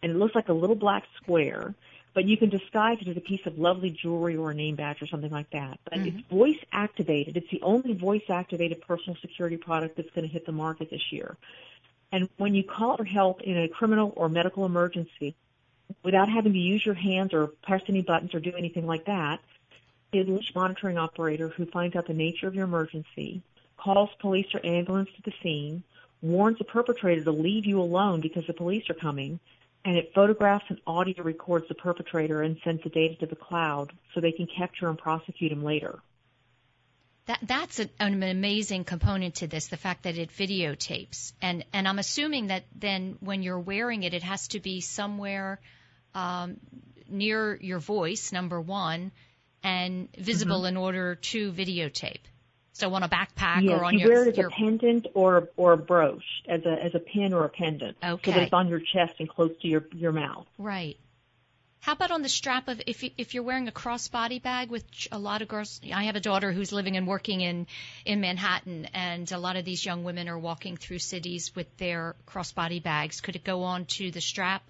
And 0.02 0.12
it 0.12 0.18
looks 0.18 0.36
like 0.36 0.50
a 0.50 0.54
little 0.54 0.76
black 0.76 1.04
square, 1.18 1.74
but 2.14 2.26
you 2.26 2.38
can 2.38 2.50
disguise 2.50 2.98
it 3.02 3.08
as 3.08 3.18
a 3.18 3.22
piece 3.22 3.46
of 3.46 3.60
lovely 3.60 3.90
jewelry 3.90 4.38
or 4.38 4.52
a 4.52 4.54
name 4.54 4.76
badge 4.76 5.02
or 5.02 5.08
something 5.08 5.32
like 5.32 5.50
that. 5.52 5.80
But 5.84 5.96
mm-hmm. 5.96 6.20
it's 6.20 6.28
voice 6.28 6.60
activated. 6.72 7.38
It's 7.38 7.50
the 7.52 7.62
only 7.62 7.94
voice 7.94 8.24
activated 8.30 8.82
personal 8.82 9.18
security 9.20 9.58
product 9.58 9.98
that's 9.98 10.10
going 10.12 10.28
to 10.28 10.34
hit 10.34 10.46
the 10.46 10.52
market 10.52 10.90
this 10.90 11.12
year. 11.12 11.38
And 12.12 12.30
when 12.38 12.56
you 12.56 12.64
call 12.64 12.98
for 12.98 13.04
help 13.04 13.42
in 13.42 13.58
a 13.58 13.68
criminal 13.68 14.14
or 14.16 14.30
medical 14.30 14.66
emergency, 14.66 15.36
without 16.04 16.30
having 16.30 16.54
to 16.54 16.60
use 16.60 16.86
your 16.86 16.96
hands 16.96 17.34
or 17.34 17.48
press 17.48 17.82
any 17.88 18.02
buttons 18.02 18.34
or 18.34 18.40
do 18.40 18.54
anything 18.58 18.88
like 18.88 19.06
that, 19.06 19.40
a 20.14 20.24
leash 20.24 20.54
monitoring 20.56 20.98
operator 20.98 21.50
who 21.50 21.66
finds 21.66 21.96
out 21.96 22.08
the 22.08 22.14
nature 22.14 22.48
of 22.48 22.56
your 22.56 22.64
emergency, 22.64 23.42
calls 23.78 24.10
police 24.20 24.48
or 24.54 24.66
ambulance 24.66 25.10
to 25.16 25.22
the 25.22 25.34
scene, 25.44 25.84
warns 26.22 26.58
the 26.58 26.64
perpetrator 26.64 27.24
to 27.24 27.32
leave 27.32 27.66
you 27.66 27.80
alone 27.82 28.22
because 28.22 28.46
the 28.48 28.54
police 28.54 28.90
are 28.90 28.96
coming, 28.96 29.40
and 29.86 29.98
it 29.98 30.12
photographs 30.14 30.66
and 30.70 30.80
audio 30.86 31.24
records 31.24 31.68
the 31.68 31.76
perpetrator 31.76 32.42
and 32.42 32.58
sends 32.64 32.84
the 32.84 32.90
data 32.90 33.16
to 33.16 33.26
the 33.26 33.36
cloud 33.36 33.92
so 34.14 34.20
they 34.20 34.32
can 34.32 34.48
capture 34.48 34.90
and 34.90 34.98
prosecute 34.98 35.52
him 35.52 35.64
later. 35.64 36.00
That, 37.28 37.40
that's 37.44 37.80
a, 37.80 37.90
an 38.00 38.24
amazing 38.24 38.86
component 38.86 39.36
to 39.36 39.48
this, 39.48 39.68
the 39.68 39.78
fact 39.78 40.04
that 40.04 40.18
it 40.18 40.32
videotapes. 40.32 41.34
And, 41.42 41.64
and 41.72 41.88
I'm 41.88 42.00
assuming 42.00 42.48
that 42.48 42.64
then 42.76 43.18
when 43.20 43.44
you're 43.44 43.60
wearing 43.60 44.04
it, 44.04 44.14
it 44.16 44.24
has 44.24 44.48
to 44.50 44.60
be 44.60 44.82
somewhere 44.82 45.60
um, 46.16 46.58
near 47.08 47.56
your 47.62 47.80
voice, 47.80 48.32
number 48.32 48.60
one, 48.60 49.12
and 49.64 50.10
visible 50.18 50.60
mm-hmm. 50.60 50.68
in 50.68 50.78
order 50.78 51.16
to 51.16 51.52
videotape. 51.52 52.22
So 52.80 52.94
on 52.94 53.04
a 53.04 53.10
backpack 53.10 53.64
yes, 53.64 53.80
or 53.80 53.84
on 53.84 53.94
you 53.94 54.00
your 54.00 54.10
wear 54.10 54.24
it 54.24 54.30
as 54.30 54.38
your... 54.38 54.48
a 54.48 54.52
pendant 54.52 55.08
or 55.14 55.50
or 55.58 55.74
a 55.74 55.78
brooch, 55.78 56.24
as 56.48 56.66
a 56.66 56.84
as 56.84 56.96
a 56.96 57.00
pin 57.00 57.34
or 57.34 57.46
a 57.46 57.50
pendant. 57.50 57.98
Okay. 58.04 58.32
So 58.32 58.38
that 58.38 58.44
it's 58.44 58.54
on 58.54 58.68
your 58.68 58.80
chest 58.80 59.16
and 59.20 59.28
close 59.28 59.52
to 59.62 59.68
your 59.68 59.86
your 59.94 60.12
mouth. 60.12 60.48
Right. 60.58 60.98
How 61.82 61.94
about 61.94 62.12
on 62.12 62.22
the 62.22 62.30
strap 62.30 62.68
of 62.68 62.82
if 62.88 63.04
you, 63.04 63.12
if 63.18 63.34
you're 63.34 63.44
wearing 63.44 63.70
a 63.70 63.72
crossbody 63.72 64.42
bag, 64.42 64.70
which 64.70 65.08
a 65.14 65.18
lot 65.18 65.42
of 65.42 65.48
girls, 65.48 65.80
I 65.94 66.04
have 66.04 66.18
a 66.18 66.20
daughter 66.20 66.52
who's 66.52 66.74
living 66.74 66.98
and 66.98 67.08
working 67.08 67.40
in 67.40 67.68
in 68.06 68.20
Manhattan, 68.20 68.86
and 68.94 69.32
a 69.32 69.38
lot 69.38 69.56
of 69.56 69.64
these 69.64 69.86
young 69.86 70.04
women 70.04 70.28
are 70.28 70.38
walking 70.38 70.76
through 70.76 71.00
cities 71.00 71.56
with 71.56 71.78
their 71.78 72.16
crossbody 72.28 72.84
bags. 72.84 73.22
Could 73.22 73.38
it 73.38 73.46
go 73.46 73.64
on 73.64 73.86
to 73.98 74.12
the 74.12 74.20
strap 74.20 74.62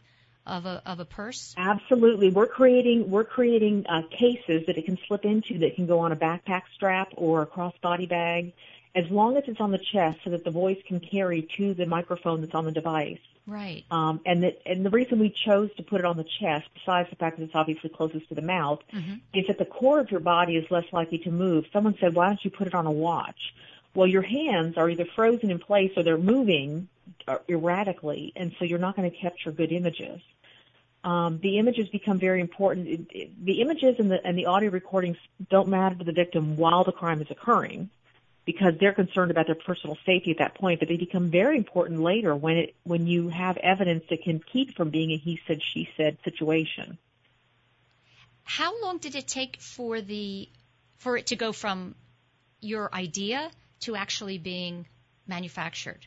of 0.50 0.66
a 0.66 0.82
of 0.86 1.00
a 1.00 1.06
purse? 1.06 1.54
Absolutely. 1.58 2.30
We're 2.32 2.48
creating 2.48 3.10
we're 3.10 3.24
creating 3.24 3.86
uh, 3.88 4.02
cases 4.10 4.66
that 4.68 4.78
it 4.78 4.86
can 4.86 4.98
slip 5.08 5.24
into 5.26 5.60
that 5.60 5.76
can 5.76 5.86
go 5.86 6.00
on 6.00 6.12
a 6.12 6.16
backpack 6.16 6.64
strap 6.76 7.10
or 7.16 7.42
a 7.42 7.48
crossbody 7.48 8.10
bag, 8.10 8.54
as 8.96 9.06
long 9.10 9.38
as 9.38 9.44
it's 9.48 9.62
on 9.62 9.72
the 9.72 9.78
chest, 9.94 10.20
so 10.24 10.32
that 10.32 10.44
the 10.44 10.52
voice 10.52 10.80
can 10.88 11.00
carry 11.00 11.48
to 11.58 11.74
the 11.74 11.86
microphone 11.86 12.42
that's 12.42 12.56
on 12.56 12.66
the 12.66 12.72
device. 12.72 13.20
Right. 13.48 13.84
Um, 13.90 14.22
and 14.26 14.44
the 14.44 14.58
and 14.68 14.86
the 14.86 14.90
reason 14.90 15.18
we 15.20 15.30
chose 15.30 15.74
to 15.78 15.84
put 15.84 16.00
it 16.00 16.06
on 16.06 16.18
the 16.18 16.26
chest, 16.40 16.68
besides 16.74 17.10
the 17.10 17.16
fact 17.16 17.38
that 17.38 17.44
it's 17.46 17.56
obviously 17.56 17.90
closest 17.90 18.30
to 18.30 18.36
the 18.36 18.42
mouth, 18.42 18.80
Mm-hmm. 18.94 19.16
is 19.34 19.48
that 19.48 19.58
the 19.58 19.66
core 19.66 20.00
of 20.00 20.12
your 20.12 20.20
body 20.20 20.56
is 20.56 20.70
less 20.70 20.86
likely 20.92 21.20
to 21.20 21.32
move. 21.32 21.66
Someone 21.74 21.96
said, 22.00 22.14
"Why 22.14 22.28
don't 22.28 22.44
you 22.44 22.52
put 22.52 22.68
it 22.68 22.76
on 22.76 22.86
a 22.86 22.92
watch?" 22.92 23.54
Well, 23.96 24.06
your 24.06 24.22
hands 24.22 24.78
are 24.78 24.88
either 24.88 25.06
frozen 25.16 25.50
in 25.50 25.58
place 25.58 25.92
or 25.98 26.04
they're 26.04 26.18
moving 26.18 26.90
uh, 27.28 27.40
erratically, 27.50 28.32
and 28.36 28.54
so 28.60 28.66
you're 28.66 28.78
not 28.78 28.96
going 28.96 29.10
to 29.10 29.18
capture 29.18 29.52
good 29.52 29.72
images. 29.72 30.22
Um, 31.04 31.40
the 31.42 31.60
images 31.60 31.88
become 31.90 32.20
very 32.20 32.42
important. 32.42 32.88
It, 32.88 33.02
it, 33.12 33.46
the 33.46 33.62
images 33.62 33.96
and 34.00 34.12
the 34.12 34.26
and 34.26 34.38
the 34.38 34.48
audio 34.48 34.70
recordings 34.70 35.18
don't 35.50 35.70
matter 35.70 35.96
to 35.96 36.04
the 36.04 36.12
victim 36.12 36.58
while 36.58 36.84
the 36.84 36.92
crime 36.92 37.22
is 37.22 37.32
occurring 37.32 37.90
because 38.46 38.74
they're 38.80 38.94
concerned 38.94 39.32
about 39.32 39.46
their 39.46 39.56
personal 39.56 39.96
safety 40.06 40.32
at 40.32 40.40
that 40.40 40.56
point, 40.56 40.80
but 40.80 40.90
they 40.90 40.98
become 40.98 41.30
very 41.30 41.56
important 41.56 42.02
later 42.02 42.36
when 42.36 42.58
it 42.58 42.76
when 42.84 43.08
you 43.08 43.30
have 43.30 43.56
evidence 43.58 44.04
that 44.10 44.24
can 44.24 44.42
keep 44.52 44.76
from 44.76 44.90
being 44.90 45.12
a 45.12 45.18
he 45.18 45.40
said 45.48 45.62
she 45.62 45.88
said 45.96 46.18
situation. 46.24 46.98
How 48.44 48.82
long 48.82 48.98
did 48.98 49.16
it 49.16 49.28
take 49.28 49.62
for 49.62 50.02
the 50.02 50.50
for 50.98 51.16
it 51.16 51.28
to 51.28 51.36
go 51.36 51.54
from 51.54 51.96
your 52.60 52.94
idea 52.94 53.52
to 53.82 53.96
actually 53.96 54.38
being 54.38 54.86
manufactured? 55.28 56.06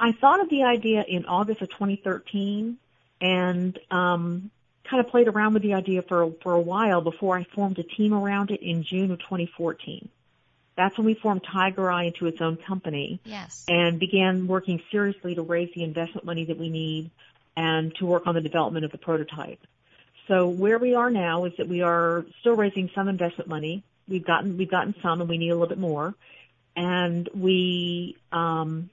I 0.00 0.12
thought 0.12 0.40
of 0.40 0.48
the 0.50 0.64
idea 0.64 1.04
in 1.06 1.26
August 1.26 1.62
of 1.62 1.68
2013 1.70 2.78
and 3.20 3.78
um, 3.90 4.50
kind 4.88 5.04
of 5.04 5.10
played 5.10 5.28
around 5.28 5.54
with 5.54 5.62
the 5.62 5.74
idea 5.74 6.02
for 6.02 6.32
for 6.42 6.52
a 6.52 6.60
while 6.60 7.00
before 7.00 7.36
I 7.36 7.44
formed 7.44 7.78
a 7.78 7.82
team 7.82 8.12
around 8.12 8.50
it 8.50 8.62
in 8.62 8.82
June 8.82 9.10
of 9.10 9.18
2014. 9.20 10.08
That's 10.76 10.96
when 10.98 11.06
we 11.06 11.14
formed 11.14 11.42
Tiger 11.42 11.90
Eye 11.90 12.04
into 12.04 12.26
its 12.26 12.40
own 12.40 12.56
company 12.56 13.18
Yes. 13.24 13.64
and 13.66 13.98
began 13.98 14.46
working 14.46 14.82
seriously 14.90 15.34
to 15.34 15.42
raise 15.42 15.72
the 15.74 15.82
investment 15.82 16.26
money 16.26 16.44
that 16.44 16.58
we 16.58 16.68
need 16.68 17.10
and 17.56 17.94
to 17.96 18.04
work 18.04 18.26
on 18.26 18.34
the 18.34 18.42
development 18.42 18.84
of 18.84 18.92
the 18.92 18.98
prototype. 18.98 19.60
So 20.28 20.48
where 20.48 20.78
we 20.78 20.94
are 20.94 21.08
now 21.10 21.44
is 21.44 21.54
that 21.56 21.68
we 21.68 21.80
are 21.82 22.26
still 22.40 22.56
raising 22.56 22.90
some 22.94 23.08
investment 23.08 23.48
money. 23.48 23.84
We've 24.08 24.24
gotten 24.24 24.58
we've 24.58 24.70
gotten 24.70 24.94
some, 25.02 25.20
and 25.20 25.30
we 25.30 25.38
need 25.38 25.50
a 25.50 25.54
little 25.54 25.68
bit 25.68 25.78
more. 25.78 26.14
And 26.74 27.28
we 27.34 28.16
um, 28.32 28.90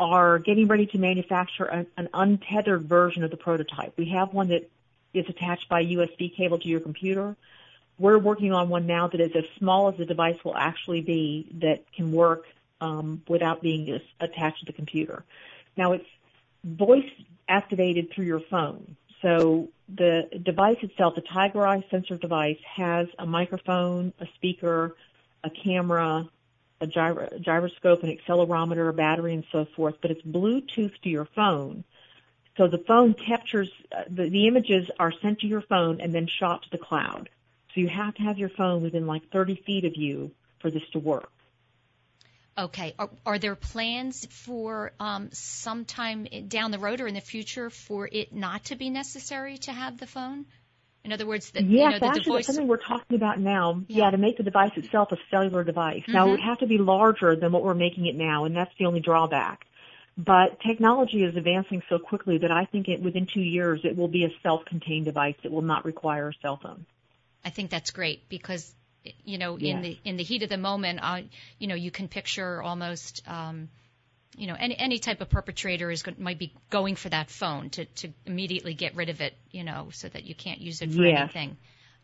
are 0.00 0.38
getting 0.38 0.66
ready 0.66 0.86
to 0.86 0.98
manufacture 0.98 1.66
a, 1.66 1.86
an 1.98 2.08
untethered 2.14 2.82
version 2.88 3.22
of 3.22 3.30
the 3.30 3.36
prototype. 3.36 3.92
We 3.98 4.08
have 4.08 4.32
one 4.32 4.48
that 4.48 4.68
is 5.12 5.26
attached 5.28 5.68
by 5.68 5.84
USB 5.84 6.34
cable 6.34 6.58
to 6.58 6.66
your 6.66 6.80
computer. 6.80 7.36
We're 7.98 8.18
working 8.18 8.52
on 8.52 8.70
one 8.70 8.86
now 8.86 9.08
that 9.08 9.20
is 9.20 9.32
as 9.36 9.44
small 9.58 9.90
as 9.90 9.98
the 9.98 10.06
device 10.06 10.42
will 10.42 10.56
actually 10.56 11.02
be 11.02 11.46
that 11.60 11.84
can 11.92 12.12
work 12.12 12.44
um, 12.80 13.22
without 13.28 13.60
being 13.60 14.00
attached 14.20 14.60
to 14.60 14.64
the 14.64 14.72
computer. 14.72 15.22
Now 15.76 15.92
it's 15.92 16.06
voice 16.64 17.10
activated 17.46 18.10
through 18.10 18.24
your 18.24 18.40
phone. 18.40 18.96
So 19.20 19.68
the 19.94 20.30
device 20.42 20.78
itself, 20.80 21.14
the 21.14 21.20
Tiger 21.20 21.66
Eye 21.66 21.84
sensor 21.90 22.16
device, 22.16 22.56
has 22.74 23.06
a 23.18 23.26
microphone, 23.26 24.14
a 24.18 24.26
speaker, 24.36 24.96
a 25.44 25.50
camera, 25.50 26.26
a 26.80 26.86
gyro, 26.86 27.28
gyroscope, 27.40 28.02
an 28.02 28.16
accelerometer, 28.16 28.88
a 28.88 28.92
battery, 28.92 29.34
and 29.34 29.44
so 29.52 29.66
forth. 29.76 29.96
But 30.00 30.10
it's 30.10 30.22
Bluetooth 30.22 30.92
to 31.02 31.08
your 31.08 31.26
phone. 31.26 31.84
So 32.56 32.68
the 32.68 32.78
phone 32.78 33.14
captures 33.14 33.70
uh, 33.90 34.04
the, 34.08 34.28
the 34.28 34.46
images 34.48 34.90
are 34.98 35.12
sent 35.12 35.40
to 35.40 35.46
your 35.46 35.62
phone 35.62 36.00
and 36.00 36.12
then 36.12 36.26
shot 36.26 36.62
to 36.64 36.70
the 36.70 36.78
cloud. 36.78 37.28
So 37.74 37.80
you 37.80 37.88
have 37.88 38.14
to 38.16 38.22
have 38.22 38.38
your 38.38 38.48
phone 38.48 38.82
within 38.82 39.06
like 39.06 39.30
30 39.30 39.56
feet 39.56 39.84
of 39.84 39.96
you 39.96 40.32
for 40.58 40.70
this 40.70 40.82
to 40.92 40.98
work. 40.98 41.30
Okay. 42.58 42.94
Are, 42.98 43.08
are 43.24 43.38
there 43.38 43.54
plans 43.54 44.26
for 44.26 44.92
um, 45.00 45.30
sometime 45.32 46.26
down 46.48 46.72
the 46.72 46.78
road 46.78 47.00
or 47.00 47.06
in 47.06 47.14
the 47.14 47.20
future 47.20 47.70
for 47.70 48.08
it 48.10 48.34
not 48.34 48.64
to 48.66 48.76
be 48.76 48.90
necessary 48.90 49.56
to 49.58 49.72
have 49.72 49.98
the 49.98 50.06
phone? 50.06 50.46
In 51.04 51.12
other 51.12 51.26
words, 51.26 51.50
the, 51.50 51.62
Yes, 51.62 51.70
you 51.70 51.90
know, 51.90 51.98
the 51.98 52.06
actually, 52.06 52.36
that's 52.36 52.46
something 52.46 52.68
we're 52.68 52.76
talking 52.76 53.16
about 53.16 53.40
now. 53.40 53.82
Yeah. 53.88 54.04
Yeah. 54.04 54.10
to 54.10 54.18
make 54.18 54.36
the 54.36 54.42
device 54.42 54.72
itself 54.76 55.12
a 55.12 55.16
cellular 55.30 55.64
device. 55.64 56.02
Now, 56.08 56.28
it 56.28 56.30
would 56.32 56.40
have 56.40 56.58
to 56.58 56.66
be 56.66 56.78
larger 56.78 57.36
than 57.36 57.52
what 57.52 57.62
we're 57.62 57.74
making 57.74 58.06
it 58.06 58.16
now, 58.16 58.44
and 58.44 58.54
that's 58.54 58.72
the 58.78 58.86
only 58.86 59.00
drawback. 59.00 59.66
But 60.18 60.60
technology 60.60 61.22
is 61.24 61.34
advancing 61.36 61.82
so 61.88 61.98
quickly 61.98 62.38
that 62.38 62.50
I 62.50 62.66
think 62.66 62.88
it, 62.88 63.00
within 63.00 63.26
two 63.26 63.40
years 63.40 63.80
it 63.84 63.96
will 63.96 64.08
be 64.08 64.24
a 64.24 64.30
self-contained 64.42 65.06
device 65.06 65.36
that 65.42 65.50
will 65.50 65.62
not 65.62 65.86
require 65.86 66.28
a 66.28 66.34
cell 66.42 66.58
phone. 66.58 66.84
I 67.44 67.50
think 67.50 67.70
that's 67.70 67.90
great 67.90 68.28
because 68.28 68.74
you 69.24 69.38
know 69.38 69.56
in 69.56 69.80
the 69.80 69.98
in 70.04 70.18
the 70.18 70.22
heat 70.22 70.42
of 70.42 70.50
the 70.50 70.58
moment, 70.58 71.00
uh, 71.02 71.22
you 71.58 71.68
know 71.68 71.74
you 71.74 71.90
can 71.90 72.08
picture 72.08 72.62
almost. 72.62 73.22
Um, 73.26 73.70
you 74.36 74.46
know, 74.46 74.56
any 74.58 74.76
any 74.78 74.98
type 74.98 75.20
of 75.20 75.28
perpetrator 75.28 75.90
is 75.90 76.04
might 76.18 76.38
be 76.38 76.52
going 76.70 76.96
for 76.96 77.08
that 77.08 77.30
phone 77.30 77.70
to 77.70 77.84
to 77.84 78.08
immediately 78.26 78.74
get 78.74 78.94
rid 78.94 79.08
of 79.08 79.20
it, 79.20 79.34
you 79.50 79.64
know, 79.64 79.88
so 79.92 80.08
that 80.08 80.24
you 80.24 80.34
can't 80.34 80.60
use 80.60 80.82
it 80.82 80.92
for 80.92 81.04
anything. 81.04 81.56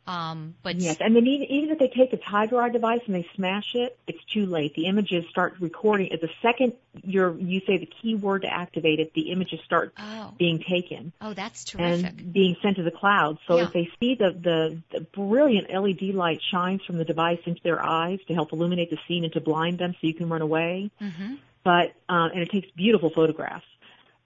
Um, 0.07 0.55
but 0.63 0.77
Yes, 0.77 0.99
and 1.01 1.17
then 1.17 1.27
even, 1.27 1.49
even 1.51 1.71
if 1.71 1.79
they 1.81 1.89
take 1.89 2.13
a 2.13 2.17
Tiger 2.17 2.63
Eye 2.63 2.69
device 2.69 3.01
and 3.07 3.15
they 3.15 3.27
smash 3.35 3.75
it, 3.75 3.99
it's 4.07 4.23
too 4.33 4.47
late. 4.47 4.75
The 4.75 4.87
images 4.87 5.25
start 5.31 5.57
recording. 5.59 6.13
At 6.13 6.21
the 6.21 6.31
second 6.43 6.75
you're, 7.03 7.37
you 7.37 7.61
say 7.67 7.79
the 7.79 7.87
keyword 8.01 8.43
to 8.43 8.49
activate 8.49 9.01
it, 9.01 9.13
the 9.15 9.33
images 9.33 9.59
start 9.65 9.93
oh, 9.99 10.33
being 10.39 10.61
taken. 10.61 11.13
oh, 11.21 11.35
that's 11.35 11.65
terrific. 11.65 12.11
and 12.11 12.33
being 12.33 12.57
sent 12.63 12.77
to 12.77 12.85
the 12.85 12.93
cloud. 12.93 13.39
So 13.49 13.57
Yeah. 13.57 13.65
if 13.65 13.73
they 13.73 13.91
see 13.99 14.15
the, 14.15 14.31
the, 14.31 14.83
the 14.93 15.01
brilliant 15.01 15.71
LED 15.73 16.15
light 16.15 16.41
shines 16.53 16.85
from 16.85 16.99
the 16.99 17.05
device 17.05 17.41
into 17.45 17.63
their 17.65 17.85
eyes 17.85 18.21
to 18.29 18.35
help 18.35 18.53
illuminate 18.53 18.91
the 18.91 18.99
scene 19.09 19.25
and 19.25 19.33
to 19.33 19.41
blind 19.41 19.79
them 19.79 19.93
so 19.95 20.07
you 20.07 20.15
can 20.15 20.29
run 20.29 20.41
away, 20.43 20.91
hmm 21.01 21.35
but 21.67 21.93
um, 22.09 22.31
and 22.31 22.43
it 22.43 22.51
takes 22.51 22.71
beautiful 22.77 23.11
photographs. 23.11 23.67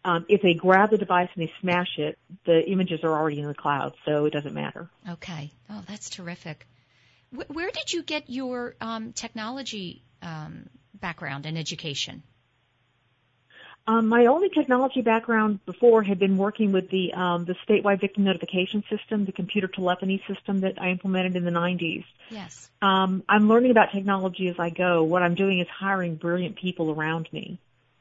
Um, 0.04 0.26
if 0.28 0.42
they 0.42 0.52
grab 0.52 0.90
the 0.90 0.98
device 0.98 1.30
and 1.34 1.46
they 1.46 1.52
smash 1.60 1.98
it, 1.98 2.18
the 2.44 2.62
images 2.70 3.00
are 3.02 3.12
already 3.18 3.40
in 3.40 3.46
the 3.46 3.54
cloud, 3.54 3.94
so 4.04 4.26
it 4.26 4.32
doesn't 4.32 4.52
matter. 4.54 4.90
Okay. 5.08 5.50
Oh, 5.70 5.82
that's 5.88 6.10
terrific. 6.10 6.66
Wh- 7.34 7.50
where 7.50 7.70
did 7.70 7.92
you 7.92 8.02
get 8.02 8.28
your 8.28 8.74
um, 8.80 9.12
technology 9.14 10.02
um, 10.20 10.68
background 10.94 11.46
and 11.46 11.56
education? 11.56 12.22
Um, 13.90 14.06
my 14.06 14.26
only 14.26 14.50
technology 14.50 15.02
background 15.02 15.66
before 15.66 16.04
had 16.04 16.20
been 16.20 16.36
working 16.36 16.70
with 16.70 16.90
the 16.90 17.12
um, 17.12 17.44
the 17.44 17.56
statewide 17.66 18.00
victim 18.00 18.22
notification 18.22 18.84
system, 18.88 19.24
the 19.24 19.32
computer 19.32 19.66
telephony 19.66 20.22
system 20.28 20.60
that 20.60 20.80
I 20.80 20.90
implemented 20.90 21.34
in 21.34 21.44
the 21.44 21.50
90s. 21.50 22.04
Yes. 22.28 22.70
Um, 22.80 23.24
I'm 23.28 23.48
learning 23.48 23.72
about 23.72 23.90
technology 23.90 24.46
as 24.46 24.60
I 24.60 24.70
go. 24.70 25.02
What 25.02 25.22
I'm 25.22 25.34
doing 25.34 25.58
is 25.58 25.66
hiring 25.66 26.14
brilliant 26.14 26.54
people 26.54 26.92
around 26.92 27.28
me 27.32 27.58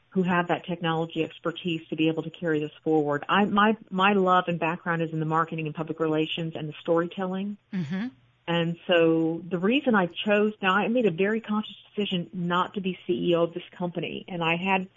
who 0.10 0.22
have 0.22 0.50
that 0.50 0.68
technology 0.68 1.24
expertise 1.24 1.82
to 1.90 1.96
be 1.96 2.08
able 2.08 2.22
to 2.22 2.30
carry 2.30 2.60
this 2.60 2.72
forward. 2.84 3.26
I, 3.28 3.46
my 3.46 3.76
my 3.90 4.14
love 4.14 4.44
and 4.48 4.60
background 4.60 5.02
is 5.02 5.12
in 5.12 5.20
the 5.20 5.26
marketing 5.26 5.66
and 5.66 5.74
public 5.74 6.00
relations 6.00 6.54
and 6.56 6.70
the 6.70 6.76
storytelling. 6.82 7.58
Mm-hmm. 7.74 8.10
And 8.48 8.78
so 8.86 9.42
the 9.50 9.58
reason 9.58 9.96
I 9.96 10.06
chose 10.06 10.54
now 10.62 10.76
I 10.76 10.88
made 10.88 11.08
a 11.08 11.12
very 11.12 11.42
conscious 11.42 11.76
decision 11.96 12.30
not 12.32 12.76
to 12.76 12.82
be 12.82 12.96
CEO 13.08 13.44
of 13.44 13.56
this 13.56 13.64
company, 13.76 14.26
and 14.28 14.44
I 14.44 14.56
had 14.56 14.88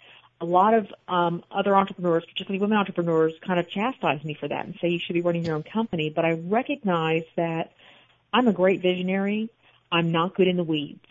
a 0.43 0.45
lot 0.45 0.73
of 0.73 0.93
um, 1.07 1.41
other 1.49 1.73
entrepreneurs, 1.73 2.25
particularly 2.25 2.59
women 2.59 2.77
entrepreneurs, 2.77 3.33
kind 3.41 3.61
of 3.61 3.69
chastise 3.69 4.21
me 4.25 4.33
for 4.33 4.49
that 4.49 4.65
and 4.65 4.75
say 4.81 4.89
you 4.89 4.99
should 4.99 5.13
be 5.13 5.21
running 5.21 5.45
your 5.45 5.55
own 5.55 5.63
company. 5.63 6.09
But 6.09 6.25
I 6.25 6.33
recognize 6.33 7.23
that 7.37 7.71
I'm 8.33 8.49
a 8.49 8.53
great 8.53 8.81
visionary. 8.81 9.49
I'm 9.89 10.11
not 10.11 10.35
good 10.35 10.49
in 10.49 10.57
the 10.57 10.63
weeds. 10.63 11.05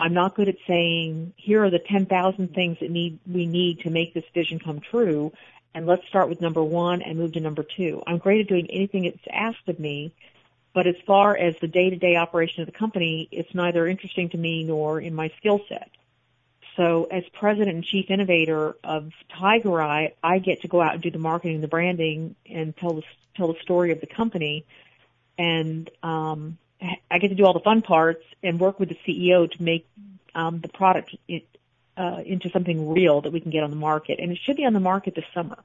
I'm 0.00 0.12
not 0.12 0.34
good 0.34 0.48
at 0.48 0.56
saying 0.66 1.32
here 1.36 1.64
are 1.64 1.70
the 1.70 1.78
10,000 1.78 2.54
things 2.54 2.78
that 2.80 2.90
need 2.90 3.18
we 3.26 3.46
need 3.46 3.80
to 3.80 3.90
make 3.90 4.12
this 4.12 4.24
vision 4.34 4.58
come 4.58 4.80
true, 4.80 5.32
and 5.74 5.86
let's 5.86 6.06
start 6.06 6.28
with 6.28 6.40
number 6.42 6.62
one 6.62 7.00
and 7.02 7.18
move 7.18 7.32
to 7.32 7.40
number 7.40 7.62
two. 7.62 8.02
I'm 8.06 8.18
great 8.18 8.42
at 8.42 8.46
doing 8.46 8.70
anything 8.70 9.04
that's 9.04 9.18
asked 9.30 9.68
of 9.68 9.78
me, 9.78 10.12
but 10.74 10.86
as 10.86 10.96
far 11.06 11.36
as 11.36 11.56
the 11.60 11.68
day-to-day 11.68 12.16
operation 12.16 12.62
of 12.62 12.66
the 12.66 12.78
company, 12.78 13.28
it's 13.30 13.54
neither 13.54 13.86
interesting 13.86 14.30
to 14.30 14.38
me 14.38 14.64
nor 14.64 15.00
in 15.00 15.14
my 15.14 15.30
skill 15.38 15.60
set. 15.68 15.90
So 16.76 17.04
as 17.10 17.24
president 17.32 17.74
and 17.74 17.84
chief 17.84 18.10
innovator 18.10 18.76
of 18.84 19.10
Tiger 19.38 19.80
Eye, 19.80 20.14
I 20.22 20.38
get 20.38 20.60
to 20.62 20.68
go 20.68 20.80
out 20.80 20.94
and 20.94 21.02
do 21.02 21.10
the 21.10 21.18
marketing, 21.18 21.60
the 21.60 21.68
branding, 21.68 22.36
and 22.44 22.76
tell 22.76 22.94
the 22.94 23.02
tell 23.34 23.52
the 23.52 23.58
story 23.60 23.92
of 23.92 24.00
the 24.00 24.06
company. 24.06 24.66
And 25.38 25.90
um, 26.02 26.58
I 27.10 27.18
get 27.18 27.28
to 27.28 27.34
do 27.34 27.44
all 27.44 27.52
the 27.52 27.60
fun 27.60 27.82
parts 27.82 28.24
and 28.42 28.60
work 28.60 28.78
with 28.78 28.90
the 28.90 28.98
CEO 29.06 29.50
to 29.50 29.62
make 29.62 29.86
um, 30.34 30.60
the 30.60 30.68
product 30.68 31.14
it, 31.28 31.46
uh, 31.96 32.20
into 32.24 32.50
something 32.50 32.90
real 32.90 33.22
that 33.22 33.32
we 33.32 33.40
can 33.40 33.50
get 33.50 33.62
on 33.62 33.70
the 33.70 33.76
market. 33.76 34.18
And 34.20 34.30
it 34.30 34.38
should 34.42 34.56
be 34.56 34.64
on 34.64 34.72
the 34.72 34.80
market 34.80 35.14
this 35.14 35.24
summer. 35.34 35.58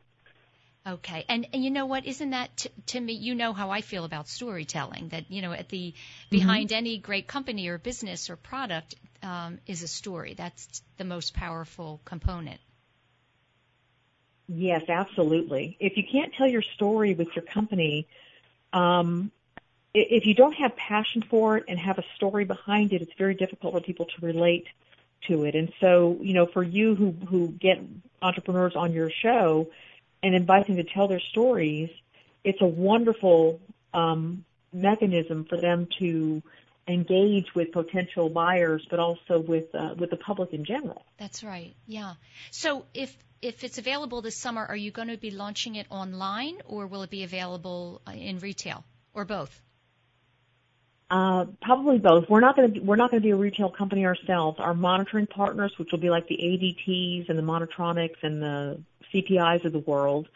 Okay, 0.88 1.26
and 1.30 1.48
and 1.54 1.64
you 1.64 1.70
know 1.70 1.86
what? 1.86 2.08
Isn't 2.08 2.32
that 2.32 2.58
t- 2.58 2.70
to 2.88 3.00
me? 3.00 3.14
You 3.14 3.36
know 3.36 3.54
how 3.54 3.70
I 3.70 3.82
feel 3.82 4.04
about 4.04 4.28
storytelling. 4.28 5.10
That 5.10 5.30
you 5.30 5.44
know, 5.44 5.52
at 5.52 5.70
the 5.70 5.94
behind 6.32 6.70
mm-hmm. 6.70 6.78
any 6.78 6.98
great 6.98 7.28
company 7.28 7.68
or 7.68 7.78
business 7.78 8.32
or 8.32 8.36
product 8.36 8.96
um, 9.22 9.60
is 9.68 9.84
a 9.84 9.88
story. 9.88 10.34
That's 10.34 10.82
the 10.98 11.04
most 11.04 11.36
powerful 11.36 12.02
component. 12.04 12.60
Yes, 14.48 14.90
absolutely. 14.90 15.78
If 15.80 15.98
you 15.98 16.04
can't 16.12 16.34
tell 16.34 16.48
your 16.48 16.64
story 16.64 17.14
with 17.14 17.30
your 17.36 17.46
company, 17.46 18.08
um, 18.74 19.32
if 19.94 20.26
you 20.26 20.34
don't 20.34 20.54
have 20.54 20.76
passion 20.76 21.22
for 21.22 21.58
it 21.58 21.66
and 21.68 21.78
have 21.78 22.00
a 22.00 22.04
story 22.16 22.46
behind 22.46 22.92
it, 22.92 23.04
it's 23.04 23.14
very 23.20 23.36
difficult 23.36 23.76
for 23.76 23.82
people 23.82 24.08
to 24.08 24.26
relate 24.26 24.66
to 25.28 25.44
it. 25.44 25.54
And 25.54 25.72
so, 25.80 26.18
you 26.22 26.34
know, 26.34 26.48
for 26.48 26.64
you 26.64 26.96
who 26.96 27.12
who 27.12 27.50
get 27.50 27.80
entrepreneurs 28.22 28.76
on 28.76 28.94
your 28.94 29.12
show 29.12 29.68
and 30.24 30.36
invite 30.36 30.68
them 30.68 30.76
to 30.78 30.84
tell 30.84 31.08
their 31.08 31.20
stories, 31.20 31.90
it's 32.44 32.62
a 32.62 32.68
wonderful 32.68 33.60
um, 33.94 34.46
mechanism 34.74 35.46
for 35.46 35.58
them 35.58 35.88
to 36.00 36.42
engage 36.88 37.54
with 37.56 37.72
potential 37.72 38.30
buyers, 38.30 38.86
but 38.90 39.00
also 39.00 39.40
with 39.40 39.74
uh, 39.76 39.96
with 39.98 40.10
the 40.10 40.18
public 40.18 40.54
in 40.54 40.66
general. 40.66 41.06
That's 41.18 41.44
right. 41.44 41.76
Yeah. 41.88 42.14
So 42.52 42.86
if 42.94 43.16
if 43.42 43.64
it's 43.64 43.78
available 43.78 44.22
this 44.22 44.38
summer, 44.38 44.66
are 44.66 44.76
you 44.76 44.92
going 44.92 45.08
to 45.08 45.18
be 45.18 45.32
launching 45.32 45.76
it 45.76 45.88
online, 45.90 46.58
or 46.66 46.88
will 46.88 47.04
it 47.04 47.10
be 47.10 47.24
available 47.24 48.02
uh, 48.08 48.12
in 48.12 48.40
retail, 48.40 48.84
or 49.14 49.26
both? 49.26 49.62
Uh, 51.10 51.46
probably 51.62 51.98
both. 51.98 52.30
We're 52.30 52.40
not 52.40 52.56
going 52.56 52.74
to 52.74 52.80
we're 52.80 52.96
not 52.96 53.12
going 53.12 53.22
to 53.22 53.26
be 53.26 53.32
a 53.32 53.36
retail 53.36 53.70
company 53.70 54.06
ourselves. 54.06 54.60
Our 54.60 54.74
monitoring 54.74 55.28
partners, 55.28 55.74
which 55.78 55.90
will 55.92 56.00
be 56.00 56.10
like 56.10 56.28
the 56.28 56.38
ADTs 56.38 57.30
and 57.30 57.38
the 57.38 57.44
Monitronics 57.44 58.24
and 58.24 58.42
the 58.42 58.82
CPIs 59.14 59.66
of 59.66 59.72
the 59.72 59.80
world, 59.80 60.28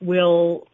will 0.00 0.66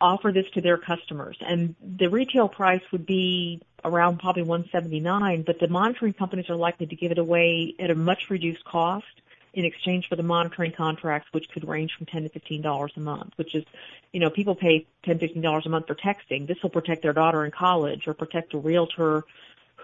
offer 0.00 0.32
this 0.32 0.48
to 0.50 0.60
their 0.60 0.76
customers. 0.76 1.36
And 1.40 1.74
the 1.80 2.08
retail 2.08 2.48
price 2.48 2.82
would 2.92 3.06
be 3.06 3.62
around 3.84 4.18
probably 4.18 4.42
179, 4.42 5.42
but 5.42 5.58
the 5.58 5.68
monitoring 5.68 6.12
companies 6.12 6.48
are 6.50 6.56
likely 6.56 6.86
to 6.86 6.96
give 6.96 7.12
it 7.12 7.18
away 7.18 7.74
at 7.78 7.90
a 7.90 7.94
much 7.94 8.30
reduced 8.30 8.64
cost 8.64 9.06
in 9.52 9.64
exchange 9.64 10.08
for 10.08 10.16
the 10.16 10.22
monitoring 10.22 10.72
contracts, 10.72 11.28
which 11.32 11.48
could 11.48 11.66
range 11.66 11.94
from 11.96 12.06
10 12.06 12.24
to 12.24 12.28
15 12.28 12.62
dollars 12.62 12.92
a 12.96 13.00
month, 13.00 13.32
which 13.36 13.54
is, 13.54 13.64
you 14.12 14.20
know, 14.20 14.30
people 14.30 14.54
pay 14.54 14.86
10, 15.04 15.18
15 15.18 15.40
dollars 15.42 15.66
a 15.66 15.68
month 15.68 15.86
for 15.86 15.94
texting. 15.94 16.46
This 16.46 16.60
will 16.62 16.70
protect 16.70 17.02
their 17.02 17.12
daughter 17.12 17.44
in 17.44 17.50
college 17.50 18.08
or 18.08 18.14
protect 18.14 18.54
a 18.54 18.58
realtor 18.58 19.24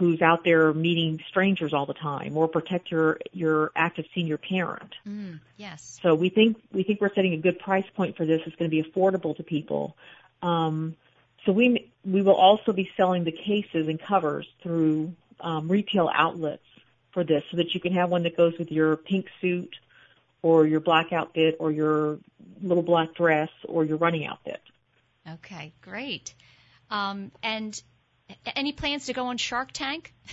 who's 0.00 0.22
out 0.22 0.44
there 0.44 0.72
meeting 0.72 1.20
strangers 1.28 1.74
all 1.74 1.84
the 1.84 1.92
time 1.92 2.34
or 2.34 2.48
protect 2.48 2.90
your 2.90 3.20
your 3.32 3.70
active 3.76 4.06
senior 4.14 4.38
parent. 4.38 4.94
Mm, 5.06 5.40
yes. 5.58 6.00
So 6.02 6.14
we 6.14 6.30
think 6.30 6.56
we 6.72 6.82
think 6.84 7.02
we're 7.02 7.14
setting 7.14 7.34
a 7.34 7.36
good 7.36 7.58
price 7.58 7.84
point 7.94 8.16
for 8.16 8.24
this. 8.24 8.40
It's 8.46 8.56
going 8.56 8.70
to 8.70 8.74
be 8.74 8.82
affordable 8.82 9.36
to 9.36 9.42
people. 9.42 9.94
Um, 10.40 10.96
so 11.44 11.52
we 11.52 11.92
we 12.02 12.22
will 12.22 12.34
also 12.34 12.72
be 12.72 12.90
selling 12.96 13.24
the 13.24 13.32
cases 13.32 13.88
and 13.88 14.00
covers 14.00 14.48
through 14.62 15.14
um, 15.38 15.68
retail 15.68 16.10
outlets 16.12 16.64
for 17.12 17.22
this 17.22 17.44
so 17.50 17.58
that 17.58 17.74
you 17.74 17.80
can 17.80 17.92
have 17.92 18.08
one 18.08 18.22
that 18.22 18.38
goes 18.38 18.56
with 18.58 18.72
your 18.72 18.96
pink 18.96 19.26
suit 19.42 19.76
or 20.40 20.66
your 20.66 20.80
black 20.80 21.12
outfit 21.12 21.56
or 21.60 21.70
your 21.70 22.18
little 22.62 22.82
black 22.82 23.14
dress 23.14 23.50
or 23.64 23.84
your 23.84 23.98
running 23.98 24.24
outfit. 24.24 24.62
Okay, 25.28 25.74
great. 25.82 26.32
Um, 26.90 27.30
and 27.42 27.80
any 28.56 28.72
plans 28.72 29.06
to 29.06 29.12
go 29.12 29.26
on 29.26 29.36
Shark 29.36 29.72
Tank? 29.72 30.12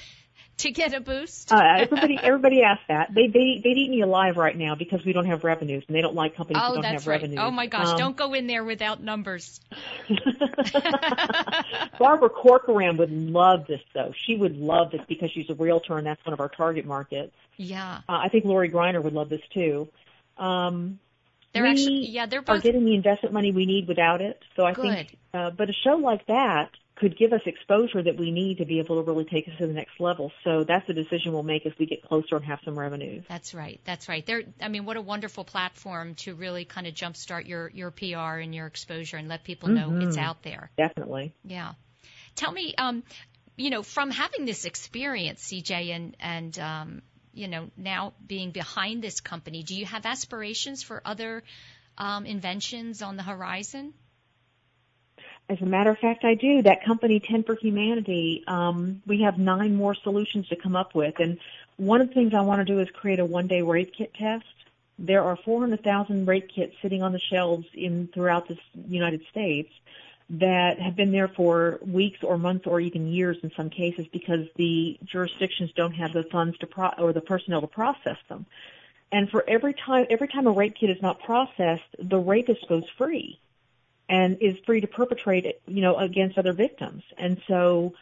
to 0.57 0.71
get 0.71 0.93
a 0.93 0.99
boost? 0.99 1.51
uh, 1.51 1.61
everybody, 1.77 2.17
everybody 2.21 2.63
asks 2.63 2.83
that. 2.87 3.13
They 3.13 3.27
they 3.27 3.61
they'd 3.63 3.77
eat 3.77 3.89
me 3.89 4.01
alive 4.01 4.37
right 4.37 4.57
now 4.57 4.75
because 4.75 5.05
we 5.05 5.13
don't 5.13 5.27
have 5.27 5.43
revenues, 5.43 5.83
and 5.87 5.95
they 5.95 6.01
don't 6.01 6.15
like 6.15 6.35
companies 6.35 6.61
oh, 6.65 6.75
that 6.75 6.81
don't 6.81 6.93
have 6.93 7.07
right. 7.07 7.21
revenues. 7.21 7.39
Oh 7.41 7.51
my 7.51 7.67
gosh! 7.67 7.87
Um, 7.89 7.97
don't 7.97 8.17
go 8.17 8.33
in 8.33 8.47
there 8.47 8.63
without 8.63 9.01
numbers. 9.01 9.59
Barbara 11.99 12.29
Corcoran 12.29 12.97
would 12.97 13.11
love 13.11 13.67
this, 13.67 13.81
though. 13.93 14.13
She 14.25 14.35
would 14.35 14.57
love 14.57 14.91
this 14.91 15.01
because 15.07 15.31
she's 15.31 15.49
a 15.49 15.55
realtor, 15.55 15.97
and 15.97 16.07
that's 16.07 16.25
one 16.25 16.33
of 16.33 16.39
our 16.39 16.49
target 16.49 16.85
markets. 16.85 17.35
Yeah. 17.57 18.01
Uh, 18.09 18.19
I 18.23 18.29
think 18.29 18.45
Lori 18.45 18.69
Greiner 18.69 19.03
would 19.03 19.13
love 19.13 19.29
this 19.29 19.41
too. 19.53 19.87
Um, 20.37 20.99
they're 21.53 21.63
we 21.63 21.69
actually, 21.69 22.07
yeah, 22.09 22.25
they're 22.25 22.41
both 22.41 22.59
are 22.59 22.61
getting 22.61 22.85
the 22.85 22.95
investment 22.95 23.33
money 23.33 23.51
we 23.51 23.65
need 23.65 23.87
without 23.87 24.21
it. 24.21 24.43
So 24.55 24.65
I 24.65 24.73
Good. 24.73 24.83
think, 24.83 25.17
uh, 25.33 25.51
but 25.51 25.69
a 25.69 25.73
show 25.73 25.95
like 25.95 26.25
that 26.27 26.69
could 26.99 27.17
give 27.17 27.31
us 27.33 27.41
exposure 27.45 28.01
that 28.01 28.17
we 28.17 28.31
need 28.31 28.57
to 28.57 28.65
be 28.65 28.79
able 28.79 29.03
to 29.03 29.09
really 29.09 29.25
take 29.25 29.47
us 29.47 29.53
to 29.59 29.67
the 29.67 29.73
next 29.73 29.99
level. 29.99 30.31
So 30.43 30.63
that's 30.63 30.87
a 30.89 30.93
decision 30.93 31.33
we'll 31.33 31.43
make 31.43 31.65
as 31.65 31.73
we 31.79 31.85
get 31.85 32.01
closer 32.03 32.35
and 32.35 32.45
have 32.45 32.59
some 32.65 32.77
revenue. 32.77 33.21
That's 33.29 33.53
right. 33.53 33.79
That's 33.85 34.09
right. 34.09 34.25
There. 34.25 34.43
I 34.61 34.67
mean, 34.67 34.85
what 34.85 34.97
a 34.97 35.01
wonderful 35.01 35.43
platform 35.43 36.15
to 36.15 36.33
really 36.33 36.65
kind 36.65 36.87
of 36.87 36.93
jumpstart 36.93 37.47
your 37.47 37.69
your 37.69 37.91
PR 37.91 38.39
and 38.39 38.53
your 38.53 38.67
exposure 38.67 39.17
and 39.17 39.27
let 39.27 39.43
people 39.43 39.69
know 39.69 39.89
mm-hmm. 39.89 40.07
it's 40.07 40.17
out 40.17 40.43
there. 40.43 40.71
Definitely. 40.77 41.33
Yeah. 41.43 41.73
Tell 42.35 42.51
me, 42.51 42.73
um, 42.77 43.03
you 43.55 43.69
know, 43.69 43.83
from 43.83 44.11
having 44.11 44.45
this 44.45 44.65
experience, 44.65 45.43
CJ, 45.51 45.95
and 45.95 46.15
and 46.19 46.59
um, 46.59 47.01
you 47.33 47.47
know, 47.47 47.69
now 47.77 48.13
being 48.25 48.51
behind 48.51 49.03
this 49.03 49.19
company, 49.19 49.63
do 49.63 49.75
you 49.75 49.85
have 49.85 50.05
aspirations 50.05 50.83
for 50.83 51.01
other 51.05 51.43
um, 51.97 52.25
inventions 52.25 53.01
on 53.01 53.17
the 53.17 53.23
horizon? 53.23 53.93
As 55.49 55.61
a 55.61 55.65
matter 55.65 55.91
of 55.91 55.97
fact, 55.99 56.25
I 56.25 56.33
do. 56.33 56.61
That 56.61 56.83
company, 56.83 57.21
10 57.21 57.43
for 57.43 57.55
Humanity, 57.55 58.43
um, 58.47 59.01
we 59.07 59.21
have 59.21 59.37
nine 59.37 59.75
more 59.75 59.95
solutions 59.95 60.49
to 60.49 60.57
come 60.57 60.75
up 60.75 60.93
with. 60.93 61.19
And 61.19 61.39
one 61.77 62.01
of 62.01 62.09
the 62.09 62.13
things 62.13 62.33
I 62.33 62.41
want 62.41 62.59
to 62.59 62.65
do 62.65 62.79
is 62.81 62.89
create 62.89 63.19
a 63.19 63.25
one-day 63.25 63.61
rape 63.61 63.93
kit 63.93 64.13
test. 64.13 64.45
There 64.99 65.23
are 65.23 65.37
400,000 65.37 66.27
rape 66.27 66.49
kits 66.49 66.75
sitting 66.81 67.01
on 67.01 67.13
the 67.13 67.19
shelves 67.19 67.65
in 67.73 68.09
throughout 68.13 68.49
the 68.49 68.57
United 68.89 69.21
States 69.31 69.71
that 70.29 70.79
have 70.79 70.97
been 70.97 71.13
there 71.13 71.29
for 71.29 71.79
weeks 71.81 72.19
or 72.23 72.37
months 72.37 72.67
or 72.67 72.81
even 72.81 73.07
years 73.07 73.37
in 73.41 73.51
some 73.55 73.69
cases 73.69 74.05
because 74.11 74.47
the 74.57 74.99
jurisdictions 75.05 75.71
don't 75.77 75.93
have 75.93 76.11
the 76.11 76.23
funds 76.23 76.57
to 76.57 76.67
pro- 76.67 76.91
or 76.97 77.13
the 77.13 77.21
personnel 77.21 77.61
to 77.61 77.67
process 77.67 78.17
them. 78.27 78.45
And 79.13 79.29
for 79.29 79.45
every 79.47 79.73
time 79.73 80.07
every 80.09 80.27
time 80.27 80.47
a 80.47 80.51
rape 80.51 80.75
kit 80.75 80.89
is 80.89 81.01
not 81.01 81.21
processed, 81.21 81.85
the 81.97 82.19
rapist 82.19 82.67
goes 82.67 82.83
free 82.97 83.39
and 84.09 84.37
is 84.41 84.57
free 84.65 84.81
to 84.81 84.87
perpetrate 84.87 85.45
it, 85.45 85.61
you 85.67 85.81
know, 85.81 85.97
against 85.97 86.37
other 86.37 86.53
victims. 86.53 87.03
And 87.17 87.41
so 87.47 87.93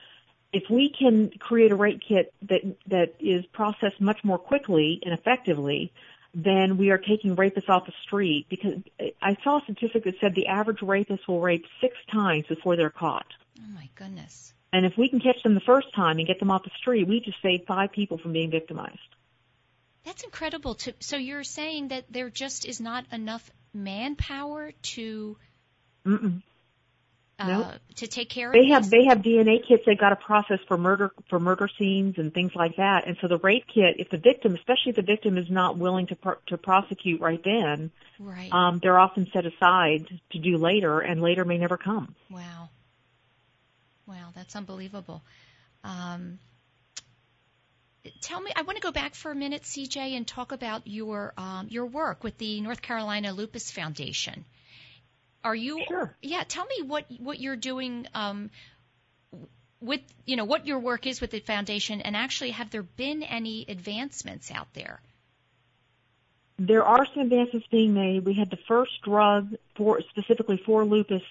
if 0.53 0.69
we 0.69 0.89
can 0.89 1.31
create 1.39 1.71
a 1.71 1.75
rape 1.75 2.01
kit 2.07 2.33
that 2.43 2.61
that 2.87 3.15
is 3.19 3.45
processed 3.47 3.99
much 3.99 4.23
more 4.23 4.37
quickly 4.37 5.01
and 5.03 5.13
effectively, 5.13 5.91
then 6.33 6.77
we 6.77 6.91
are 6.91 6.97
taking 6.97 7.35
rapists 7.35 7.69
off 7.69 7.85
the 7.85 7.93
street 8.03 8.47
because 8.49 8.81
I 9.21 9.37
saw 9.43 9.59
a 9.59 9.61
statistic 9.63 10.03
that 10.03 10.15
said 10.19 10.35
the 10.35 10.47
average 10.47 10.81
rapist 10.81 11.27
will 11.27 11.41
rape 11.41 11.65
six 11.81 11.95
times 12.11 12.45
before 12.47 12.75
they're 12.75 12.89
caught. 12.89 13.27
Oh 13.59 13.73
my 13.73 13.89
goodness. 13.95 14.53
And 14.73 14.85
if 14.85 14.97
we 14.97 15.07
can 15.07 15.21
catch 15.21 15.41
them 15.41 15.53
the 15.53 15.61
first 15.61 15.93
time 15.95 16.17
and 16.17 16.27
get 16.27 16.39
them 16.39 16.51
off 16.51 16.63
the 16.63 16.71
street, 16.77 17.07
we 17.07 17.21
just 17.21 17.41
save 17.41 17.65
five 17.65 17.93
people 17.93 18.17
from 18.17 18.33
being 18.33 18.51
victimized. 18.51 18.99
That's 20.03 20.23
incredible. 20.23 20.75
To, 20.75 20.93
so 20.99 21.15
you're 21.17 21.45
saying 21.45 21.87
that 21.87 22.05
there 22.09 22.29
just 22.29 22.65
is 22.65 22.81
not 22.81 23.05
enough 23.11 23.49
manpower 23.73 24.71
to 24.71 25.37
Mm-mm. 26.05 26.41
Uh, 27.37 27.47
nope. 27.47 27.67
to 27.95 28.07
take 28.07 28.29
care 28.29 28.51
they 28.53 28.59
of. 28.59 28.65
They 28.65 28.71
have 28.71 28.89
they 28.89 29.05
have 29.05 29.17
DNA 29.19 29.67
kits 29.67 29.83
they've 29.85 29.97
got 29.97 30.09
to 30.09 30.15
process 30.15 30.59
for 30.69 30.77
murder 30.77 31.11
for 31.29 31.37
murder 31.37 31.67
scenes 31.77 32.17
and 32.17 32.33
things 32.33 32.53
like 32.55 32.77
that. 32.77 33.07
And 33.07 33.17
so 33.19 33.27
the 33.27 33.37
rape 33.39 33.65
kit, 33.67 33.95
if 33.99 34.09
the 34.09 34.17
victim, 34.17 34.55
especially 34.55 34.91
if 34.91 34.95
the 34.95 35.01
victim 35.01 35.37
is 35.37 35.49
not 35.49 35.77
willing 35.77 36.07
to 36.07 36.15
pr- 36.15 36.39
to 36.47 36.57
prosecute 36.57 37.19
right 37.19 37.41
then, 37.43 37.91
right. 38.19 38.53
Um, 38.53 38.79
they're 38.81 38.97
often 38.97 39.27
set 39.33 39.45
aside 39.45 40.07
to 40.31 40.39
do 40.39 40.57
later, 40.57 41.01
and 41.01 41.21
later 41.21 41.43
may 41.43 41.57
never 41.57 41.77
come. 41.77 42.15
Wow. 42.29 42.69
Wow, 44.07 44.29
that's 44.33 44.55
unbelievable. 44.55 45.21
Um, 45.83 46.39
tell 48.21 48.39
me, 48.39 48.51
I 48.55 48.61
want 48.61 48.77
to 48.77 48.81
go 48.81 48.91
back 48.91 49.15
for 49.15 49.31
a 49.31 49.35
minute, 49.35 49.63
CJ, 49.63 50.15
and 50.15 50.25
talk 50.25 50.51
about 50.51 50.87
your 50.87 51.33
um, 51.37 51.67
your 51.69 51.85
work 51.85 52.23
with 52.23 52.37
the 52.37 52.61
North 52.61 52.81
Carolina 52.81 53.33
Lupus 53.33 53.71
Foundation. 53.71 54.45
Are 55.45 55.55
you? 55.55 55.83
Sure. 55.87 56.15
Yeah. 56.23 56.43
Tell 56.47 56.65
me 56.65 56.81
what 56.81 57.05
what 57.19 57.39
you're 57.39 57.55
doing 57.55 58.07
um, 58.15 58.49
with 59.79 60.01
you 60.25 60.35
know 60.35 60.45
what 60.45 60.65
your 60.65 60.79
work 60.79 61.05
is 61.05 61.21
with 61.21 61.29
the 61.29 61.39
foundation, 61.39 62.01
and 62.01 62.17
actually, 62.17 62.49
have 62.49 62.71
there 62.71 62.83
been 62.83 63.21
any 63.21 63.63
advancements 63.69 64.49
out 64.49 64.73
there? 64.73 64.99
There 66.57 66.83
are 66.83 67.05
some 67.13 67.23
advances 67.23 67.61
being 67.69 67.93
made. 67.93 68.25
We 68.25 68.33
had 68.33 68.49
the 68.49 68.57
first 68.67 69.01
drug 69.03 69.55
for 69.75 70.01
specifically 70.09 70.57
for 70.65 70.83
lupus 70.83 71.21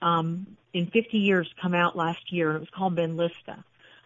um, 0.00 0.56
in 0.72 0.86
50 0.86 1.18
years 1.18 1.48
come 1.60 1.74
out 1.74 1.94
last 1.94 2.32
year. 2.32 2.56
It 2.56 2.60
was 2.60 2.70
called 2.70 2.96
Benlysta. 2.96 3.62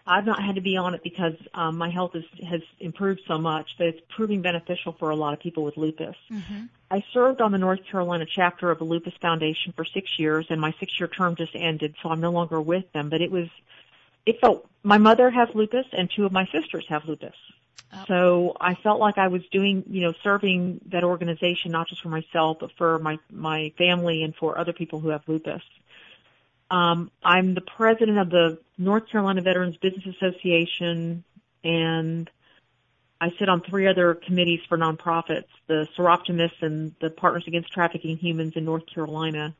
I've 0.07 0.25
not 0.25 0.41
had 0.41 0.55
to 0.55 0.61
be 0.61 0.77
on 0.77 0.95
it 0.95 1.03
because 1.03 1.35
um, 1.53 1.77
my 1.77 1.91
health 1.91 2.15
is, 2.15 2.25
has 2.49 2.63
improved 2.79 3.23
so 3.27 3.39
much 3.39 3.77
that 3.79 3.89
it's 3.89 4.01
proving 4.09 4.41
beneficial 4.41 4.93
for 4.93 5.11
a 5.11 5.17
lot 5.17 5.33
of 5.33 5.41
people 5.41 5.65
with 5.65 5.77
lupus. 5.77 6.15
Mm-hmm. 6.31 6.67
I 6.91 7.03
served 7.13 7.41
on 7.41 7.51
the 7.51 7.59
North 7.59 7.85
Carolina 7.91 8.25
chapter 8.25 8.71
of 8.71 8.79
the 8.79 8.85
Lupus 8.85 9.15
Foundation 9.21 9.73
for 9.73 9.85
six 9.85 10.19
years, 10.19 10.47
and 10.49 10.61
my 10.61 10.73
six-year 10.79 11.09
term 11.09 11.35
just 11.35 11.57
ended, 11.57 11.97
so 12.01 12.11
I'm 12.11 12.21
no 12.21 12.31
longer 12.31 12.61
with 12.61 12.91
them. 12.93 13.09
But 13.09 13.21
it 13.21 13.33
was, 13.33 13.49
it 14.25 14.41
felt 14.41 14.69
my 14.85 14.99
mother 14.99 15.29
has 15.29 15.49
lupus, 15.55 15.87
and 15.93 16.09
two 16.09 16.25
of 16.25 16.31
my 16.31 16.47
sisters 16.47 16.87
have 16.89 17.07
lupus, 17.07 17.35
So 18.07 18.57
I 18.61 18.75
felt 18.75 19.01
like 19.01 19.19
I 19.19 19.29
was 19.29 19.43
doing, 19.51 19.85
you 19.89 20.03
know, 20.03 20.13
serving 20.23 20.81
that 20.87 21.05
organization 21.05 21.73
not 21.73 21.89
just 21.89 22.03
for 22.03 22.09
myself, 22.09 22.59
but 22.61 22.71
for 22.73 22.99
my 22.99 23.19
my 23.31 23.73
family 23.79 24.23
and 24.23 24.35
for 24.35 24.59
other 24.59 24.73
people 24.73 25.01
who 25.01 25.09
have 25.09 25.23
lupus. 25.27 25.63
Um, 26.71 27.11
I'm 27.23 27.55
the 27.55 27.61
president 27.61 28.19
of 28.19 28.31
the 28.31 28.59
North 28.79 29.09
Carolina 29.09 29.41
Veterans 29.43 29.77
Business 29.77 30.05
Association, 30.17 31.25
and 31.63 32.31
I 33.21 33.31
sit 33.39 33.49
on 33.49 33.61
three 33.61 33.87
other 33.87 34.15
committees 34.15 34.61
for 34.69 34.77
nonprofits: 34.77 35.49
the 35.67 35.87
Soroptimists 35.97 36.63
and 36.63 36.95
the 37.01 37.11
Partners 37.11 37.45
Against 37.47 37.73
Trafficking 37.73 38.17
Humans 38.17 38.55
in 38.57 38.65
North 38.65 38.87
Carolina. 38.87 39.55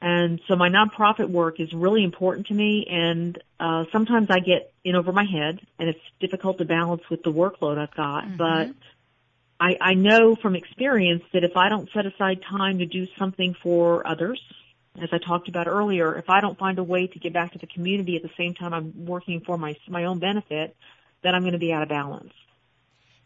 And 0.00 0.40
so 0.46 0.54
my 0.54 0.68
nonprofit 0.68 1.28
work 1.28 1.58
is 1.58 1.72
really 1.72 2.04
important 2.04 2.46
to 2.48 2.54
me 2.54 2.86
and 2.88 3.36
uh 3.58 3.84
sometimes 3.90 4.28
I 4.30 4.38
get 4.38 4.72
in 4.84 4.94
over 4.94 5.10
my 5.10 5.24
head 5.24 5.60
and 5.76 5.88
it's 5.88 6.00
difficult 6.20 6.58
to 6.58 6.64
balance 6.64 7.02
with 7.10 7.24
the 7.24 7.32
workload 7.32 7.78
I've 7.78 7.94
got, 7.94 8.24
mm-hmm. 8.24 8.36
but 8.36 8.70
I, 9.60 9.76
I 9.80 9.94
know 9.94 10.36
from 10.36 10.54
experience 10.54 11.24
that 11.32 11.42
if 11.42 11.56
I 11.56 11.68
don't 11.68 11.90
set 11.92 12.06
aside 12.06 12.42
time 12.42 12.78
to 12.78 12.86
do 12.86 13.08
something 13.18 13.54
for 13.60 14.06
others, 14.06 14.40
as 15.02 15.08
I 15.12 15.18
talked 15.18 15.48
about 15.48 15.66
earlier, 15.66 16.14
if 16.16 16.28
I 16.28 16.40
don't 16.40 16.58
find 16.58 16.78
a 16.78 16.84
way 16.84 17.06
to 17.06 17.18
get 17.18 17.32
back 17.32 17.52
to 17.52 17.58
the 17.58 17.66
community 17.66 18.16
at 18.16 18.22
the 18.22 18.30
same 18.36 18.54
time 18.54 18.74
I'm 18.74 19.06
working 19.06 19.40
for 19.40 19.56
my 19.56 19.76
my 19.88 20.04
own 20.04 20.18
benefit, 20.18 20.76
then 21.22 21.34
I'm 21.34 21.42
going 21.42 21.52
to 21.52 21.58
be 21.58 21.72
out 21.72 21.82
of 21.82 21.88
balance. 21.88 22.32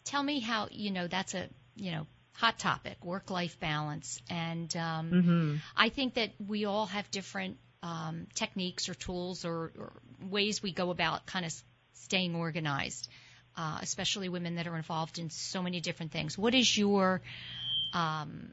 Tell 0.05 0.23
me 0.23 0.41
how 0.41 0.69
you 0.71 0.91
know 0.91 1.07
that's 1.07 1.35
a 1.35 1.49
you 1.77 1.93
know 1.93 2.07
hot 2.35 2.59
topic, 2.59 3.05
work 3.05 3.31
life 3.31 3.59
balance. 3.61 4.21
And 4.31 4.75
um, 4.77 5.11
mm-hmm. 5.11 5.57
I 5.77 5.89
think 5.91 6.15
that 6.15 6.31
we 6.45 6.65
all 6.65 6.87
have 6.87 7.11
different 7.11 7.59
um, 7.83 8.27
techniques 8.35 8.89
or 8.89 8.95
tools 8.95 9.45
or, 9.45 9.73
or, 9.79 9.93
ways 10.31 10.63
we 10.63 10.73
go 10.73 10.91
about 10.91 11.27
kind 11.27 11.45
of 11.45 11.53
staying 11.95 12.37
organized, 12.37 13.09
uh, 13.57 13.79
especially 13.83 14.29
women 14.29 14.55
that 14.55 14.69
are 14.69 14.77
involved 14.77 15.19
in 15.19 15.31
so 15.31 15.63
many 15.63 15.81
different 15.81 16.13
things. 16.13 16.39
What 16.39 16.55
is 16.55 16.77
your 16.77 17.21
um, 17.93 18.53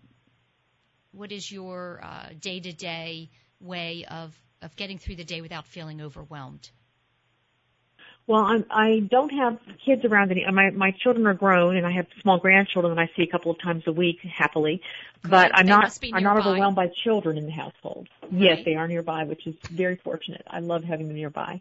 what 1.11 1.31
is 1.31 1.51
your 1.51 2.01
day 2.39 2.59
to 2.59 2.73
day 2.73 3.29
way 3.59 4.05
of, 4.09 4.35
of 4.61 4.75
getting 4.75 4.97
through 4.97 5.15
the 5.15 5.23
day 5.23 5.41
without 5.41 5.65
feeling 5.65 6.01
overwhelmed? 6.01 6.69
Well, 8.29 8.43
I'm, 8.43 8.63
I 8.69 8.99
don't 9.09 9.31
have 9.31 9.57
kids 9.83 10.05
around 10.05 10.29
any. 10.29 10.45
My 10.51 10.69
my 10.69 10.91
children 10.91 11.25
are 11.25 11.33
grown, 11.33 11.75
and 11.77 11.87
I 11.87 11.91
have 11.93 12.05
small 12.21 12.37
grandchildren 12.37 12.95
that 12.95 13.01
I 13.01 13.09
see 13.15 13.23
a 13.23 13.27
couple 13.27 13.49
of 13.49 13.59
times 13.59 13.83
a 13.87 13.91
week, 13.91 14.19
happily. 14.21 14.83
But 15.23 15.51
I'm 15.55 15.65
they 15.65 15.71
not 15.71 15.97
I'm 16.13 16.21
not 16.21 16.37
overwhelmed 16.37 16.75
by 16.75 16.91
children 17.03 17.39
in 17.39 17.47
the 17.47 17.51
household. 17.51 18.07
Right. 18.21 18.41
Yes, 18.41 18.59
they 18.65 18.75
are 18.75 18.87
nearby, 18.87 19.23
which 19.23 19.47
is 19.47 19.55
very 19.71 19.95
fortunate. 20.03 20.43
I 20.47 20.59
love 20.59 20.83
having 20.83 21.07
them 21.07 21.15
nearby. 21.15 21.59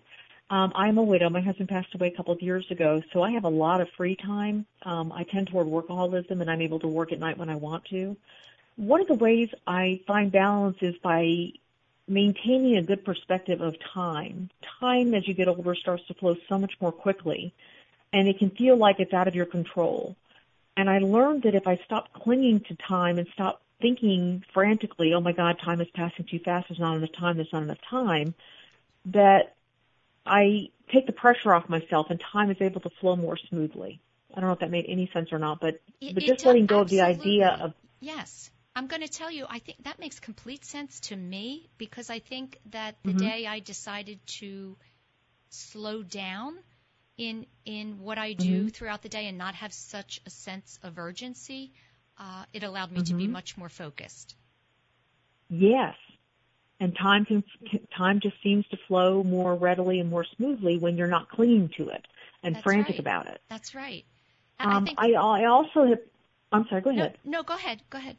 Um, 0.50 0.72
I'm 0.74 0.98
a 0.98 1.02
widow. 1.02 1.30
My 1.30 1.40
husband 1.40 1.70
passed 1.70 1.94
away 1.94 2.08
a 2.08 2.16
couple 2.16 2.34
of 2.34 2.42
years 2.42 2.66
ago, 2.70 3.02
so 3.14 3.22
I 3.22 3.30
have 3.32 3.44
a 3.44 3.50
lot 3.50 3.80
of 3.80 3.88
free 3.96 4.16
time. 4.16 4.66
Um, 4.82 5.10
I 5.10 5.24
tend 5.24 5.46
toward 5.46 5.66
workaholism, 5.66 6.42
and 6.42 6.50
I'm 6.50 6.60
able 6.60 6.80
to 6.80 6.88
work 6.88 7.12
at 7.12 7.18
night 7.18 7.38
when 7.38 7.48
I 7.48 7.56
want 7.56 7.86
to. 7.86 8.14
One 8.78 9.00
of 9.00 9.08
the 9.08 9.14
ways 9.14 9.48
I 9.66 10.00
find 10.06 10.30
balance 10.30 10.76
is 10.82 10.94
by 10.98 11.50
maintaining 12.06 12.76
a 12.76 12.82
good 12.82 13.04
perspective 13.04 13.60
of 13.60 13.74
time. 13.80 14.50
Time 14.78 15.14
as 15.14 15.26
you 15.26 15.34
get 15.34 15.48
older 15.48 15.74
starts 15.74 16.06
to 16.06 16.14
flow 16.14 16.36
so 16.48 16.58
much 16.60 16.74
more 16.80 16.92
quickly 16.92 17.52
and 18.12 18.28
it 18.28 18.38
can 18.38 18.50
feel 18.50 18.76
like 18.76 19.00
it's 19.00 19.12
out 19.12 19.26
of 19.26 19.34
your 19.34 19.46
control. 19.46 20.14
And 20.76 20.88
I 20.88 21.00
learned 21.00 21.42
that 21.42 21.56
if 21.56 21.66
I 21.66 21.80
stop 21.84 22.12
clinging 22.12 22.60
to 22.68 22.76
time 22.76 23.18
and 23.18 23.26
stop 23.32 23.62
thinking 23.80 24.44
frantically, 24.54 25.12
oh 25.12 25.20
my 25.20 25.32
God, 25.32 25.58
time 25.58 25.80
is 25.80 25.88
passing 25.92 26.26
too 26.26 26.38
fast, 26.38 26.68
there's 26.68 26.78
not 26.78 26.96
enough 26.96 27.10
time, 27.10 27.34
there's 27.34 27.52
not 27.52 27.64
enough 27.64 27.80
time, 27.90 28.32
that 29.06 29.56
I 30.24 30.70
take 30.92 31.06
the 31.06 31.12
pressure 31.12 31.52
off 31.52 31.68
myself 31.68 32.10
and 32.10 32.20
time 32.20 32.52
is 32.52 32.58
able 32.60 32.80
to 32.82 32.90
flow 32.90 33.16
more 33.16 33.36
smoothly. 33.36 33.98
I 34.32 34.38
don't 34.38 34.48
know 34.48 34.54
if 34.54 34.60
that 34.60 34.70
made 34.70 34.86
any 34.86 35.10
sense 35.12 35.32
or 35.32 35.40
not, 35.40 35.58
but, 35.58 35.80
it, 36.00 36.14
but 36.14 36.22
just 36.22 36.46
letting 36.46 36.66
go 36.66 36.82
absolutely. 36.82 37.10
of 37.10 37.18
the 37.18 37.22
idea 37.24 37.58
of 37.60 37.74
yes 38.00 38.50
I'm 38.78 38.86
going 38.86 39.02
to 39.02 39.08
tell 39.08 39.28
you, 39.28 39.44
I 39.48 39.58
think 39.58 39.82
that 39.82 39.98
makes 39.98 40.20
complete 40.20 40.64
sense 40.64 41.00
to 41.08 41.16
me 41.16 41.68
because 41.78 42.10
I 42.10 42.20
think 42.20 42.60
that 42.70 42.94
the 43.02 43.10
mm-hmm. 43.10 43.26
day 43.26 43.44
I 43.44 43.58
decided 43.58 44.20
to 44.38 44.76
slow 45.50 46.04
down 46.04 46.56
in 47.16 47.46
in 47.64 47.98
what 47.98 48.18
I 48.18 48.34
do 48.34 48.58
mm-hmm. 48.58 48.68
throughout 48.68 49.02
the 49.02 49.08
day 49.08 49.26
and 49.26 49.36
not 49.36 49.56
have 49.56 49.72
such 49.72 50.20
a 50.26 50.30
sense 50.30 50.78
of 50.84 50.96
urgency, 50.96 51.72
uh, 52.18 52.44
it 52.52 52.62
allowed 52.62 52.92
me 52.92 52.98
mm-hmm. 52.98 53.06
to 53.06 53.14
be 53.14 53.26
much 53.26 53.56
more 53.56 53.68
focused. 53.68 54.36
Yes, 55.50 55.96
and 56.78 56.96
time 56.96 57.24
can 57.24 57.42
time 57.96 58.20
just 58.20 58.36
seems 58.44 58.64
to 58.68 58.76
flow 58.86 59.24
more 59.24 59.56
readily 59.56 59.98
and 59.98 60.08
more 60.08 60.24
smoothly 60.36 60.78
when 60.78 60.96
you're 60.96 61.08
not 61.08 61.28
clinging 61.28 61.70
to 61.78 61.88
it 61.88 62.06
and 62.44 62.54
That's 62.54 62.62
frantic 62.62 62.92
right. 62.92 63.00
about 63.00 63.26
it. 63.26 63.40
That's 63.48 63.74
right. 63.74 64.04
Um, 64.60 64.70
I, 64.70 64.80
think, 64.84 64.98
I, 65.00 65.12
I 65.14 65.44
also 65.46 65.84
have. 65.84 65.98
I'm 66.52 66.64
sorry. 66.68 66.82
Go 66.82 66.92
no, 66.92 67.02
ahead. 67.02 67.18
no, 67.24 67.42
go 67.42 67.54
ahead. 67.54 67.82
Go 67.90 67.98
ahead. 67.98 68.16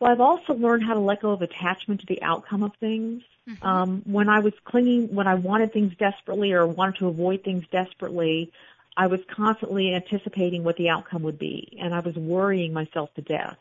Well, 0.00 0.12
I've 0.12 0.20
also 0.20 0.54
learned 0.54 0.84
how 0.84 0.94
to 0.94 1.00
let 1.00 1.22
go 1.22 1.30
of 1.30 1.42
attachment 1.42 2.00
to 2.00 2.06
the 2.06 2.22
outcome 2.22 2.62
of 2.62 2.74
things. 2.76 3.22
Mm-hmm. 3.48 3.66
Um, 3.66 4.02
when 4.04 4.28
I 4.28 4.40
was 4.40 4.52
clinging, 4.64 5.14
when 5.14 5.26
I 5.26 5.34
wanted 5.34 5.72
things 5.72 5.94
desperately 5.96 6.52
or 6.52 6.66
wanted 6.66 6.96
to 6.96 7.08
avoid 7.08 7.42
things 7.42 7.64
desperately, 7.70 8.52
I 8.96 9.06
was 9.06 9.20
constantly 9.28 9.94
anticipating 9.94 10.64
what 10.64 10.76
the 10.76 10.90
outcome 10.90 11.22
would 11.22 11.38
be, 11.38 11.78
and 11.80 11.94
I 11.94 12.00
was 12.00 12.14
worrying 12.16 12.72
myself 12.72 13.14
to 13.14 13.22
death. 13.22 13.56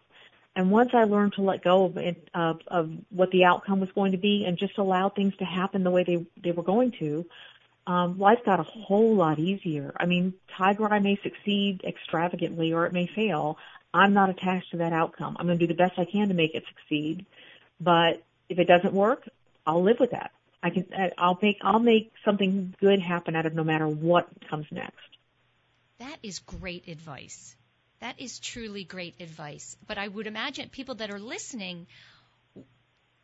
And 0.55 0.71
once 0.71 0.89
I 0.93 1.03
learned 1.03 1.33
to 1.33 1.43
let 1.43 1.63
go 1.63 1.85
of, 1.85 1.97
it, 1.97 2.29
of, 2.33 2.61
of 2.67 2.91
what 3.11 3.29
the 3.29 3.45
outcome 3.45 3.79
was 3.79 3.91
going 3.91 4.13
to 4.13 4.17
be 4.17 4.43
and 4.45 4.57
just 4.57 4.79
allow 4.79 5.09
things 5.09 5.35
to 5.37 5.45
happen 5.45 5.83
the 5.83 5.91
way 5.91 6.03
they 6.03 6.25
they 6.41 6.51
were 6.51 6.63
going 6.63 6.91
to, 6.93 7.25
um, 7.85 8.17
life 8.17 8.43
got 8.43 8.59
a 8.59 8.63
whole 8.63 9.15
lot 9.15 9.37
easier. 9.37 9.93
I 9.99 10.07
mean, 10.07 10.33
Tiger 10.57 10.91
Eye 10.91 10.99
may 10.99 11.17
succeed 11.21 11.83
extravagantly 11.83 12.73
or 12.73 12.87
it 12.87 12.93
may 12.93 13.05
fail. 13.05 13.59
I'm 13.97 14.13
not 14.13 14.29
attached 14.29 14.71
to 14.71 14.77
that 14.77 14.93
outcome. 14.93 15.37
I'm 15.39 15.47
going 15.47 15.57
to 15.57 15.67
do 15.67 15.73
the 15.73 15.77
best 15.77 15.97
I 15.97 16.05
can 16.05 16.27
to 16.27 16.33
make 16.33 16.53
it 16.53 16.63
succeed. 16.67 17.25
But 17.79 18.23
if 18.49 18.59
it 18.59 18.65
doesn't 18.65 18.93
work, 18.93 19.27
I'll 19.65 19.83
live 19.83 19.99
with 19.99 20.11
that. 20.11 20.31
I 20.61 20.69
can, 20.69 20.87
I'll 21.17 21.37
make, 21.41 21.57
I'll 21.61 21.79
make 21.79 22.11
something 22.23 22.75
good 22.79 22.99
happen 22.99 23.35
out 23.35 23.45
of 23.45 23.53
no 23.53 23.63
matter 23.63 23.87
what 23.87 24.27
comes 24.49 24.65
next. 24.71 24.95
That 25.99 26.17
is 26.21 26.39
great 26.39 26.87
advice. 26.87 27.55
That 27.99 28.19
is 28.19 28.39
truly 28.39 28.83
great 28.83 29.15
advice. 29.19 29.75
But 29.87 29.97
I 29.97 30.07
would 30.07 30.27
imagine 30.27 30.69
people 30.69 30.95
that 30.95 31.09
are 31.09 31.19
listening, 31.19 31.87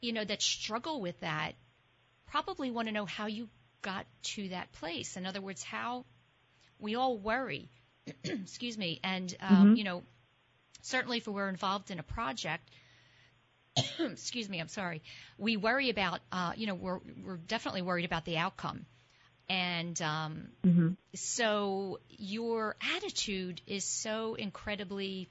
you 0.02 0.14
know, 0.14 0.24
that 0.24 0.42
struggle 0.42 1.02
with 1.02 1.20
that 1.20 1.54
probably 2.28 2.72
want 2.72 2.88
to 2.88 2.92
know 2.92 3.06
how 3.06 3.28
you 3.28 3.50
got 3.82 4.06
to 4.24 4.50
that 4.50 4.72
place. 4.74 5.18
In 5.18 5.26
other 5.26 5.42
words, 5.42 5.64
how 5.64 6.06
we 6.80 6.96
all 6.96 7.18
worry, 7.18 7.70
excuse 8.24 8.78
me, 8.78 9.00
and, 9.04 9.36
um, 9.40 9.56
mm-hmm. 9.56 9.76
you 9.76 9.84
know, 9.84 10.04
certainly 10.84 11.18
if 11.18 11.28
we're 11.28 11.50
involved 11.50 11.90
in 11.90 12.00
a 12.00 12.04
project, 12.04 12.70
excuse 14.00 14.48
me, 14.48 14.60
I'm 14.60 14.68
sorry, 14.68 15.02
we 15.38 15.58
worry 15.58 15.90
about, 15.90 16.20
uh, 16.32 16.54
you 16.56 16.68
know, 16.68 16.76
we're, 16.76 17.00
we're 17.26 17.38
definitely 17.38 17.82
worried 17.82 18.06
about 18.06 18.26
the 18.26 18.38
outcome. 18.38 18.86
And 19.50 20.00
um, 20.02 20.50
mm-hmm. 20.66 20.90
so 21.16 22.00
your 22.10 22.76
attitude 22.96 23.62
is 23.68 23.84
so 23.84 24.36
incredibly, 24.36 25.30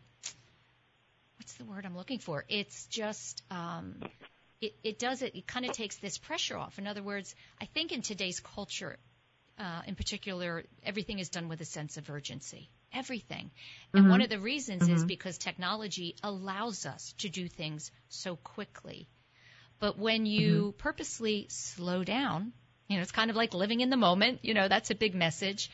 what's 1.38 1.54
the 1.54 1.64
word 1.64 1.86
I'm 1.86 1.96
looking 1.96 2.18
for? 2.18 2.44
It's 2.48 2.86
just, 2.86 3.42
um, 3.50 3.96
it, 4.60 4.74
it 4.82 4.98
does 4.98 5.22
it, 5.22 5.34
it 5.34 5.46
kind 5.46 5.64
of 5.64 5.72
takes 5.72 5.96
this 5.96 6.18
pressure 6.18 6.56
off. 6.56 6.78
In 6.78 6.86
other 6.86 7.02
words, 7.02 7.34
I 7.60 7.66
think 7.66 7.92
in 7.92 8.02
today's 8.02 8.40
culture, 8.40 8.98
uh, 9.58 9.82
in 9.86 9.94
particular, 9.94 10.64
everything 10.84 11.18
is 11.18 11.28
done 11.30 11.48
with 11.48 11.60
a 11.60 11.64
sense 11.64 11.96
of 11.96 12.10
urgency 12.10 12.68
everything. 12.94 13.50
And 13.92 14.02
mm-hmm. 14.02 14.10
one 14.10 14.22
of 14.22 14.28
the 14.28 14.38
reasons 14.38 14.82
mm-hmm. 14.82 14.94
is 14.94 15.04
because 15.04 15.38
technology 15.38 16.16
allows 16.22 16.86
us 16.86 17.14
to 17.18 17.28
do 17.28 17.48
things 17.48 17.90
so 18.08 18.36
quickly. 18.36 19.08
But 19.78 19.98
when 19.98 20.26
you 20.26 20.50
mm-hmm. 20.52 20.78
purposely 20.78 21.46
slow 21.48 22.04
down, 22.04 22.52
you 22.88 22.96
know, 22.96 23.02
it's 23.02 23.12
kind 23.12 23.30
of 23.30 23.36
like 23.36 23.54
living 23.54 23.80
in 23.80 23.90
the 23.90 23.96
moment, 23.96 24.40
you 24.42 24.54
know, 24.54 24.68
that's 24.68 24.90
a 24.90 24.94
big 24.94 25.14
message. 25.14 25.70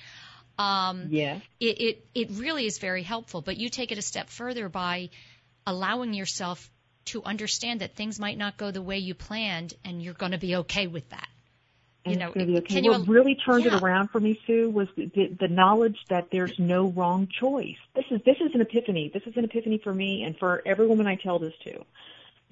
Um, 0.58 1.08
yeah. 1.10 1.40
It, 1.60 1.80
it, 1.80 2.06
it 2.14 2.28
really 2.32 2.66
is 2.66 2.78
very 2.78 3.02
helpful, 3.02 3.42
but 3.42 3.56
you 3.56 3.68
take 3.68 3.92
it 3.92 3.98
a 3.98 4.02
step 4.02 4.28
further 4.28 4.68
by 4.68 5.10
allowing 5.66 6.14
yourself 6.14 6.70
to 7.06 7.22
understand 7.22 7.80
that 7.80 7.94
things 7.94 8.18
might 8.18 8.36
not 8.36 8.56
go 8.56 8.70
the 8.70 8.82
way 8.82 8.98
you 8.98 9.14
planned 9.14 9.74
and 9.84 10.02
you're 10.02 10.14
going 10.14 10.32
to 10.32 10.38
be 10.38 10.56
okay 10.56 10.86
with 10.86 11.08
that 11.10 11.28
you 12.10 12.16
know, 12.16 12.26
it's 12.26 12.34
going 12.34 12.46
to 12.46 12.52
be 12.52 12.58
okay. 12.58 12.80
You, 12.80 12.90
what 12.90 13.08
really 13.08 13.34
turned 13.34 13.64
yeah. 13.64 13.76
it 13.76 13.82
around 13.82 14.08
for 14.08 14.20
me, 14.20 14.40
Sue, 14.46 14.70
was 14.70 14.88
the, 14.96 15.36
the 15.38 15.48
knowledge 15.48 15.98
that 16.08 16.28
there's 16.30 16.58
no 16.58 16.88
wrong 16.88 17.28
choice. 17.28 17.76
This 17.94 18.04
is 18.10 18.20
this 18.24 18.36
is 18.40 18.54
an 18.54 18.60
epiphany. 18.60 19.10
This 19.12 19.22
is 19.26 19.36
an 19.36 19.44
epiphany 19.44 19.78
for 19.78 19.92
me 19.92 20.22
and 20.24 20.36
for 20.36 20.62
every 20.66 20.86
woman 20.86 21.06
I 21.06 21.16
tell 21.16 21.38
this 21.38 21.54
to. 21.64 21.84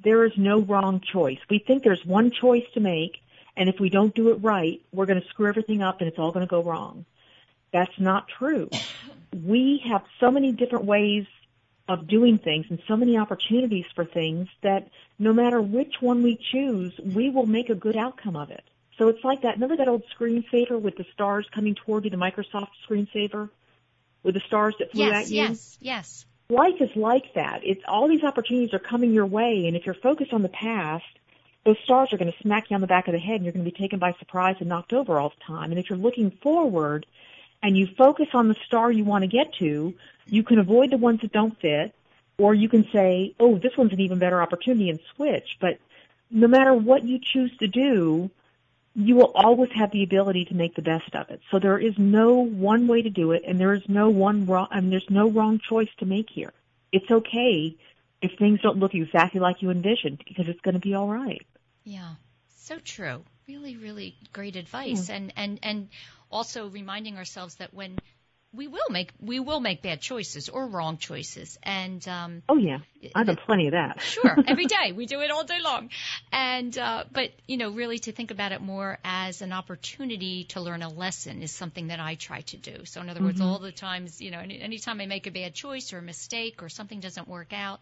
There 0.03 0.25
is 0.25 0.33
no 0.37 0.61
wrong 0.61 1.01
choice. 1.01 1.39
We 1.49 1.59
think 1.59 1.83
there's 1.83 2.05
one 2.05 2.31
choice 2.31 2.65
to 2.75 2.81
make, 2.81 3.17
and 3.57 3.69
if 3.69 3.81
we 3.81 3.89
don't 3.89 4.15
do 4.15 4.31
it 4.31 4.35
right, 4.35 4.81
we're 4.93 5.07
going 5.07 5.21
to 5.21 5.29
screw 5.29 5.49
everything 5.49 5.83
up, 5.83 6.01
and 6.01 6.09
it's 6.09 6.19
all 6.19 6.33
going 6.33 6.47
to 6.47 6.51
go 6.51 6.63
wrong. 6.63 7.05
That's 7.73 7.99
not 7.99 8.29
true. 8.29 8.71
We 9.45 9.83
have 9.87 10.03
so 10.19 10.31
many 10.31 10.53
different 10.53 10.87
ways 10.87 11.27
of 11.89 12.07
doing 12.07 12.39
things 12.39 12.67
and 12.71 12.81
so 12.89 12.97
many 12.97 13.17
opportunities 13.17 13.85
for 13.95 14.05
things 14.05 14.49
that 14.63 14.89
no 15.19 15.33
matter 15.33 15.61
which 15.61 15.95
one 16.01 16.23
we 16.23 16.39
choose, 16.53 16.93
we 16.99 17.31
will 17.31 17.47
make 17.47 17.71
a 17.71 17.75
good 17.75 17.97
outcome 17.97 18.37
of 18.37 18.51
it. 18.51 18.65
So 18.99 19.09
it's 19.09 19.23
like 19.25 19.43
that. 19.43 19.55
Remember 19.55 19.77
that 19.77 19.89
old 19.89 20.05
screensaver 20.19 20.81
with 20.81 20.97
the 20.97 21.05
stars 21.13 21.47
coming 21.55 21.75
toward 21.75 22.05
you, 22.05 22.11
the 22.11 22.17
Microsoft 22.17 22.71
screensaver? 22.89 23.51
with 24.27 24.35
the 24.35 24.41
stars 24.41 24.75
that 24.81 24.91
flew 24.91 25.07
yes, 25.07 25.27
at 25.27 25.31
you. 25.31 25.43
Yes, 25.43 25.79
yes, 25.81 26.27
Life 26.49 26.81
is 26.81 26.95
like 26.95 27.35
that. 27.35 27.61
It's 27.65 27.83
all 27.89 28.09
these 28.09 28.23
opportunities 28.23 28.75
are 28.75 28.81
coming 28.81 29.13
your 29.13 29.27
way, 29.27 29.67
and 29.67 29.77
if 29.77 29.87
you're 29.87 29.95
focused 29.95 30.33
on 30.33 30.43
the 30.43 30.49
past, 30.49 31.05
those 31.65 31.77
stars 31.85 32.13
are 32.13 32.19
going 32.19 32.31
to 32.31 32.39
smack 32.41 32.71
you 32.71 32.75
on 32.75 32.81
the 32.81 32.87
back 32.87 33.09
of 33.09 33.13
the 33.13 33.19
head, 33.19 33.37
and 33.37 33.45
you're 33.45 33.53
going 33.53 33.65
to 33.65 33.71
be 33.71 33.77
taken 33.77 33.99
by 33.99 34.13
surprise 34.19 34.57
and 34.61 34.69
knocked 34.69 34.93
over 34.93 35.19
all 35.19 35.31
the 35.31 35.45
time. 35.45 35.71
And 35.71 35.79
if 35.79 35.89
you're 35.89 35.99
looking 35.99 36.31
forward, 36.31 37.07
and 37.63 37.77
you 37.77 37.87
focus 37.87 38.29
on 38.35 38.49
the 38.49 38.57
star 38.67 38.93
you 38.93 39.05
want 39.05 39.23
to 39.23 39.29
get 39.29 39.55
to, 39.55 39.95
you 40.27 40.43
can 40.43 40.59
avoid 40.59 40.91
the 40.91 40.99
ones 40.99 41.21
that 41.23 41.33
don't 41.33 41.59
fit, 41.61 41.95
or 42.39 42.55
you 42.55 42.69
can 42.69 42.87
say, 42.93 43.35
"Oh, 43.41 43.59
this 43.59 43.77
one's 43.77 43.93
an 43.93 44.01
even 44.01 44.19
better 44.19 44.43
opportunity," 44.43 44.91
and 44.91 45.01
switch. 45.15 45.57
But 45.61 45.79
no 46.31 46.47
matter 46.47 46.75
what 46.75 47.05
you 47.05 47.19
choose 47.21 47.57
to 47.59 47.67
do, 47.67 48.31
you 48.99 49.15
will 49.15 49.31
always 49.35 49.71
have 49.73 49.91
the 49.91 50.03
ability 50.03 50.47
to 50.47 50.55
make 50.55 50.75
the 50.75 50.83
best 50.83 51.15
of 51.15 51.29
it. 51.29 51.41
So 51.51 51.59
there 51.59 51.79
is 51.79 51.95
no 51.99 52.33
one 52.33 52.89
way 52.89 53.03
to 53.03 53.11
do 53.11 53.33
it, 53.33 53.43
and 53.47 53.61
there 53.61 53.75
is 53.75 53.83
no 53.89 54.09
one 54.09 54.47
wrong, 54.47 54.69
and 54.71 54.91
there's 54.91 55.11
no 55.11 55.29
wrong 55.29 55.61
choice 55.61 55.91
to 55.99 56.07
make 56.07 56.31
here. 56.31 56.53
It's 56.93 57.11
okay 57.11 57.77
if 58.23 58.39
things 58.39 58.63
don't 58.63 58.79
look 58.79 58.95
exactly 58.95 59.39
like 59.39 59.61
you 59.61 59.71
envisioned, 59.71 60.25
because 60.27 60.49
it's 60.49 60.61
going 60.63 60.75
to 60.75 60.81
be 60.81 60.95
all 60.95 61.09
right. 61.09 61.47
Yeah, 61.85 62.15
so 62.57 62.79
true. 62.79 63.23
Really, 63.47 63.77
really 63.77 64.17
great 64.33 64.57
advice, 64.57 65.09
hmm. 65.09 65.13
and 65.13 65.33
and 65.37 65.59
and 65.63 65.89
also 66.31 66.69
reminding 66.69 67.19
ourselves 67.19 67.57
that 67.57 67.75
when 67.75 67.99
we 68.57 68.67
will 68.69 68.89
make 68.91 69.13
we 69.21 69.39
will 69.41 69.61
make 69.61 69.83
bad 69.83 70.01
choices 70.01 70.49
or 70.49 70.67
wrong 70.67 70.97
choices. 70.99 71.59
And 71.63 72.07
um 72.09 72.43
oh 72.49 72.57
yeah. 72.57 72.79
I've 73.15 73.27
done 73.27 73.37
plenty 73.37 73.67
of 73.69 73.73
that. 73.73 74.01
Sure. 74.03 74.37
Every 74.47 74.67
day. 74.67 74.93
We 74.93 75.07
do 75.07 75.21
it 75.21 75.31
all 75.31 75.45
day 75.45 75.61
long. 75.63 75.91
And 76.33 76.77
uh 76.79 77.05
but 77.13 77.31
you 77.47 77.57
know 77.57 77.71
really 77.71 77.99
to 78.01 78.13
think 78.13 78.31
about 78.31 78.53
it 78.53 78.61
more 78.61 78.99
as 79.05 79.43
an 79.43 79.53
opportunity 79.53 80.45
to 80.45 80.61
learn 80.61 80.83
a 80.83 80.89
lesson 80.89 81.43
is 81.43 81.53
something 81.53 81.89
that 81.89 82.01
i 82.01 82.15
try 82.15 82.41
to 82.43 82.57
do. 82.57 82.85
So 82.85 83.01
in 83.01 83.09
other 83.09 83.23
words 83.23 83.41
Mm-hmm. 83.41 83.49
all 83.49 83.59
the 83.59 83.73
times 83.73 84.21
you 84.21 84.31
know 84.31 84.39
any 84.39 84.61
anytime 84.61 85.01
i 85.01 85.07
make 85.07 85.27
a 85.27 85.31
bad 85.31 85.55
choice 85.55 85.93
or 85.93 85.99
a 85.99 86.03
mistake 86.03 86.63
or 86.63 86.69
something 86.69 87.01
doesn't 87.01 87.29
work 87.29 87.53
out 87.53 87.81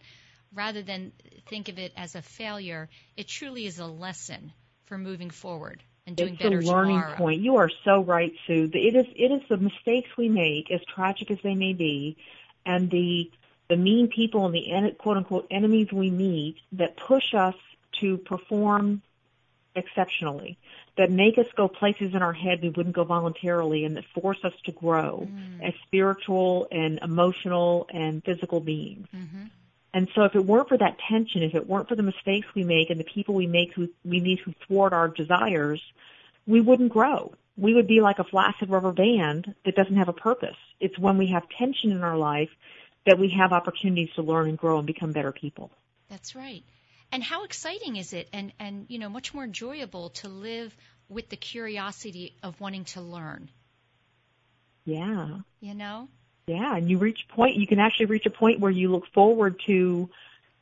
rather 0.53 0.81
than 0.81 1.11
think 1.49 1.69
of 1.69 1.79
it 1.79 1.93
as 1.97 2.15
a 2.15 2.21
failure 2.21 2.89
it 3.17 3.27
truly 3.27 3.65
is 3.65 3.79
a 3.79 3.85
lesson 3.85 4.51
for 4.85 4.97
moving 4.97 5.29
forward 5.29 5.81
and 6.07 6.15
doing 6.15 6.33
it's 6.33 6.43
better 6.43 6.59
a 6.59 6.61
learning 6.61 7.03
tomorrow 7.03 7.15
point. 7.17 7.41
You 7.41 7.55
are 7.57 7.69
so 7.83 8.01
right, 8.03 8.33
Sue. 8.45 8.69
It 8.73 8.95
is 8.95 9.05
it 9.15 9.31
is 9.31 9.41
the 9.49 9.57
mistakes 9.57 10.09
we 10.17 10.29
make, 10.29 10.71
as 10.71 10.81
tragic 10.85 11.31
as 11.31 11.39
they 11.43 11.55
may 11.55 11.73
be, 11.73 12.17
and 12.65 12.89
the 12.89 13.31
the 13.69 13.77
mean 13.77 14.07
people 14.07 14.45
and 14.45 14.53
the 14.53 14.71
en- 14.71 14.95
quote 14.95 15.17
unquote 15.17 15.47
enemies 15.51 15.91
we 15.91 16.09
meet 16.09 16.57
that 16.73 16.95
push 16.97 17.33
us 17.33 17.55
to 18.01 18.17
perform 18.17 19.01
exceptionally, 19.75 20.57
that 20.97 21.11
make 21.11 21.37
us 21.37 21.47
go 21.55 21.67
places 21.67 22.13
in 22.13 22.21
our 22.21 22.33
head 22.33 22.61
we 22.61 22.69
wouldn't 22.69 22.95
go 22.95 23.03
voluntarily, 23.03 23.83
and 23.85 23.95
that 23.97 24.05
force 24.13 24.43
us 24.43 24.53
to 24.65 24.71
grow 24.71 25.31
as 25.59 25.73
spiritual 25.85 26.67
and 26.71 26.99
emotional 27.01 27.87
and 27.91 28.23
physical 28.23 28.59
beings. 28.59 29.07
Mhm. 29.13 29.49
And 29.95 30.09
so 30.13 30.25
if 30.25 30.35
it 30.35 30.45
weren't 30.45 30.67
for 30.67 30.77
that 30.77 30.97
tension, 31.09 31.41
if 31.41 31.55
it 31.55 31.67
weren't 31.67 31.87
for 31.87 31.95
the 31.95 32.03
mistakes 32.03 32.45
we 32.53 32.65
make 32.65 32.89
and 32.89 32.99
the 32.99 33.05
people 33.05 33.33
we 33.33 33.47
make 33.47 33.71
who 33.73 33.87
we 34.03 34.19
meet 34.19 34.41
who 34.41 34.53
thwart 34.67 34.91
our 34.91 35.07
desires, 35.07 35.81
we 36.45 36.59
wouldn't 36.59 36.91
grow. 36.91 37.33
We 37.55 37.73
would 37.73 37.87
be 37.87 38.01
like 38.01 38.19
a 38.19 38.25
flaccid 38.25 38.69
rubber 38.69 38.91
band 38.91 39.55
that 39.63 39.75
doesn't 39.77 39.95
have 39.95 40.09
a 40.09 40.13
purpose. 40.13 40.57
It's 40.81 40.99
when 40.99 41.17
we 41.17 41.27
have 41.27 41.43
tension 41.57 41.91
in 41.91 42.03
our 42.03 42.17
life 42.17 42.49
that 43.05 43.17
we 43.17 43.29
have 43.39 43.53
opportunities 43.53 44.09
to 44.15 44.21
learn 44.21 44.49
and 44.49 44.57
grow 44.57 44.79
and 44.79 44.85
become 44.85 45.13
better 45.13 45.31
people. 45.31 45.71
That's 46.09 46.35
right. 46.35 46.63
And 47.13 47.23
how 47.23 47.45
exciting 47.45 47.95
is 47.95 48.11
it 48.11 48.27
and 48.33 48.51
and 48.59 48.87
you 48.89 48.99
know 48.99 49.07
much 49.07 49.33
more 49.33 49.45
enjoyable 49.45 50.09
to 50.21 50.27
live 50.27 50.75
with 51.07 51.29
the 51.29 51.37
curiosity 51.37 52.35
of 52.43 52.59
wanting 52.59 52.83
to 52.83 52.99
learn, 52.99 53.49
Yeah. 54.83 55.39
you 55.61 55.73
know? 55.73 56.09
Yeah, 56.47 56.75
and 56.75 56.89
you 56.89 56.99
reach 56.99 57.27
point, 57.29 57.55
you 57.55 57.65
can 57.65 57.79
actually 57.79 58.05
reach 58.05 58.25
a 58.25 58.29
point 58.29 58.59
where 58.59 58.71
you 58.71 58.91
look 58.91 59.07
forward 59.13 59.59
to 59.65 60.09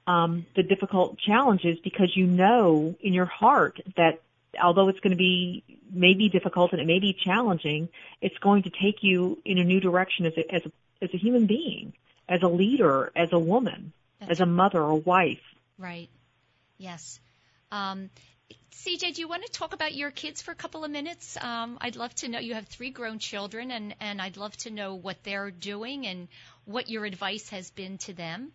um, 0.07 0.45
the 0.55 0.63
difficult 0.63 1.17
challenges 1.17 1.77
because 1.83 2.15
you 2.15 2.25
know 2.25 2.95
in 3.01 3.13
your 3.13 3.25
heart 3.25 3.81
that 3.97 4.21
although 4.61 4.87
it's 4.87 4.99
going 4.99 5.11
to 5.11 5.17
be 5.17 5.63
maybe 5.91 6.29
difficult 6.29 6.71
and 6.71 6.81
it 6.81 6.87
may 6.87 6.99
be 6.99 7.13
challenging, 7.13 7.89
it's 8.21 8.37
going 8.37 8.63
to 8.63 8.69
take 8.69 9.03
you 9.03 9.41
in 9.43 9.57
a 9.57 9.63
new 9.63 9.79
direction 9.79 10.25
as 10.25 10.33
a, 10.37 10.55
as 10.55 10.61
a, 10.65 10.71
as 11.03 11.09
a 11.13 11.17
human 11.17 11.47
being, 11.47 11.93
as 12.29 12.41
a 12.43 12.47
leader, 12.47 13.11
as 13.15 13.33
a 13.33 13.39
woman, 13.39 13.91
That's 14.19 14.31
as 14.31 14.39
a 14.39 14.45
mother 14.45 14.81
or 14.81 14.95
wife. 14.95 15.41
right. 15.77 16.09
Yes. 16.77 17.19
Um 17.71 18.09
CJ, 18.73 19.15
do 19.15 19.21
you 19.21 19.27
want 19.27 19.45
to 19.45 19.51
talk 19.51 19.73
about 19.73 19.93
your 19.93 20.11
kids 20.11 20.41
for 20.41 20.51
a 20.51 20.55
couple 20.55 20.83
of 20.83 20.91
minutes? 20.91 21.37
Um, 21.41 21.77
I'd 21.79 21.95
love 21.95 22.13
to 22.15 22.27
know. 22.27 22.39
You 22.39 22.55
have 22.55 22.67
three 22.67 22.89
grown 22.89 23.19
children, 23.19 23.71
and, 23.71 23.95
and 23.99 24.21
I'd 24.21 24.35
love 24.35 24.57
to 24.57 24.71
know 24.71 24.95
what 24.95 25.23
they're 25.23 25.51
doing 25.51 26.07
and 26.07 26.27
what 26.65 26.89
your 26.89 27.05
advice 27.05 27.49
has 27.49 27.69
been 27.71 27.97
to 27.99 28.13
them. 28.13 28.51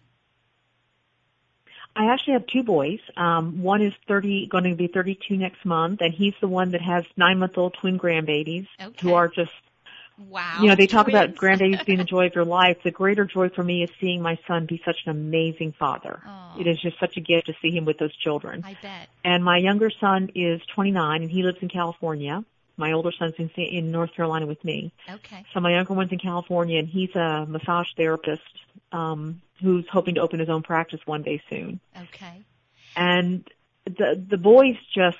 I 1.97 2.13
actually 2.13 2.35
have 2.35 2.47
two 2.47 2.63
boys. 2.63 3.01
Um, 3.17 3.63
one 3.63 3.81
is 3.81 3.93
30, 4.07 4.49
going 4.49 4.65
to 4.65 4.75
be 4.75 4.89
32 4.89 5.37
next 5.37 5.65
month, 5.65 6.01
and 6.01 6.13
he's 6.13 6.35
the 6.41 6.49
one 6.49 6.73
that 6.73 6.83
has 6.83 7.05
nine-month-old 7.17 7.75
twin 7.81 7.99
grandbabies 7.99 8.67
Okay. 8.81 8.99
who 9.01 9.15
are 9.15 9.29
just 9.29 9.53
Wow. 10.19 10.59
you 10.61 10.69
know, 10.69 10.75
they 10.75 10.87
talk 10.87 11.09
about 11.09 11.37
twins. 11.37 11.61
grandbabies 11.61 11.87
being 11.87 11.99
the 11.99 12.05
joy 12.17 12.27
of 12.27 12.35
your 12.35 12.45
life. 12.45 12.79
The 12.83 12.91
greater 12.91 13.25
joy 13.25 13.51
for 13.51 13.63
me 13.63 13.85
is 13.85 13.91
seeing 14.01 14.21
my 14.21 14.39
son 14.47 14.67
be 14.67 14.83
such 14.85 14.97
an 15.07 15.11
amazing 15.11 15.73
father. 15.79 16.21
Aw. 16.27 16.59
It 16.59 16.67
is 16.67 16.81
just 16.81 16.99
such 16.99 17.17
a 17.17 17.21
gift 17.21 17.47
to 17.47 17.55
see 17.63 17.71
him 17.71 17.85
with 17.85 17.99
those 17.99 18.15
children. 18.17 18.63
I 18.65 18.77
bet. 18.83 19.09
And 19.25 19.45
my 19.45 19.59
younger 19.59 19.91
son 19.91 20.31
is 20.35 20.61
29 20.75 21.23
and 21.23 21.31
he 21.31 21.43
lives 21.43 21.59
in 21.61 21.69
California. 21.69 22.45
My 22.77 22.93
older 22.93 23.13
son's 23.13 23.35
in, 23.39 23.49
in 23.51 23.91
North 23.91 24.15
Carolina 24.15 24.47
with 24.47 24.65
me. 24.65 24.93
Okay. 25.09 25.45
So 25.53 25.61
my 25.61 25.73
younger 25.73 25.95
one's 25.95 26.13
in 26.13 26.19
California 26.19 26.79
and 26.79 26.89
he's 26.89 27.15
a 27.15 27.47
massage 27.47 27.89
therapist, 27.97 28.43
um, 28.93 29.41
who's 29.63 29.89
hoping 29.89 30.17
to 30.17 30.21
open 30.21 30.41
his 30.41 30.49
own 30.49 30.63
practice 30.63 31.01
one 31.05 31.23
day 31.23 31.43
soon. 31.51 31.81
Okay. 31.97 32.43
And 32.97 33.49
the, 33.85 34.23
the 34.29 34.39
boys 34.39 34.77
just, 34.95 35.19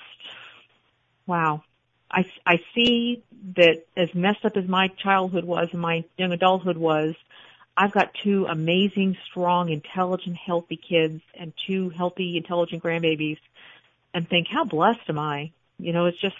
wow. 1.25 1.63
I, 2.11 2.25
I 2.45 2.61
see 2.73 3.23
that 3.55 3.85
as 3.95 4.13
messed 4.13 4.45
up 4.45 4.57
as 4.57 4.67
my 4.67 4.87
childhood 4.87 5.45
was 5.45 5.69
and 5.71 5.81
my 5.81 6.03
young 6.17 6.31
adulthood 6.31 6.77
was, 6.77 7.15
I've 7.75 7.91
got 7.91 8.13
two 8.13 8.45
amazing, 8.45 9.17
strong, 9.25 9.69
intelligent, 9.69 10.35
healthy 10.35 10.75
kids 10.75 11.21
and 11.33 11.53
two 11.65 11.89
healthy, 11.89 12.35
intelligent 12.35 12.83
grandbabies 12.83 13.37
and 14.13 14.27
think, 14.27 14.47
how 14.47 14.65
blessed 14.65 15.07
am 15.07 15.19
I? 15.19 15.51
You 15.77 15.93
know, 15.93 16.05
it's 16.07 16.19
just, 16.19 16.35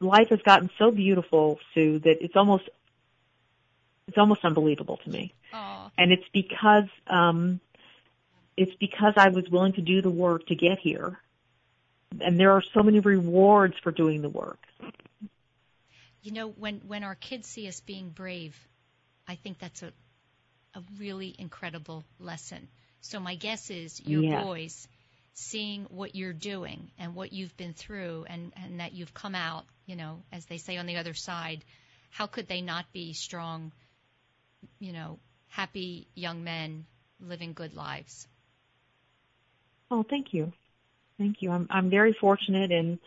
life 0.00 0.30
has 0.30 0.42
gotten 0.42 0.68
so 0.78 0.90
beautiful, 0.90 1.60
Sue, 1.74 2.00
that 2.00 2.22
it's 2.24 2.34
almost, 2.34 2.68
it's 4.08 4.18
almost 4.18 4.44
unbelievable 4.44 4.98
to 5.04 5.10
me. 5.10 5.32
Oh, 5.52 5.90
And 5.96 6.10
it's 6.12 6.26
because, 6.32 6.88
um, 7.06 7.60
it's 8.56 8.74
because 8.80 9.14
I 9.16 9.28
was 9.28 9.48
willing 9.48 9.74
to 9.74 9.80
do 9.80 10.02
the 10.02 10.10
work 10.10 10.46
to 10.46 10.54
get 10.54 10.78
here. 10.80 11.18
And 12.20 12.38
there 12.38 12.50
are 12.52 12.62
so 12.74 12.82
many 12.82 13.00
rewards 13.00 13.74
for 13.82 13.92
doing 13.92 14.22
the 14.22 14.28
work. 14.28 14.58
You 16.22 16.32
know, 16.32 16.48
when 16.48 16.80
when 16.86 17.04
our 17.04 17.14
kids 17.16 17.48
see 17.48 17.68
us 17.68 17.80
being 17.80 18.10
brave, 18.10 18.56
I 19.28 19.36
think 19.36 19.58
that's 19.58 19.82
a 19.82 19.92
a 20.74 20.82
really 20.98 21.34
incredible 21.38 22.04
lesson. 22.18 22.68
So 23.00 23.20
my 23.20 23.34
guess 23.36 23.70
is 23.70 24.00
your 24.00 24.22
Yes. 24.22 24.46
boys 24.46 24.88
seeing 25.34 25.84
what 25.86 26.14
you're 26.14 26.32
doing 26.32 26.90
and 26.98 27.14
what 27.14 27.32
you've 27.32 27.56
been 27.56 27.74
through 27.74 28.26
and 28.28 28.52
and 28.56 28.80
that 28.80 28.92
you've 28.92 29.14
come 29.14 29.34
out, 29.34 29.64
you 29.86 29.96
know, 29.96 30.22
as 30.32 30.46
they 30.46 30.58
say 30.58 30.76
on 30.78 30.86
the 30.86 30.96
other 30.96 31.14
side, 31.14 31.64
how 32.10 32.26
could 32.26 32.48
they 32.48 32.60
not 32.62 32.92
be 32.92 33.12
strong, 33.14 33.72
you 34.78 34.92
know, 34.92 35.18
happy 35.48 36.06
young 36.14 36.44
men 36.44 36.86
living 37.20 37.52
good 37.54 37.74
lives? 37.74 38.26
Oh, 39.90 40.02
thank 40.08 40.32
you. 40.34 40.52
Thank 41.18 41.42
you. 41.42 41.50
I'm, 41.50 41.66
I'm 41.70 41.90
very 41.90 42.12
fortunate 42.12 42.72
and 42.72 42.98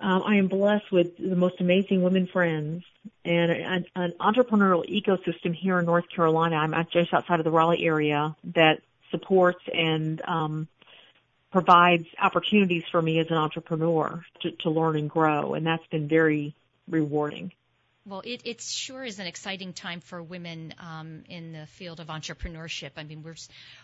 um, 0.00 0.22
I 0.24 0.36
am 0.36 0.48
blessed 0.48 0.92
with 0.92 1.16
the 1.16 1.36
most 1.36 1.60
amazing 1.60 2.02
women 2.02 2.26
friends 2.26 2.84
and 3.24 3.50
an, 3.50 3.86
an 3.96 4.12
entrepreneurial 4.20 4.86
ecosystem 4.88 5.54
here 5.54 5.78
in 5.78 5.86
North 5.86 6.08
Carolina. 6.08 6.56
I'm 6.56 6.86
just 6.92 7.12
outside 7.12 7.40
of 7.40 7.44
the 7.44 7.50
Raleigh 7.50 7.84
area 7.84 8.36
that 8.54 8.80
supports 9.10 9.60
and 9.72 10.20
um, 10.24 10.68
provides 11.50 12.06
opportunities 12.20 12.84
for 12.90 13.00
me 13.02 13.18
as 13.18 13.28
an 13.30 13.36
entrepreneur 13.36 14.24
to, 14.42 14.50
to 14.52 14.70
learn 14.70 14.96
and 14.96 15.10
grow, 15.10 15.54
and 15.54 15.66
that's 15.66 15.86
been 15.86 16.06
very 16.08 16.54
rewarding. 16.88 17.52
Well, 18.06 18.22
it, 18.24 18.42
it 18.44 18.62
sure 18.62 19.04
is 19.04 19.18
an 19.18 19.26
exciting 19.26 19.74
time 19.74 20.00
for 20.00 20.22
women 20.22 20.74
um, 20.78 21.24
in 21.28 21.52
the 21.52 21.66
field 21.66 22.00
of 22.00 22.06
entrepreneurship. 22.06 22.92
I 22.96 23.02
mean, 23.02 23.22
we're 23.22 23.36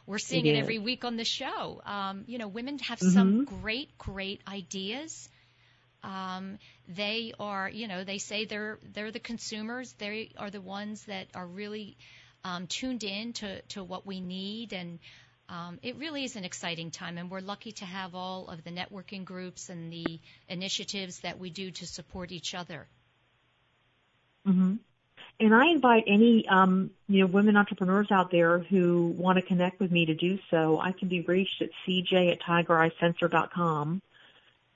we're 0.07 0.19
seeing 0.19 0.47
It 0.47 0.55
it, 0.55 0.59
every 0.59 0.79
week 0.79 1.05
on 1.05 1.17
the 1.17 1.25
show. 1.25 1.83
Um, 1.85 2.25
you 2.27 2.39
know, 2.39 2.49
women 2.49 2.79
have 2.79 3.01
some 3.01 3.45
Mhm. 3.45 3.61
great, 3.61 3.99
great 3.99 4.41
ideas. 4.49 5.29
Um, 6.05 6.59
they 6.87 7.33
are, 7.41 7.69
you 7.69 7.89
know, 7.89 8.05
they 8.05 8.19
say 8.19 8.45
they're 8.45 8.79
they're 8.93 9.11
the 9.11 9.21
consumers. 9.21 9.93
They 9.95 10.31
are 10.37 10.51
the 10.51 10.61
ones 10.61 11.05
that 11.05 11.29
are 11.35 11.47
really 11.47 11.97
um, 12.45 12.67
tuned 12.67 13.05
in 13.05 13.33
to 13.35 13.63
to 13.63 13.83
what 13.83 14.07
we 14.07 14.21
need, 14.21 14.75
and 14.75 14.99
um, 15.49 15.79
it 15.83 15.97
really 15.97 16.25
is 16.25 16.37
an 16.37 16.45
exciting 16.45 16.91
time. 16.91 17.17
And 17.17 17.31
we're 17.31 17.41
lucky 17.41 17.73
to 17.73 17.87
have 17.87 18.15
all 18.15 18.49
of 18.49 18.63
the 18.65 18.71
networking 18.71 19.25
groups 19.25 19.71
and 19.71 19.91
the 19.91 20.21
initiatives 20.49 21.21
that 21.21 21.39
we 21.39 21.51
do 21.51 21.71
to 21.71 21.87
support 21.87 22.33
each 22.33 22.55
other. 22.55 22.87
hmm 24.45 24.75
And 25.41 25.55
I 25.55 25.67
invite 25.69 26.05
any, 26.07 26.47
um, 26.49 26.91
you 27.09 27.21
know, 27.21 27.27
women 27.27 27.57
entrepreneurs 27.57 28.11
out 28.11 28.31
there 28.31 28.59
who 28.59 29.15
want 29.17 29.37
to 29.37 29.43
connect 29.43 29.81
with 29.81 29.91
me 29.91 30.07
to 30.07 30.15
do 30.15 30.39
so. 30.51 30.79
I 30.79 30.93
can 30.93 31.09
be 31.09 31.23
reached 31.23 31.63
at 31.63 31.71
cj 31.87 32.33
at 32.33 32.41
tigereyesensor.com. 32.43 34.03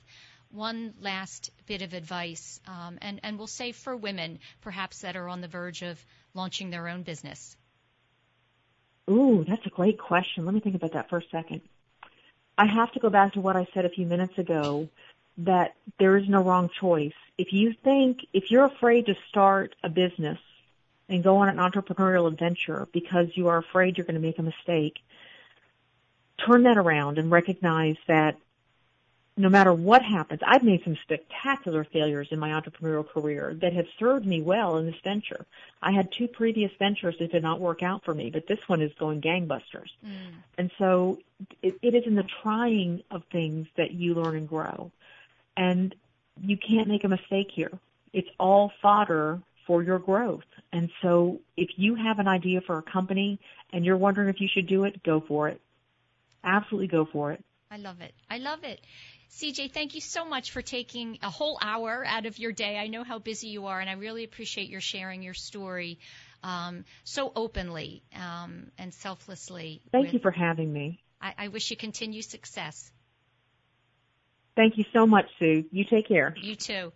one 0.50 0.94
last 1.00 1.52
bit 1.68 1.82
of 1.82 1.94
advice, 1.94 2.60
um, 2.68 2.98
and 3.02 3.20
and 3.24 3.38
we'll 3.38 3.48
say 3.48 3.72
for 3.72 3.96
women, 3.96 4.40
perhaps 4.62 5.02
that 5.02 5.16
are 5.16 5.28
on 5.28 5.42
the 5.42 5.48
verge 5.48 5.84
of 5.84 6.04
launching 6.34 6.70
their 6.70 6.88
own 6.88 7.04
business. 7.04 7.56
Ooh, 9.10 9.46
that's 9.48 9.66
a 9.66 9.70
great 9.70 10.00
question. 10.00 10.46
Let 10.46 10.56
me 10.56 10.60
think 10.60 10.76
about 10.76 10.94
that 10.94 11.10
for 11.10 11.18
a 11.18 11.24
second. 11.30 11.62
I 12.58 12.66
have 12.66 12.92
to 12.94 13.00
go 13.00 13.10
back 13.10 13.34
to 13.34 13.42
what 13.42 13.56
I 13.56 13.68
said 13.74 13.86
a 13.86 13.90
few 13.90 14.06
minutes 14.06 14.38
ago 14.38 14.88
that 15.40 15.76
there 16.00 16.16
is 16.18 16.30
no 16.30 16.42
wrong 16.42 16.70
choice. 16.80 17.14
If 17.38 17.52
you 17.52 17.74
think, 17.84 18.20
if 18.32 18.50
you're 18.50 18.66
afraid 18.66 19.08
to 19.08 19.16
start 19.30 19.76
a 19.84 19.90
business 19.90 20.40
and 21.10 21.24
go 21.24 21.38
on 21.38 21.50
an 21.50 21.58
entrepreneurial 21.58 22.28
adventure 22.28 22.88
because 22.92 23.28
you 23.36 23.48
are 23.50 23.58
afraid 23.58 23.98
you're 23.98 24.06
going 24.06 24.16
to 24.16 24.22
make 24.22 24.40
a 24.40 24.44
mistake, 24.44 25.00
turn 26.46 26.64
that 26.64 26.78
around 26.78 27.18
and 27.18 27.30
recognize 27.30 27.98
that 28.08 28.38
no 29.36 29.50
matter 29.50 29.74
what 29.74 30.04
happens, 30.04 30.42
I've 30.46 30.64
made 30.64 30.84
some 30.84 30.96
spectacular 31.02 31.84
failures 31.84 32.28
in 32.30 32.38
my 32.38 32.50
entrepreneurial 32.50 33.08
career 33.08 33.56
that 33.62 33.74
have 33.74 33.88
served 33.98 34.28
me 34.28 34.42
well 34.42 34.78
in 34.78 34.86
this 34.86 35.00
venture. 35.04 35.46
I 35.82 35.92
had 35.92 36.12
two 36.12 36.28
previous 36.28 36.72
ventures 36.78 37.16
that 37.18 37.32
did 37.32 37.42
not 37.42 37.60
work 37.60 37.82
out 37.82 38.04
for 38.06 38.14
me, 38.14 38.30
but 38.30 38.46
this 38.46 38.60
one 38.68 38.82
is 38.82 38.94
going 39.00 39.22
gangbusters. 39.22 39.90
Mm. 40.06 40.34
And 40.60 40.72
so 40.78 41.20
it, 41.64 41.76
it 41.82 41.96
is 41.96 42.06
in 42.06 42.14
the 42.14 42.28
trying 42.44 43.02
of 43.10 43.24
things 43.32 43.68
that 43.76 43.92
you 43.92 44.14
learn 44.14 44.36
and 44.36 44.48
grow. 44.48 44.92
And 45.58 45.96
you 46.42 46.58
can't 46.58 46.88
make 46.88 47.04
a 47.04 47.10
mistake 47.10 47.50
here. 47.52 47.72
It's 48.12 48.30
all 48.40 48.72
fodder 48.84 49.42
for 49.66 49.84
your 49.84 50.00
growth. 50.00 50.44
And 50.72 50.90
so 51.02 51.40
if 51.58 51.70
you 51.78 51.96
have 51.96 52.20
an 52.20 52.28
idea 52.28 52.62
for 52.62 52.78
a 52.78 52.82
company 52.82 53.40
and 53.72 53.86
you're 53.86 53.98
wondering 53.98 54.30
if 54.30 54.40
you 54.40 54.48
should 54.54 54.68
do 54.68 54.84
it, 54.86 55.04
go 55.04 55.22
for 55.28 55.50
it. 55.50 55.62
Absolutely 56.44 56.88
go 56.88 57.06
for 57.06 57.32
it. 57.32 57.44
I 57.72 57.78
love 57.78 58.02
it. 58.02 58.14
I 58.30 58.38
love 58.38 58.64
it. 58.64 58.82
CJ, 59.32 59.72
thank 59.72 59.96
you 59.96 60.02
so 60.02 60.26
much 60.26 60.52
for 60.52 60.62
taking 60.62 61.18
a 61.24 61.30
whole 61.30 61.58
hour 61.60 62.06
out 62.06 62.28
of 62.28 62.38
your 62.38 62.52
day. 62.52 62.78
I 62.78 62.88
know 62.88 63.04
how 63.04 63.18
busy 63.18 63.48
you 63.48 63.66
are, 63.66 63.80
and 63.80 63.90
I 63.90 63.94
really 63.94 64.24
appreciate 64.24 64.70
your 64.70 64.82
sharing 64.82 65.24
your 65.24 65.34
story 65.34 65.98
um, 66.44 66.86
so 67.04 67.32
openly 67.36 68.04
um, 68.16 68.68
and 68.78 68.94
selflessly. 68.94 69.82
Thank 69.92 70.06
with- 70.06 70.14
you 70.14 70.20
for 70.20 70.32
having 70.32 70.72
me. 70.72 71.00
I, 71.20 71.34
I 71.38 71.48
wish 71.48 71.72
you 71.72 71.78
continued 71.78 72.26
success. 72.26 72.92
Thank 74.56 74.78
you 74.78 74.86
so 74.94 75.08
much, 75.08 75.26
Sue. 75.40 75.66
You 75.72 75.84
take 75.86 76.08
care. 76.08 76.36
You 76.40 76.56
too. 76.56 76.94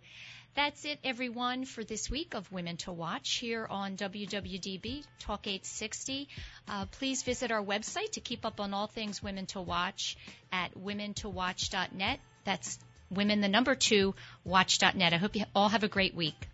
That's 0.58 0.84
it, 0.84 0.98
everyone, 1.04 1.66
for 1.66 1.84
this 1.84 2.10
week 2.10 2.34
of 2.34 2.50
Women 2.50 2.78
to 2.78 2.90
Watch 2.90 3.36
here 3.36 3.64
on 3.70 3.96
WWDB 3.96 5.04
Talk 5.20 5.46
860. 5.46 6.28
Uh, 6.66 6.86
please 6.86 7.22
visit 7.22 7.52
our 7.52 7.62
website 7.62 8.10
to 8.14 8.20
keep 8.20 8.44
up 8.44 8.58
on 8.58 8.74
all 8.74 8.88
things 8.88 9.22
Women 9.22 9.46
to 9.46 9.60
Watch 9.60 10.16
at 10.50 10.76
womentowatch.net. 10.76 12.18
That's 12.42 12.76
women, 13.08 13.40
the 13.40 13.46
number 13.46 13.76
two, 13.76 14.16
watch.net. 14.42 15.12
I 15.12 15.16
hope 15.18 15.36
you 15.36 15.44
all 15.54 15.68
have 15.68 15.84
a 15.84 15.88
great 15.88 16.16
week. 16.16 16.47